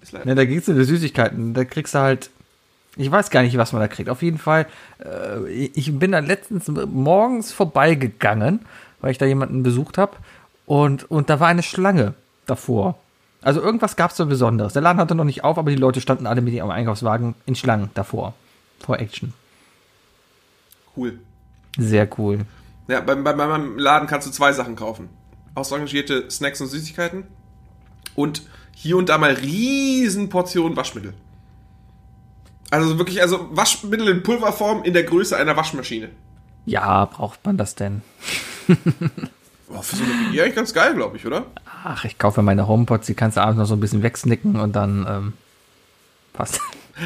[0.00, 0.12] Ist.
[0.12, 1.54] Ne, da ging's in die Süßigkeiten.
[1.54, 2.30] Da kriegst du halt.
[2.96, 4.08] Ich weiß gar nicht, was man da kriegt.
[4.08, 4.66] Auf jeden Fall,
[5.04, 8.60] äh, ich bin da letztens morgens vorbeigegangen,
[9.00, 10.16] weil ich da jemanden besucht habe.
[10.64, 12.14] Und, und da war eine Schlange
[12.46, 12.98] davor.
[13.42, 14.72] Also irgendwas gab es so Besonderes.
[14.72, 17.54] Der Laden hatte noch nicht auf, aber die Leute standen alle mit ihrem Einkaufswagen in
[17.54, 18.34] Schlangen davor.
[18.80, 19.34] Vor Action.
[20.96, 21.18] Cool.
[21.76, 22.46] Sehr cool.
[22.88, 25.08] Ja, bei, bei meinem Laden kannst du zwei Sachen kaufen.
[25.54, 27.24] Ausrangierte Snacks und Süßigkeiten
[28.14, 28.42] und
[28.74, 31.14] hier und da mal riesen Portionen Waschmittel.
[32.70, 36.10] Also wirklich, also Waschmittel in Pulverform in der Größe einer Waschmaschine.
[36.64, 38.02] Ja, braucht man das denn?
[39.68, 41.46] Boah, für so eine eigentlich ganz geil, glaube ich, oder?
[41.84, 44.74] Ach, ich kaufe meine HomePods, die kannst du abends noch so ein bisschen wegsnicken und
[44.74, 45.32] dann ähm,
[46.32, 46.60] passt.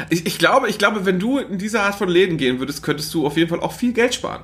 [0.09, 3.13] Ich, ich, glaube, ich glaube, wenn du in diese Art von Läden gehen würdest, könntest
[3.13, 4.43] du auf jeden Fall auch viel Geld sparen.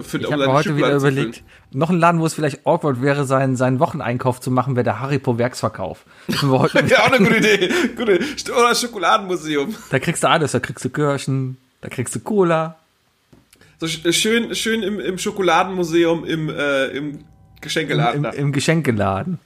[0.00, 3.56] Für, ich habe heute wieder überlegt, noch ein Laden, wo es vielleicht awkward wäre, seinen,
[3.56, 6.04] seinen Wocheneinkauf zu machen, wäre der Haripo Werksverkauf.
[6.28, 7.68] ja, auch eine gute Idee.
[7.94, 8.20] Gute.
[8.52, 9.74] Oder Schokoladenmuseum.
[9.90, 12.76] Da kriegst du alles, da kriegst du Kirschen, da kriegst du Cola.
[13.80, 17.24] So schön, schön im, im Schokoladenmuseum, im, äh, im
[17.60, 18.24] Geschenkeladen.
[18.24, 19.38] Im, im, im Geschenkeladen.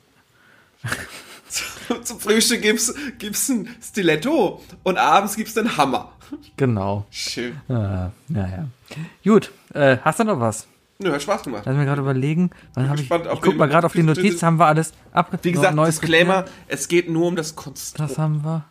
[2.03, 6.13] Zum Frühstück gibt's, gibt's ein Stiletto und abends gibt's den Hammer.
[6.57, 7.07] Genau.
[7.11, 7.57] Schön.
[7.69, 8.69] Ah, naja.
[9.25, 10.67] Gut, äh, hast du noch was?
[10.99, 11.63] Nö, hat Spaß gemacht.
[11.67, 12.51] Lass mir gerade überlegen.
[12.75, 15.39] Wann hab ich, ich guck mal gerade auf die Notiz, haben wir alles ab.
[15.43, 18.11] Wie gesagt, neues Disclaimer, es geht nur um das Konstrukt.
[18.11, 18.65] Das haben wir.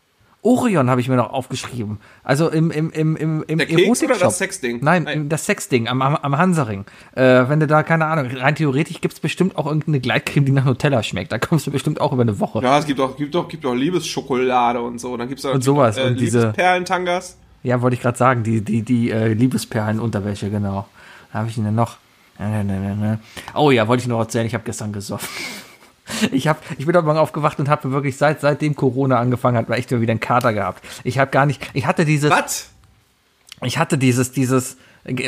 [0.45, 1.97] Orion habe ich mir noch aufgeschrieben.
[2.23, 4.79] Also im, im, im, im, im Der Keks oder das Sexding?
[4.83, 6.85] Nein, Nein, das Sexding am, am, am Hansaring.
[7.15, 10.65] Äh, wenn du da, keine Ahnung, rein theoretisch gibt's bestimmt auch irgendeine Gleitcreme, die nach
[10.65, 11.31] Nutella schmeckt.
[11.31, 12.61] Da kommst du bestimmt auch über eine Woche.
[12.61, 15.17] Ja, es gibt auch, gibt auch, gibt auch Liebesschokolade und so.
[15.17, 15.97] Dann gibt's auch und sowas.
[15.97, 17.39] Äh, und diese Liebesperlentangas.
[17.65, 20.87] Ja, wollte ich gerade sagen, die, die, die äh, Liebesperlenunterwäsche, genau.
[21.33, 21.97] Da habe ich ihn denn noch.
[23.55, 25.27] Oh ja, wollte ich noch erzählen, ich habe gestern gesoffen.
[26.31, 29.69] Ich, hab, ich bin heute Morgen aufgewacht und habe wirklich seit seitdem Corona angefangen hat,
[29.69, 30.85] war echt wieder einen Kater gehabt.
[31.03, 32.29] Ich habe gar nicht, ich hatte dieses.
[32.29, 32.69] Was?
[33.63, 34.77] Ich hatte dieses, dieses,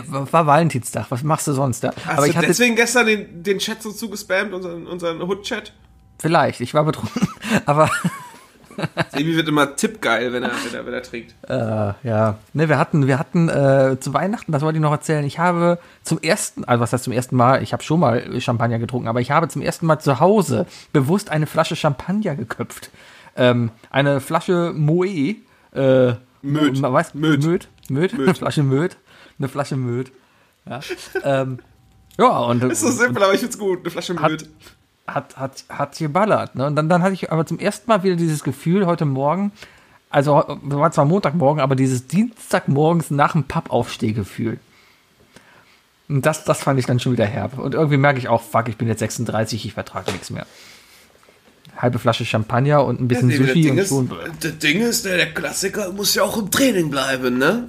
[0.05, 1.95] war Valentinstag, was machst du sonst da?
[2.05, 5.73] Hast Aber ich hatte deswegen gestern den, den Chat so zugespammt, unseren, unseren Hood-Chat?
[6.19, 7.27] Vielleicht, ich war betrunken,
[7.65, 7.89] aber
[9.11, 11.35] Sebi wird immer tippgeil, wenn er, wenn er, wenn er trinkt.
[11.47, 12.37] Äh, ja.
[12.53, 15.79] Ne, wir hatten, wir hatten äh, zu Weihnachten, das wollte ich noch erzählen, ich habe
[16.03, 19.21] zum ersten, also was heißt zum ersten Mal, ich habe schon mal Champagner getrunken, aber
[19.21, 22.89] ich habe zum ersten Mal zu Hause bewusst eine Flasche Champagner geköpft.
[23.35, 25.35] Ähm, eine Flasche Moe.
[25.73, 26.81] Äh, Möd.
[26.81, 27.13] Möd.
[27.13, 27.43] Möd.
[27.43, 27.67] Möd.
[27.89, 28.13] Möd.
[28.19, 28.97] Eine Flasche Möd.
[29.37, 30.11] Eine Flasche Möd.
[30.67, 30.79] Ja.
[31.23, 31.59] ähm,
[32.17, 32.63] ja, und.
[32.71, 33.81] Ist so simpel, aber ich find's gut.
[33.81, 34.49] Eine Flasche Möd
[35.07, 36.55] hat, hat, hat geballert.
[36.55, 36.67] Ne?
[36.67, 39.51] Und dann, dann hatte ich aber zum ersten Mal wieder dieses Gefühl heute Morgen,
[40.09, 44.59] also war zwar Montagmorgen, aber dieses Dienstagmorgens nach dem Pappaufstehgefühl.
[46.09, 47.57] Und das, das fand ich dann schon wieder herb.
[47.57, 50.45] Und irgendwie merke ich auch, fuck, ich bin jetzt 36, ich vertrage nichts mehr.
[51.75, 54.11] Halbe Flasche Champagner und ein bisschen ja, nee, Sushi und schon.
[54.39, 57.67] Das Ding ist, der Klassiker muss ja auch im Training bleiben, ne?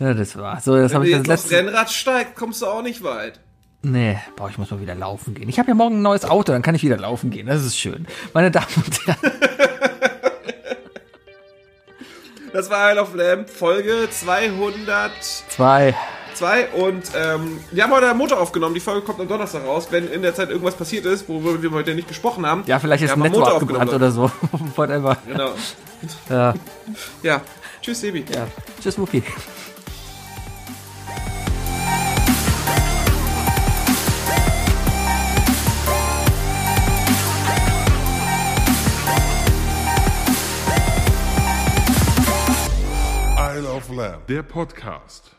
[0.00, 0.76] Ja, das war so.
[0.76, 3.38] Das Wenn du jetzt aufs Rennrad steigt, kommst du auch nicht weit.
[3.84, 5.48] Nee, boah, ich muss mal wieder laufen gehen.
[5.48, 7.46] Ich habe ja morgen ein neues Auto, dann kann ich wieder laufen gehen.
[7.46, 8.06] Das ist schön.
[8.32, 9.32] Meine Damen und Herren.
[12.52, 15.10] Das war Isle of Lamp, Folge 202.
[15.48, 15.94] Zwei.
[16.34, 18.74] Zwei und ähm, wir haben heute am Montag aufgenommen.
[18.76, 19.88] Die Folge kommt am Donnerstag raus.
[19.90, 22.62] Wenn in der Zeit irgendwas passiert ist, worüber wir heute nicht gesprochen haben.
[22.66, 24.30] Ja, vielleicht ist ein Netto abgebrannt oder so.
[24.76, 25.16] Whatever.
[25.26, 25.50] Genau.
[26.30, 26.54] Ja.
[27.24, 27.40] ja.
[27.82, 28.24] Tschüss, Sebi.
[28.32, 28.46] Ja.
[28.80, 29.24] Tschüss, Muki.
[44.28, 45.30] Der Podcast.